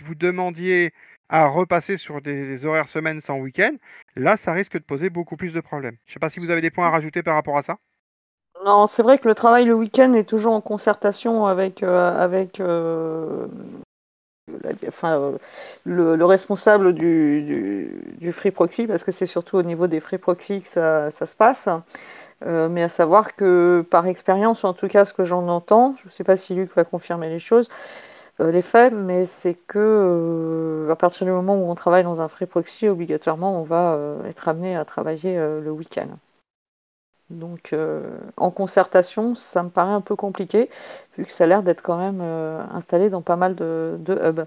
vous 0.00 0.14
demandiez 0.14 0.92
à 1.28 1.46
repasser 1.46 1.96
sur 1.98 2.22
des 2.22 2.64
horaires 2.64 2.88
semaines 2.88 3.20
sans 3.20 3.38
week-end, 3.38 3.74
là 4.16 4.36
ça 4.36 4.52
risque 4.52 4.74
de 4.74 4.84
poser 4.84 5.10
beaucoup 5.10 5.36
plus 5.36 5.52
de 5.52 5.60
problèmes. 5.60 5.96
Je 6.06 6.12
ne 6.12 6.14
sais 6.14 6.20
pas 6.20 6.30
si 6.30 6.40
vous 6.40 6.50
avez 6.50 6.62
des 6.62 6.70
points 6.70 6.86
à 6.86 6.90
rajouter 6.90 7.22
par 7.22 7.34
rapport 7.34 7.58
à 7.58 7.62
ça. 7.62 7.78
Non, 8.64 8.86
c'est 8.86 9.02
vrai 9.02 9.18
que 9.18 9.28
le 9.28 9.34
travail 9.34 9.64
le 9.64 9.74
week-end 9.74 10.12
est 10.12 10.28
toujours 10.28 10.54
en 10.54 10.60
concertation 10.60 11.46
avec, 11.46 11.82
euh, 11.82 12.46
euh, 12.60 13.48
enfin, 14.88 15.18
euh, 15.18 15.38
le, 15.84 16.24
responsable 16.24 16.92
du, 16.92 17.92
du, 18.18 18.32
free 18.32 18.50
proxy, 18.50 18.86
parce 18.86 19.04
que 19.04 19.12
c'est 19.12 19.26
surtout 19.26 19.56
au 19.56 19.62
niveau 19.62 19.86
des 19.86 20.00
free 20.00 20.18
proxy 20.18 20.62
que 20.62 20.68
ça, 20.68 21.10
se 21.10 21.36
passe. 21.36 21.68
Euh, 22.44 22.68
mais 22.68 22.82
à 22.82 22.88
savoir 22.88 23.36
que 23.36 23.86
par 23.88 24.06
expérience, 24.06 24.64
en 24.64 24.72
tout 24.72 24.88
cas 24.88 25.04
ce 25.04 25.12
que 25.12 25.24
j'en 25.24 25.46
entends, 25.48 25.94
je 26.02 26.08
ne 26.08 26.10
sais 26.10 26.24
pas 26.24 26.36
si 26.36 26.54
Luc 26.54 26.74
va 26.74 26.84
confirmer 26.84 27.28
les 27.28 27.38
choses, 27.38 27.68
euh, 28.40 28.50
les 28.50 28.62
faits, 28.62 28.92
mais 28.92 29.26
c'est 29.26 29.54
que 29.54 30.88
à 30.90 30.96
partir 30.96 31.26
du 31.26 31.32
moment 31.32 31.56
où 31.56 31.70
on 31.70 31.74
travaille 31.76 32.02
dans 32.04 32.20
un 32.20 32.28
free 32.28 32.46
proxy, 32.46 32.88
obligatoirement 32.88 33.60
on 33.60 33.62
va 33.62 33.96
être 34.28 34.48
amené 34.48 34.76
à 34.76 34.84
travailler 34.84 35.36
le 35.36 35.70
week-end. 35.70 36.08
Donc 37.32 37.74
en 38.36 38.50
concertation, 38.50 39.34
ça 39.34 39.62
me 39.62 39.70
paraît 39.70 39.92
un 39.92 40.00
peu 40.00 40.16
compliqué, 40.16 40.70
vu 41.16 41.24
que 41.24 41.32
ça 41.32 41.44
a 41.44 41.46
l'air 41.46 41.62
d'être 41.62 41.82
quand 41.82 41.98
même 41.98 42.20
installé 42.70 43.10
dans 43.10 43.22
pas 43.22 43.36
mal 43.36 43.54
de, 43.54 43.98
hubs. 44.08 44.46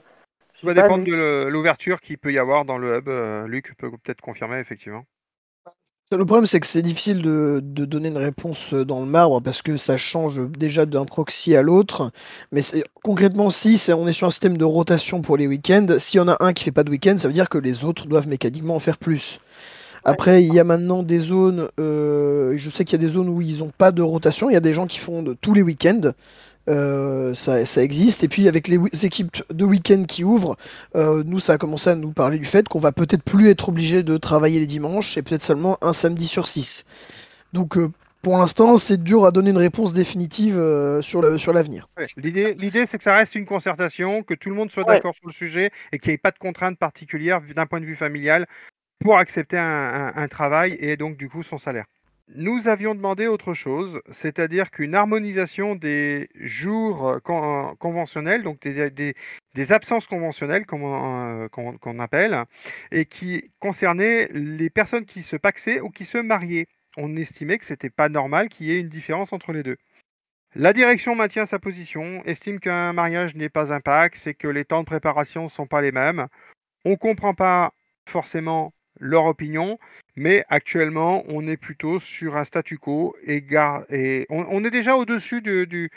Ça 0.62 0.68
va 0.68 0.74
dépendre 0.74 1.04
de 1.06 1.48
l'ouverture 1.48 2.00
qu'il 2.00 2.18
peut 2.18 2.32
y 2.32 2.40
avoir 2.40 2.66
dans 2.66 2.78
le 2.78 2.98
hub. 2.98 3.10
Luc 3.50 3.76
peut 3.78 3.92
peut-être 3.92 4.22
confirmer, 4.22 4.60
effectivement. 4.60 5.06
Le 6.12 6.24
problème, 6.24 6.46
c'est 6.46 6.60
que 6.60 6.68
c'est 6.68 6.84
difficile 6.84 7.24
de, 7.24 7.60
donner 7.62 8.10
une 8.10 8.18
réponse 8.18 8.76
dans 8.76 9.00
le 9.00 9.08
marbre 9.08 9.42
parce 9.42 9.64
que 9.64 9.76
ça 9.76 9.98
change 9.98 10.40
déjà 10.52 10.86
d'un 10.86 11.04
proxy 11.04 11.56
à 11.56 11.64
l'autre. 11.64 12.12
Mais 12.52 12.62
concrètement, 13.04 13.50
si 13.50 13.82
on 13.92 14.08
est 14.08 14.14
sur 14.14 14.28
un 14.28 14.32
système 14.32 14.56
de 14.56 14.66
rotation 14.66 15.24
pour 15.24 15.36
les 15.36 15.48
week-ends, 15.48 15.88
s'il 15.98 16.20
y 16.20 16.22
en 16.22 16.28
a 16.28 16.38
un 16.42 16.54
qui 16.54 16.64
fait 16.64 16.72
pas 16.72 16.84
de 16.84 16.92
week-end, 16.92 17.18
ça 17.18 17.28
veut 17.28 17.34
dire 17.34 17.50
que 17.50 17.58
les 17.58 17.84
autres 17.84 18.06
doivent 18.06 18.28
mécaniquement 18.28 18.76
en 18.76 18.80
faire 18.80 19.00
plus. 19.00 19.40
Après, 20.06 20.44
il 20.44 20.54
y 20.54 20.60
a 20.60 20.64
maintenant 20.64 21.02
des 21.02 21.20
zones, 21.20 21.68
euh, 21.80 22.54
je 22.58 22.70
sais 22.70 22.86
qu'il 22.86 23.02
y 23.02 23.04
a 23.04 23.06
des 23.06 23.12
zones 23.12 23.28
où 23.28 23.42
ils 23.42 23.58
n'ont 23.58 23.72
pas 23.76 23.92
de 23.92 24.04
rotation, 24.04 24.52
il 24.52 24.54
y 24.54 24.56
a 24.56 24.62
des 24.62 24.74
gens 24.74 24.86
qui 24.86 25.00
font 25.00 25.24
de, 25.24 25.34
tous 25.34 25.56
les 25.56 25.64
week-ends. 25.64 26.12
Euh, 26.68 27.34
ça, 27.34 27.66
ça, 27.66 27.84
existe. 27.84 28.24
Et 28.24 28.28
puis 28.28 28.48
avec 28.48 28.68
les 28.68 28.80
équipes 29.04 29.36
de 29.52 29.66
week-end 29.66 30.04
qui 30.08 30.24
ouvrent, 30.24 30.58
euh, 30.96 31.24
nous, 31.26 31.40
ça 31.40 31.54
a 31.54 31.58
commencé 31.58 31.90
à 31.90 31.96
nous 31.96 32.12
parler 32.12 32.38
du 32.38 32.46
fait 32.46 32.68
qu'on 32.68 32.80
va 32.80 32.92
peut-être 32.92 33.24
plus 33.24 33.50
être 33.50 33.70
obligé 33.70 34.04
de 34.04 34.18
travailler 34.18 34.60
les 34.60 34.68
dimanches 34.68 35.18
et 35.18 35.24
peut-être 35.24 35.44
seulement 35.44 35.78
un 35.82 35.94
samedi 35.94 36.28
sur 36.28 36.48
six. 36.48 36.86
Donc 37.54 37.78
pour 38.22 38.38
l'instant, 38.38 38.80
c'est 38.80 39.04
dur 39.04 39.26
à 39.26 39.32
donner 39.32 39.52
une 39.52 39.58
réponse 39.58 39.94
définitive 39.94 40.60
sur 41.02 41.22
l'avenir. 41.22 41.88
Sur 42.08 42.20
L'idée, 42.20 42.86
c'est 42.88 42.98
que 42.98 43.04
ça 43.04 43.16
reste 43.16 43.36
une 43.36 43.46
concertation, 43.46 44.24
que 44.24 44.34
tout 44.34 44.50
le 44.50 44.56
monde 44.56 44.72
soit 44.72 44.84
d'accord 44.84 45.14
sur 45.16 45.28
le 45.28 45.34
sujet 45.34 45.70
et 45.92 46.00
qu'il 46.00 46.10
n'y 46.10 46.16
ait 46.16 46.20
pas 46.20 46.32
de 46.32 46.40
contraintes 46.40 46.80
particulières 46.80 47.42
d'un 47.56 47.68
point 47.68 47.80
de 47.80 47.86
vue 47.86 47.96
familial 47.96 48.48
pour 49.00 49.18
accepter 49.18 49.58
un, 49.58 50.28
travail 50.28 50.78
et 50.80 50.98
donc 50.98 51.18
du 51.18 51.30
coup 51.30 51.44
son 51.44 51.58
salaire. 51.58 51.86
Nous 52.34 52.68
avions 52.68 52.96
demandé 52.96 53.28
autre 53.28 53.54
chose, 53.54 54.02
c'est-à-dire 54.10 54.72
qu'une 54.72 54.96
harmonisation 54.96 55.76
des 55.76 56.28
jours 56.34 57.20
conventionnels, 57.24 58.42
donc 58.42 58.60
des, 58.62 59.14
absences 59.72 60.08
conventionnelles 60.08 60.66
euh, 60.74 61.48
qu'on 61.50 62.00
appelle, 62.00 62.46
et 62.92 63.06
qui 63.06 63.52
concernaient 63.60 64.28
les 64.34 64.72
personnes 64.72 65.06
qui 65.06 65.22
se 65.22 65.36
paxaient 65.36 65.82
ou 65.82 65.90
qui 65.92 66.06
se 66.06 66.18
mariaient. 66.18 66.66
On 66.98 67.16
estimait 67.16 67.60
que 67.60 67.66
ce 67.66 67.74
n'était 67.74 67.92
pas 67.92 68.10
normal 68.10 68.50
qu'il 68.50 68.68
y 68.68 68.72
ait 68.72 68.80
une 68.80 68.90
différence 68.90 69.32
entre 69.32 69.54
les 69.54 69.62
deux. 69.62 69.78
La 70.56 70.74
direction 70.74 71.16
maintient 71.16 71.46
sa 71.46 71.60
position, 71.60 72.24
estime 72.26 72.60
qu'un 72.60 72.94
mariage 72.94 73.36
n'est 73.36 73.50
pas 73.50 73.74
un 73.74 73.82
pax 73.82 74.26
et 74.26 74.34
que 74.34 74.48
les 74.48 74.66
temps 74.66 74.80
de 74.80 74.86
préparation 74.86 75.44
ne 75.44 75.50
sont 75.50 75.68
pas 75.68 75.82
les 75.82 75.92
mêmes. 75.92 76.28
On 76.86 76.92
ne 76.92 76.96
comprend 76.96 77.34
pas 77.34 77.74
forcément 78.08 78.74
leur 79.00 79.26
opinion, 79.26 79.80
mais 80.16 80.46
actuellement, 80.50 81.24
on 81.28 81.48
est 81.48 81.58
plutôt 81.58 82.00
sur 82.00 82.38
un 82.38 82.46
statu 82.46 82.78
quo 82.78 83.16
et, 83.26 83.46
et 83.90 84.26
on, 84.30 84.64
est 84.64 84.72
déjà 84.72 84.96
au-dessus 84.96 85.42
du, 85.42 85.90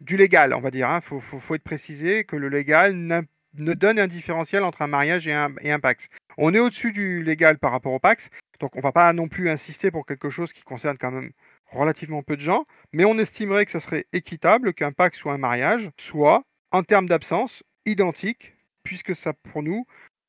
du, 0.00 0.16
légal, 0.16 0.54
on 0.54 0.60
va 0.60 0.70
dire. 0.70 0.88
Il 0.88 0.94
hein. 0.94 1.00
faut, 1.00 1.54
être 1.54 1.62
précisé 1.62 2.24
que 2.24 2.36
le 2.36 2.48
légal 2.48 2.96
ne 2.96 3.74
donne 3.74 3.98
un 3.98 4.06
différentiel 4.06 4.62
entre 4.64 4.82
un 4.82 4.86
mariage 4.86 5.28
et 5.28 5.32
un, 5.32 5.54
et 5.60 5.72
un 5.72 5.80
Pax. 5.80 6.08
On 6.38 6.54
est 6.54 6.58
au-dessus 6.58 6.92
du 6.92 7.22
légal 7.22 7.58
par 7.58 7.72
rapport 7.72 7.92
au 7.92 7.98
Pax, 7.98 8.30
donc 8.60 8.74
on 8.74 8.78
ne 8.78 8.82
va 8.82 8.92
pas 8.92 9.12
non 9.12 9.28
plus 9.28 9.50
insister 9.50 9.90
pour 9.90 10.06
quelque 10.06 10.30
chose 10.30 10.52
qui 10.52 10.62
concerne 10.62 10.98
quand 10.98 11.10
même 11.10 11.32
relativement 11.70 12.22
peu 12.22 12.36
de 12.36 12.40
gens, 12.40 12.64
mais 12.92 13.04
on 13.04 13.18
estimerait 13.18 13.64
que 13.64 13.72
ça 13.72 13.80
serait 13.80 14.06
équitable 14.12 14.72
qu'un 14.72 14.92
Pax 14.92 15.24
ou 15.24 15.30
un 15.30 15.38
mariage 15.38 15.90
soit, 15.98 16.42
en 16.70 16.82
termes 16.82 17.08
d'absence, 17.08 17.62
identique, 17.86 18.54
puisque 18.82 19.14
ça, 19.16 19.32
pour 19.32 19.62
nous, 19.62 19.86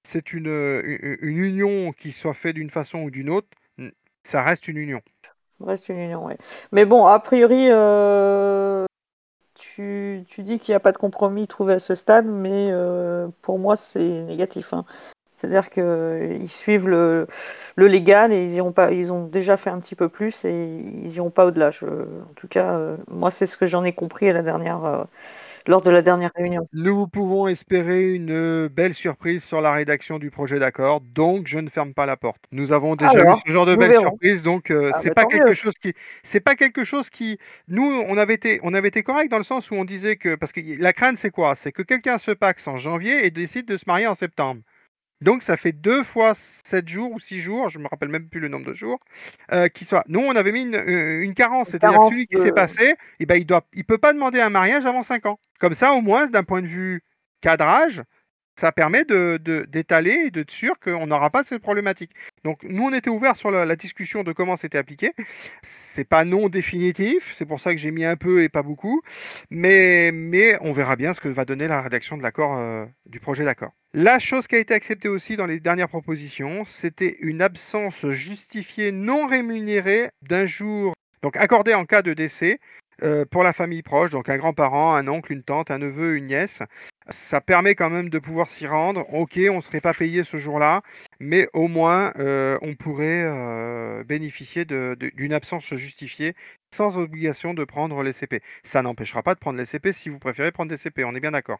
c'est 0.07 0.33
une, 0.33 0.47
une, 1.21 1.37
union 1.37 1.91
qui 1.91 2.11
soit 2.11 2.33
faite 2.33 2.55
d'une 2.55 2.69
façon 2.69 2.99
ou 2.99 3.11
d'une 3.11 3.29
autre, 3.29 3.47
ça 4.23 4.41
reste 4.41 4.67
une 4.67 4.77
union. 4.77 5.01
Reste 5.59 5.89
une 5.89 5.99
union, 5.99 6.25
oui. 6.25 6.33
Mais 6.71 6.85
bon, 6.85 7.05
a 7.05 7.19
priori, 7.19 7.67
euh, 7.69 8.85
tu, 9.55 10.23
tu 10.27 10.43
dis 10.43 10.59
qu'il 10.59 10.71
n'y 10.71 10.75
a 10.75 10.79
pas 10.79 10.91
de 10.91 10.97
compromis 10.97 11.47
trouvé 11.47 11.73
à 11.73 11.79
ce 11.79 11.95
stade, 11.95 12.25
mais 12.25 12.69
euh, 12.71 13.27
pour 13.41 13.59
moi, 13.59 13.75
c'est 13.75 14.23
négatif. 14.23 14.73
hein. 14.73 14.85
C'est-à-dire 15.37 15.69
qu'ils 15.69 16.49
suivent 16.49 16.87
le, 16.87 17.27
le 17.75 17.87
légal 17.87 18.33
et 18.33 18.45
ils 18.45 18.73
pas, 18.73 18.91
ils 18.91 19.11
ont 19.11 19.25
déjà 19.27 19.55
fait 19.55 19.69
un 19.69 19.79
petit 19.79 19.93
peu 19.95 20.09
plus 20.09 20.45
et 20.45 20.79
ils 20.79 21.15
iront 21.15 21.29
pas 21.29 21.45
au-delà. 21.45 21.69
En 21.69 22.33
tout 22.35 22.47
cas, 22.47 22.73
euh, 22.73 22.97
moi, 23.07 23.29
c'est 23.29 23.45
ce 23.45 23.55
que 23.55 23.67
j'en 23.67 23.83
ai 23.83 23.93
compris 23.93 24.27
à 24.29 24.33
la 24.33 24.41
dernière, 24.41 24.83
euh, 24.83 25.03
lors 25.67 25.81
de 25.81 25.89
la 25.91 26.01
dernière 26.01 26.31
réunion. 26.35 26.67
Nous 26.73 27.07
pouvons 27.07 27.47
espérer 27.47 28.13
une 28.13 28.67
belle 28.67 28.93
surprise 28.93 29.43
sur 29.43 29.61
la 29.61 29.71
rédaction 29.73 30.17
du 30.19 30.31
projet 30.31 30.59
d'accord, 30.59 31.01
donc 31.01 31.47
je 31.47 31.59
ne 31.59 31.69
ferme 31.69 31.93
pas 31.93 32.05
la 32.05 32.17
porte. 32.17 32.43
Nous 32.51 32.71
avons 32.71 32.95
déjà 32.95 33.11
Alors, 33.11 33.37
eu 33.37 33.41
ce 33.45 33.51
genre 33.51 33.65
de 33.65 33.75
verrons. 33.75 33.99
surprises, 33.99 34.43
donc 34.43 34.71
euh, 34.71 34.91
Ah, 34.93 34.99
c'est 35.01 35.09
bah, 35.09 35.15
pas 35.15 35.25
quelque 35.25 35.49
mieux. 35.49 35.53
chose 35.53 35.73
qui, 35.81 35.93
c'est 36.23 36.39
pas 36.39 36.55
quelque 36.55 36.83
chose 36.83 37.09
qui, 37.09 37.37
nous 37.67 37.85
on 38.07 38.17
avait 38.17 38.33
été, 38.35 38.59
on 38.63 38.73
avait 38.73 38.87
été 38.89 39.03
correct 39.03 39.29
dans 39.29 39.37
le 39.37 39.43
sens 39.43 39.69
où 39.71 39.75
on 39.75 39.85
disait 39.85 40.15
que, 40.15 40.35
parce 40.35 40.51
que 40.51 40.61
la 40.81 40.93
crainte 40.93 41.17
c'est 41.17 41.31
quoi? 41.31 41.55
C'est 41.55 41.71
que 41.71 41.81
quelqu'un 41.83 42.17
se 42.17 42.31
paxe 42.31 42.67
en 42.67 42.77
janvier 42.77 43.25
et 43.25 43.31
décide 43.31 43.65
de 43.67 43.77
se 43.77 43.83
marier 43.87 44.07
en 44.07 44.15
septembre. 44.15 44.61
Donc 45.21 45.41
ça 45.41 45.57
fait 45.57 45.71
deux 45.71 46.03
fois 46.03 46.33
sept 46.35 46.87
jours 46.87 47.11
ou 47.11 47.19
six 47.19 47.39
jours, 47.41 47.69
je 47.69 47.79
me 47.79 47.87
rappelle 47.87 48.09
même 48.09 48.29
plus 48.29 48.39
le 48.39 48.49
nombre 48.49 48.65
de 48.67 48.73
jours, 48.73 48.99
euh, 49.51 49.67
qui 49.67 49.83
soit. 49.85 50.03
Nous 50.07 50.19
on 50.19 50.35
avait 50.35 50.51
mis 50.51 50.61
une, 50.63 50.75
euh, 50.75 51.21
une 51.23 51.33
carence, 51.33 51.69
c'est-à-dire 51.69 51.99
celui 52.11 52.27
qui 52.27 52.35
de- 52.35 52.41
s'est 52.41 52.51
passé, 52.51 52.95
eh 53.19 53.25
ben, 53.25 53.35
il 53.35 53.45
doit, 53.45 53.65
il 53.73 53.83
peut 53.83 53.97
pas 53.97 54.13
demander 54.13 54.39
un 54.41 54.49
mariage 54.51 54.85
avant 54.85 55.01
cinq 55.03 55.25
ans. 55.25 55.39
Comme 55.59 55.73
ça 55.73 55.93
au 55.93 56.01
moins 56.01 56.27
d'un 56.27 56.43
point 56.43 56.61
de 56.61 56.67
vue 56.67 57.01
cadrage, 57.41 58.03
ça 58.59 58.71
permet 58.71 59.05
de, 59.05 59.39
de- 59.43 59.65
d'étaler 59.67 60.25
et 60.27 60.31
d'être 60.31 60.49
sûr 60.51 60.79
qu'on 60.79 61.05
n'aura 61.07 61.29
pas 61.29 61.43
cette 61.43 61.61
problématique. 61.61 62.11
Donc 62.43 62.63
nous 62.63 62.83
on 62.83 62.93
était 62.93 63.09
ouvert 63.09 63.35
sur 63.35 63.51
la, 63.51 63.65
la 63.65 63.75
discussion 63.75 64.23
de 64.23 64.31
comment 64.33 64.57
c'était 64.57 64.77
appliqué. 64.79 65.13
C'est 65.63 66.05
pas 66.07 66.25
non 66.25 66.47
définitif, 66.49 67.33
c'est 67.35 67.45
pour 67.45 67.59
ça 67.59 67.71
que 67.73 67.79
j'ai 67.79 67.91
mis 67.91 68.05
un 68.05 68.15
peu 68.17 68.43
et 68.43 68.49
pas 68.49 68.63
beaucoup, 68.63 69.01
mais, 69.49 70.11
mais 70.11 70.57
on 70.61 70.73
verra 70.73 70.95
bien 70.95 71.13
ce 71.13 71.21
que 71.21 71.27
va 71.29 71.45
donner 71.45 71.67
la 71.67 71.81
rédaction 71.81 72.17
de 72.17 72.23
l'accord 72.23 72.57
euh, 72.57 72.85
du 73.07 73.19
projet 73.19 73.43
d'accord. 73.45 73.73
La 73.99 74.19
chose 74.19 74.45
qui 74.45 74.53
a 74.53 74.59
été 74.59 74.75
acceptée 74.75 75.07
aussi 75.07 75.37
dans 75.37 75.47
les 75.47 75.59
dernières 75.59 75.89
propositions, 75.89 76.65
c'était 76.65 77.17
une 77.19 77.41
absence 77.41 78.07
justifiée 78.09 78.91
non 78.91 79.25
rémunérée 79.25 80.11
d'un 80.21 80.45
jour, 80.45 80.93
donc 81.23 81.35
accordée 81.35 81.73
en 81.73 81.83
cas 81.85 82.03
de 82.03 82.13
décès 82.13 82.59
euh, 83.01 83.25
pour 83.25 83.41
la 83.41 83.53
famille 83.53 83.81
proche, 83.81 84.11
donc 84.11 84.29
un 84.29 84.37
grand-parent, 84.37 84.93
un 84.93 85.07
oncle, 85.07 85.33
une 85.33 85.41
tante, 85.41 85.71
un 85.71 85.79
neveu, 85.79 86.15
une 86.15 86.27
nièce. 86.27 86.61
Ça 87.09 87.41
permet 87.41 87.73
quand 87.73 87.89
même 87.89 88.11
de 88.11 88.19
pouvoir 88.19 88.49
s'y 88.49 88.67
rendre. 88.67 89.03
Ok, 89.15 89.39
on 89.49 89.57
ne 89.57 89.61
serait 89.61 89.81
pas 89.81 89.95
payé 89.95 90.23
ce 90.23 90.37
jour-là, 90.37 90.83
mais 91.19 91.49
au 91.53 91.67
moins 91.67 92.13
euh, 92.19 92.59
on 92.61 92.75
pourrait 92.75 93.23
euh, 93.25 94.03
bénéficier 94.03 94.65
d'une 94.65 95.33
absence 95.33 95.73
justifiée 95.73 96.35
sans 96.71 96.99
obligation 96.99 97.55
de 97.55 97.63
prendre 97.63 98.03
les 98.03 98.13
CP. 98.13 98.43
Ça 98.63 98.83
n'empêchera 98.83 99.23
pas 99.23 99.33
de 99.33 99.39
prendre 99.39 99.57
les 99.57 99.65
CP 99.65 99.91
si 99.91 100.09
vous 100.09 100.19
préférez 100.19 100.51
prendre 100.51 100.69
des 100.69 100.77
CP, 100.77 101.03
on 101.03 101.15
est 101.15 101.19
bien 101.19 101.31
d'accord. 101.31 101.57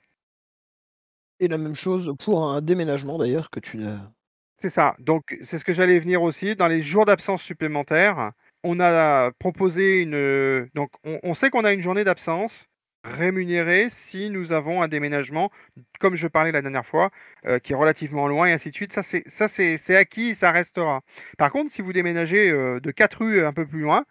Et 1.40 1.48
la 1.48 1.58
même 1.58 1.76
chose 1.76 2.14
pour 2.20 2.50
un 2.50 2.62
déménagement 2.62 3.18
d'ailleurs 3.18 3.50
que 3.50 3.60
tu 3.60 3.78
n'as. 3.78 4.00
C'est 4.60 4.72
ça. 4.72 4.96
Donc, 5.00 5.38
c'est 5.44 5.60
ce 5.60 5.66
que 5.66 5.74
j'allais 5.74 6.00
venir 6.00 6.24
aussi. 6.24 6.56
Dans 6.56 6.68
les 6.68 6.82
jours 6.82 7.06
d'absence 7.06 7.44
supplémentaires, 7.44 8.32
on 8.64 8.80
a 8.80 9.32
proposé 9.40 10.02
une. 10.02 10.68
Donc, 10.74 10.90
on, 11.04 11.34
sait 11.36 11.52
qu'on 11.52 11.64
a 11.64 11.74
une 11.74 11.82
journée 11.82 12.04
d'absence 12.04 12.66
rémunérée 13.04 13.90
si 13.92 14.32
nous 14.32 14.54
avons 14.54 14.82
un 14.82 14.88
déménagement, 14.88 15.52
comme 16.00 16.16
je 16.16 16.28
parlais 16.28 16.52
la 16.52 16.62
dernière 16.64 16.86
fois, 16.86 17.12
euh, 17.46 17.60
qui 17.60 17.74
est 17.74 17.76
relativement 17.76 18.28
loin 18.28 18.48
et 18.48 18.52
ainsi 18.52 18.72
de 18.72 18.76
suite. 18.76 18.94
Ça, 18.94 19.04
c'est 19.04 19.24
ça, 19.28 19.48
c'est 19.48 19.96
acquis, 19.96 20.34
ça 20.34 20.52
restera. 20.52 21.02
Par 21.38 21.52
contre, 21.52 21.72
si 21.72 21.84
vous 21.84 21.94
déménagez 21.94 22.50
euh, 22.50 22.80
de 22.80 22.92
quatre 22.92 23.20
rues 23.20 23.46
un 23.46 23.54
peu 23.54 23.66
plus 23.68 23.82
loin, 23.82 24.06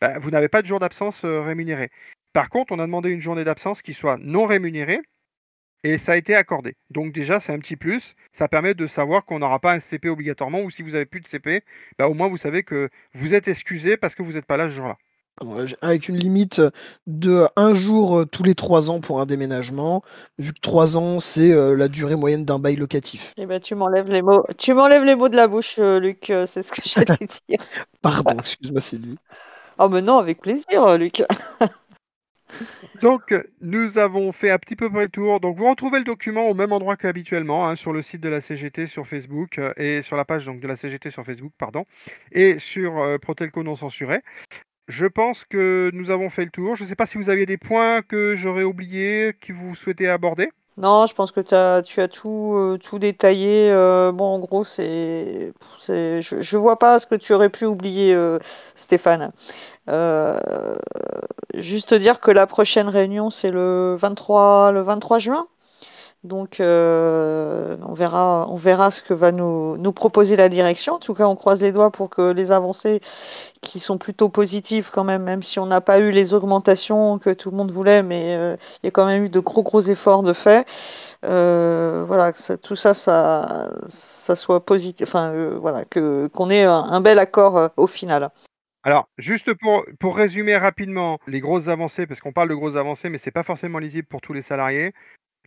bah, 0.00 0.18
vous 0.18 0.30
n'avez 0.30 0.48
pas 0.48 0.62
de 0.62 0.66
jour 0.66 0.80
d'absence 0.80 1.24
euh, 1.24 1.42
rémunéré. 1.42 1.90
Par 2.32 2.48
contre, 2.48 2.72
on 2.72 2.80
a 2.80 2.86
demandé 2.86 3.10
une 3.10 3.20
journée 3.20 3.44
d'absence 3.44 3.82
qui 3.82 3.94
soit 3.94 4.18
non 4.18 4.46
rémunérée 4.46 5.00
et 5.84 5.98
ça 5.98 6.12
a 6.12 6.16
été 6.16 6.34
accordé. 6.34 6.76
Donc 6.90 7.12
déjà, 7.12 7.40
c'est 7.40 7.52
un 7.52 7.58
petit 7.58 7.76
plus. 7.76 8.14
Ça 8.32 8.48
permet 8.48 8.74
de 8.74 8.86
savoir 8.86 9.24
qu'on 9.24 9.40
n'aura 9.40 9.58
pas 9.58 9.72
un 9.72 9.80
CP 9.80 10.08
obligatoirement 10.08 10.60
ou 10.60 10.70
si 10.70 10.82
vous 10.82 10.94
avez 10.94 11.06
plus 11.06 11.20
de 11.20 11.26
CP, 11.26 11.62
bah, 11.98 12.08
au 12.08 12.14
moins 12.14 12.28
vous 12.28 12.36
savez 12.36 12.62
que 12.62 12.88
vous 13.14 13.34
êtes 13.34 13.48
excusé 13.48 13.96
parce 13.96 14.14
que 14.14 14.22
vous 14.22 14.32
n'êtes 14.32 14.46
pas 14.46 14.56
là 14.56 14.68
ce 14.68 14.74
jour-là. 14.74 14.96
Avec 15.80 16.08
une 16.08 16.18
limite 16.18 16.60
de 17.06 17.46
un 17.56 17.74
jour 17.74 18.18
euh, 18.18 18.26
tous 18.26 18.42
les 18.42 18.54
trois 18.54 18.90
ans 18.90 19.00
pour 19.00 19.20
un 19.20 19.26
déménagement, 19.26 20.02
vu 20.38 20.52
que 20.52 20.60
trois 20.60 20.96
ans 20.96 21.20
c'est 21.20 21.52
euh, 21.52 21.74
la 21.74 21.88
durée 21.88 22.16
moyenne 22.16 22.44
d'un 22.44 22.58
bail 22.58 22.76
locatif. 22.76 23.32
Eh 23.38 23.46
ben, 23.46 23.58
tu 23.58 23.74
m'enlèves 23.74 24.10
les 24.10 24.20
mots, 24.20 24.44
tu 24.58 24.74
m'enlèves 24.74 25.04
les 25.04 25.14
mots 25.14 25.30
de 25.30 25.36
la 25.36 25.48
bouche, 25.48 25.76
euh, 25.78 25.98
Luc. 25.98 26.26
c'est 26.26 26.62
ce 26.62 26.70
que 26.70 26.82
j'allais 26.84 27.26
dire. 27.48 27.64
Pardon, 28.02 28.38
excuse-moi 28.38 28.82
Sylvie. 28.82 29.16
Oh, 29.78 29.88
mais 29.88 30.02
non, 30.02 30.18
avec 30.18 30.40
plaisir, 30.42 30.98
Luc. 30.98 31.22
Donc, 33.00 33.34
nous 33.60 33.98
avons 33.98 34.32
fait 34.32 34.50
un 34.50 34.58
petit 34.58 34.76
peu 34.76 34.90
près 34.90 35.02
le 35.02 35.08
tour. 35.08 35.40
Donc, 35.40 35.56
vous 35.56 35.68
retrouvez 35.68 35.98
le 35.98 36.04
document 36.04 36.48
au 36.48 36.54
même 36.54 36.72
endroit 36.72 36.96
qu'habituellement, 36.96 37.68
hein, 37.68 37.76
sur 37.76 37.92
le 37.92 38.02
site 38.02 38.20
de 38.20 38.28
la 38.28 38.40
CGT 38.40 38.86
sur 38.86 39.06
Facebook 39.06 39.58
euh, 39.58 39.72
et 39.76 40.02
sur 40.02 40.16
la 40.16 40.24
page 40.24 40.46
donc, 40.46 40.60
de 40.60 40.68
la 40.68 40.76
CGT 40.76 41.10
sur 41.10 41.24
Facebook, 41.24 41.52
pardon, 41.58 41.84
et 42.30 42.58
sur 42.58 42.98
euh, 42.98 43.18
Protelco 43.18 43.62
non 43.62 43.74
censuré. 43.74 44.22
Je 44.88 45.06
pense 45.06 45.44
que 45.44 45.90
nous 45.94 46.10
avons 46.10 46.28
fait 46.28 46.44
le 46.44 46.50
tour. 46.50 46.76
Je 46.76 46.84
ne 46.84 46.88
sais 46.88 46.96
pas 46.96 47.06
si 47.06 47.18
vous 47.18 47.30
aviez 47.30 47.46
des 47.46 47.56
points 47.56 48.02
que 48.02 48.34
j'aurais 48.36 48.64
oubliés, 48.64 49.32
que 49.40 49.52
vous 49.52 49.74
souhaitez 49.74 50.08
aborder. 50.08 50.50
Non, 50.78 51.06
je 51.06 51.14
pense 51.14 51.32
que 51.32 51.40
tu 51.40 51.54
as 51.54 52.08
tout, 52.08 52.54
euh, 52.54 52.78
tout 52.78 52.98
détaillé. 52.98 53.70
euh, 53.70 54.10
bon, 54.12 54.24
en 54.26 54.38
gros, 54.38 54.64
c'est, 54.64 55.52
je, 55.86 56.56
vois 56.56 56.78
pas 56.78 56.98
ce 56.98 57.06
que 57.06 57.14
tu 57.14 57.34
aurais 57.34 57.50
pu 57.50 57.66
oublier, 57.66 58.14
euh, 58.14 58.38
Stéphane. 58.74 59.32
Juste 61.54 61.94
dire 61.94 62.20
que 62.20 62.30
la 62.30 62.46
prochaine 62.46 62.88
réunion, 62.88 63.30
c'est 63.30 63.50
le 63.50 63.96
23, 63.98 64.72
le 64.72 64.80
23 64.82 65.18
juin. 65.18 65.46
Donc, 66.24 66.60
euh, 66.60 67.76
on 67.82 67.94
verra, 67.94 68.90
ce 68.92 69.02
que 69.02 69.12
va 69.12 69.32
nous, 69.32 69.92
proposer 69.92 70.36
la 70.36 70.48
direction. 70.48 70.94
En 70.94 70.98
tout 71.00 71.14
cas, 71.14 71.26
on 71.26 71.34
croise 71.34 71.60
les 71.60 71.72
doigts 71.72 71.90
pour 71.90 72.10
que 72.10 72.30
les 72.32 72.52
avancées 72.52 73.00
qui 73.60 73.80
sont 73.80 73.98
plutôt 73.98 74.28
positives 74.28 74.90
quand 74.92 75.02
même, 75.02 75.24
même 75.24 75.42
si 75.42 75.58
on 75.58 75.66
n'a 75.66 75.80
pas 75.80 75.98
eu 75.98 76.12
les 76.12 76.32
augmentations 76.32 77.18
que 77.18 77.30
tout 77.30 77.50
le 77.50 77.56
monde 77.56 77.72
voulait, 77.72 78.04
mais 78.04 78.36
euh, 78.36 78.56
il 78.82 78.86
y 78.86 78.88
a 78.88 78.90
quand 78.92 79.06
même 79.06 79.24
eu 79.24 79.28
de 79.30 79.40
gros 79.40 79.64
gros 79.64 79.80
efforts 79.80 80.22
de 80.22 80.32
fait. 80.32 80.66
Euh, 81.24 82.04
voilà, 82.06 82.32
ça- 82.34 82.56
tout 82.56 82.76
ça, 82.76 82.94
ça, 82.94 84.36
soit 84.36 84.64
positif. 84.64 85.08
Enfin, 85.08 85.56
voilà, 85.60 85.84
que 85.84 86.28
qu'on 86.28 86.50
ait 86.50 86.64
un, 86.64 87.00
bel 87.00 87.18
accord 87.18 87.70
au 87.76 87.88
final. 87.88 88.30
Alors, 88.84 89.08
juste 89.18 89.52
pour 89.54 90.16
résumer 90.16 90.56
rapidement 90.56 91.18
les 91.26 91.40
grosses 91.40 91.68
avancées, 91.68 92.06
parce 92.06 92.20
qu'on 92.20 92.32
parle 92.32 92.48
de 92.48 92.54
grosses 92.54 92.76
avancées, 92.76 93.08
mais 93.08 93.18
ce 93.18 93.26
n'est 93.26 93.32
pas 93.32 93.44
forcément 93.44 93.78
lisible 93.78 94.06
pour 94.08 94.20
tous 94.20 94.32
les 94.32 94.42
salariés. 94.42 94.92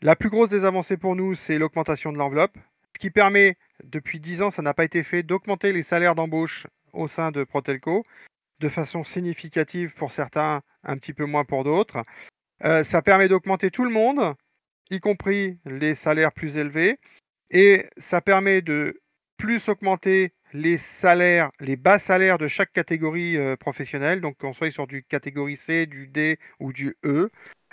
La 0.02 0.16
plus 0.16 0.30
grosse 0.30 0.50
des 0.50 0.66
avancées 0.66 0.98
pour 0.98 1.16
nous, 1.16 1.36
c'est 1.36 1.58
l'augmentation 1.58 2.12
de 2.12 2.18
l'enveloppe, 2.18 2.58
ce 2.96 3.00
qui 3.00 3.10
permet, 3.10 3.58
depuis 3.84 4.22
10 4.22 4.42
ans, 4.42 4.50
ça 4.50 4.62
n'a 4.62 4.74
pas 4.74 4.86
été 4.86 5.04
fait, 5.04 5.22
d'augmenter 5.22 5.74
les 5.74 5.84
salaires 5.84 6.16
d'embauche 6.16 6.66
au 6.94 7.08
sein 7.10 7.32
de 7.32 7.44
Protelco 7.44 8.06
de 8.60 8.70
façon 8.70 9.04
significative 9.04 9.94
pour 9.96 10.14
certains, 10.14 10.62
un 10.84 10.98
petit 10.98 11.14
peu 11.14 11.26
moins 11.26 11.44
pour 11.44 11.66
d'autres. 11.66 12.04
Euh, 12.64 12.84
ça 12.84 13.02
permet 13.02 13.28
d'augmenter 13.28 13.70
tout 13.70 13.84
le 13.84 13.90
monde, 13.90 14.34
y 14.90 15.02
compris 15.02 15.60
les 15.66 15.94
salaires 15.94 16.32
plus 16.32 16.58
élevés, 16.58 17.00
et 17.50 17.90
ça 17.98 18.22
permet 18.22 18.62
de 18.62 19.02
plus 19.38 19.68
augmenter 19.68 20.34
les 20.54 20.78
salaires, 20.78 21.52
les 21.60 21.76
bas 21.76 22.00
salaires 22.00 22.38
de 22.38 22.48
chaque 22.48 22.72
catégorie 22.72 23.36
euh, 23.36 23.58
professionnelle, 23.58 24.22
donc 24.22 24.38
qu'on 24.38 24.54
soit 24.54 24.72
sur 24.72 24.88
du 24.88 25.04
catégorie 25.04 25.58
C, 25.58 25.86
du 25.86 26.08
D 26.08 26.40
ou 26.62 26.72
du 26.72 26.96
E. 27.04 27.30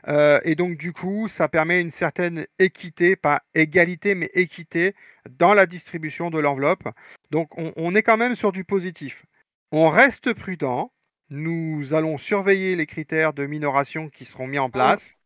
Euh, 0.09 0.40
et 0.44 0.55
donc 0.55 0.76
du 0.76 0.92
coup, 0.92 1.28
ça 1.28 1.48
permet 1.48 1.80
une 1.80 1.90
certaine 1.90 2.46
équité, 2.59 3.14
pas 3.16 3.42
égalité, 3.55 4.14
mais 4.14 4.30
équité 4.34 4.94
dans 5.38 5.55
la 5.55 5.66
distribution 5.66 6.30
de 6.30 6.38
l'enveloppe. 6.38 6.88
Donc 7.30 7.57
on, 7.57 7.72
on 7.76 7.94
est 7.94 8.03
quand 8.03 8.16
même 8.16 8.34
sur 8.34 8.53
du 8.53 8.64
positif. 8.64 9.24
On 9.70 9.88
reste 9.88 10.32
prudent. 10.34 10.92
Nous 11.30 11.94
allons 11.94 12.18
surveiller 12.18 12.76
les 12.76 12.86
critères 12.86 13.32
de 13.32 13.46
minoration 13.46 14.11
qui 14.11 14.24
seront 14.24 14.46
mis 14.46 14.59
en 14.59 14.70
place. 14.70 15.16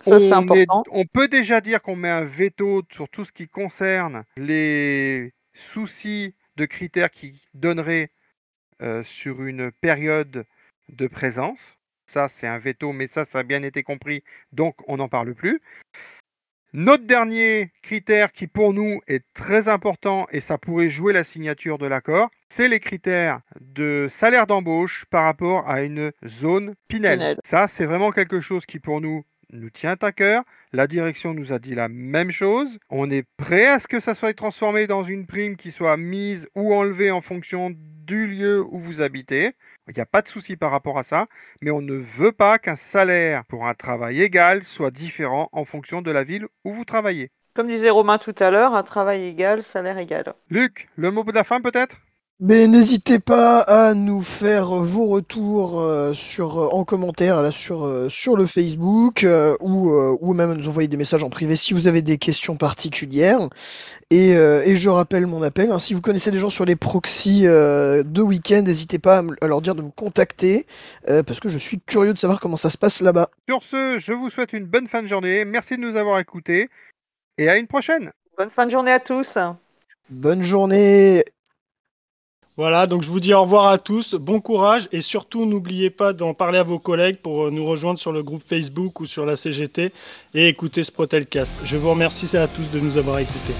Ça, 0.00 0.20
c'est 0.20 0.28
est- 0.28 0.32
important. 0.32 0.84
on 0.92 1.04
peut 1.06 1.26
déjà 1.26 1.60
dire 1.60 1.82
qu'on 1.82 1.96
met 1.96 2.08
un 2.10 2.24
veto 2.24 2.82
sur 2.92 3.08
tout 3.08 3.24
ce 3.24 3.32
qui 3.32 3.48
concerne 3.48 4.24
les 4.36 5.32
soucis 5.54 6.34
de 6.56 6.66
critères 6.66 7.10
qui 7.10 7.42
donneraient 7.54 8.10
euh, 8.82 9.02
sur 9.02 9.42
une 9.42 9.72
période 9.72 10.44
de 10.88 11.06
présence. 11.08 11.77
Ça, 12.08 12.26
c'est 12.26 12.46
un 12.46 12.58
veto, 12.58 12.92
mais 12.92 13.06
ça, 13.06 13.26
ça 13.26 13.40
a 13.40 13.42
bien 13.42 13.62
été 13.62 13.82
compris, 13.82 14.24
donc 14.52 14.76
on 14.88 14.96
n'en 14.96 15.08
parle 15.08 15.34
plus. 15.34 15.60
Notre 16.72 17.04
dernier 17.04 17.70
critère 17.82 18.32
qui 18.32 18.46
pour 18.46 18.72
nous 18.72 19.00
est 19.08 19.24
très 19.34 19.68
important 19.68 20.26
et 20.30 20.40
ça 20.40 20.56
pourrait 20.56 20.88
jouer 20.88 21.12
la 21.12 21.22
signature 21.22 21.76
de 21.76 21.86
l'accord, 21.86 22.30
c'est 22.50 22.68
les 22.68 22.80
critères 22.80 23.40
de 23.60 24.06
salaire 24.10 24.46
d'embauche 24.46 25.04
par 25.10 25.24
rapport 25.24 25.68
à 25.68 25.82
une 25.82 26.12
zone 26.26 26.74
Pinel. 26.88 27.18
Pinel. 27.18 27.36
Ça, 27.44 27.68
c'est 27.68 27.84
vraiment 27.86 28.10
quelque 28.10 28.40
chose 28.40 28.64
qui 28.64 28.78
pour 28.78 29.02
nous 29.02 29.24
nous 29.52 29.70
tient 29.70 29.96
à 30.00 30.12
cœur. 30.12 30.44
La 30.72 30.86
direction 30.86 31.34
nous 31.34 31.52
a 31.52 31.58
dit 31.58 31.74
la 31.74 31.88
même 31.88 32.30
chose. 32.30 32.78
On 32.90 33.10
est 33.10 33.26
prêt 33.36 33.66
à 33.66 33.78
ce 33.78 33.88
que 33.88 34.00
ça 34.00 34.14
soit 34.14 34.34
transformé 34.34 34.86
dans 34.86 35.02
une 35.02 35.26
prime 35.26 35.56
qui 35.56 35.72
soit 35.72 35.96
mise 35.96 36.48
ou 36.54 36.74
enlevée 36.74 37.10
en 37.10 37.20
fonction 37.20 37.70
du 37.74 38.26
lieu 38.26 38.64
où 38.70 38.78
vous 38.78 39.02
habitez. 39.02 39.52
Il 39.88 39.94
n'y 39.94 40.02
a 40.02 40.06
pas 40.06 40.22
de 40.22 40.28
souci 40.28 40.56
par 40.56 40.70
rapport 40.70 40.98
à 40.98 41.04
ça, 41.04 41.26
mais 41.62 41.70
on 41.70 41.80
ne 41.80 41.94
veut 41.94 42.32
pas 42.32 42.58
qu'un 42.58 42.76
salaire 42.76 43.44
pour 43.46 43.66
un 43.66 43.74
travail 43.74 44.20
égal 44.22 44.64
soit 44.64 44.90
différent 44.90 45.48
en 45.52 45.64
fonction 45.64 46.02
de 46.02 46.10
la 46.10 46.24
ville 46.24 46.46
où 46.64 46.72
vous 46.72 46.84
travaillez. 46.84 47.30
Comme 47.54 47.68
disait 47.68 47.90
Romain 47.90 48.18
tout 48.18 48.34
à 48.38 48.50
l'heure, 48.50 48.74
un 48.74 48.82
travail 48.82 49.24
égal, 49.24 49.62
salaire 49.62 49.98
égal. 49.98 50.34
Luc, 50.50 50.88
le 50.96 51.10
mot 51.10 51.24
de 51.24 51.32
la 51.32 51.44
fin 51.44 51.60
peut-être? 51.60 51.96
Mais 52.40 52.68
n'hésitez 52.68 53.18
pas 53.18 53.58
à 53.62 53.94
nous 53.94 54.22
faire 54.22 54.66
vos 54.66 55.06
retours 55.06 55.80
euh, 55.80 56.14
sur, 56.14 56.60
euh, 56.60 56.68
en 56.70 56.84
commentaire 56.84 57.42
là, 57.42 57.50
sur, 57.50 57.84
euh, 57.84 58.08
sur 58.08 58.36
le 58.36 58.46
Facebook 58.46 59.26
ou, 59.60 59.90
ou 60.20 60.34
même 60.34 60.54
nous 60.54 60.68
envoyer 60.68 60.86
des 60.86 60.96
messages 60.96 61.24
en 61.24 61.30
privé 61.30 61.56
si 61.56 61.74
vous 61.74 61.88
avez 61.88 62.00
des 62.00 62.16
questions 62.16 62.56
particulières. 62.56 63.40
Et, 64.10 64.30
et 64.30 64.76
je 64.76 64.88
rappelle 64.88 65.26
mon 65.26 65.42
appel. 65.42 65.72
hein, 65.72 65.80
si 65.80 65.94
vous 65.94 66.00
connaissez 66.00 66.30
des 66.30 66.38
gens 66.38 66.48
sur 66.48 66.64
les 66.64 66.76
proxys 66.76 67.42
euh, 67.44 68.04
de 68.04 68.22
week-end, 68.22 68.62
n'hésitez 68.62 69.00
pas 69.00 69.18
à, 69.18 69.22
à 69.40 69.46
leur 69.48 69.60
dire 69.60 69.74
de 69.74 69.82
me 69.82 69.90
contacter 69.90 70.66
euh, 71.08 71.24
parce 71.24 71.40
que 71.40 71.48
je 71.48 71.58
suis 71.58 71.80
curieux 71.80 72.14
de 72.14 72.18
savoir 72.18 72.38
comment 72.40 72.56
ça 72.56 72.70
se 72.70 72.78
passe 72.78 73.00
là-bas. 73.00 73.30
Sur 73.48 73.64
ce, 73.64 73.98
je 73.98 74.12
vous 74.12 74.30
souhaite 74.30 74.52
une 74.52 74.64
bonne 74.64 74.86
fin 74.86 75.02
de 75.02 75.08
journée. 75.08 75.44
Merci 75.44 75.76
de 75.76 75.82
nous 75.82 75.96
avoir 75.96 76.20
écoutés 76.20 76.70
et 77.36 77.48
à 77.48 77.56
une 77.56 77.66
prochaine. 77.66 78.12
Bonne 78.38 78.50
fin 78.50 78.64
de 78.64 78.70
journée 78.70 78.92
à 78.92 79.00
tous. 79.00 79.36
Bonne 80.08 80.44
journée 80.44 81.24
Voilà, 82.58 82.88
donc 82.88 83.04
je 83.04 83.10
vous 83.12 83.20
dis 83.20 83.32
au 83.32 83.42
revoir 83.42 83.68
à 83.68 83.78
tous, 83.78 84.16
bon 84.16 84.40
courage 84.40 84.88
et 84.90 85.00
surtout 85.00 85.46
n'oubliez 85.46 85.90
pas 85.90 86.12
d'en 86.12 86.34
parler 86.34 86.58
à 86.58 86.64
vos 86.64 86.80
collègues 86.80 87.18
pour 87.18 87.44
euh, 87.44 87.50
nous 87.52 87.64
rejoindre 87.64 88.00
sur 88.00 88.10
le 88.10 88.24
groupe 88.24 88.42
Facebook 88.44 88.98
ou 88.98 89.06
sur 89.06 89.24
la 89.24 89.36
CGT 89.36 89.92
et 90.34 90.48
écouter 90.48 90.82
ce 90.82 90.90
Protelcast. 90.90 91.54
Je 91.62 91.76
vous 91.76 91.90
remercie 91.90 92.36
à 92.36 92.48
tous 92.48 92.68
de 92.68 92.80
nous 92.80 92.96
avoir 92.96 93.20
écoutés. 93.20 93.54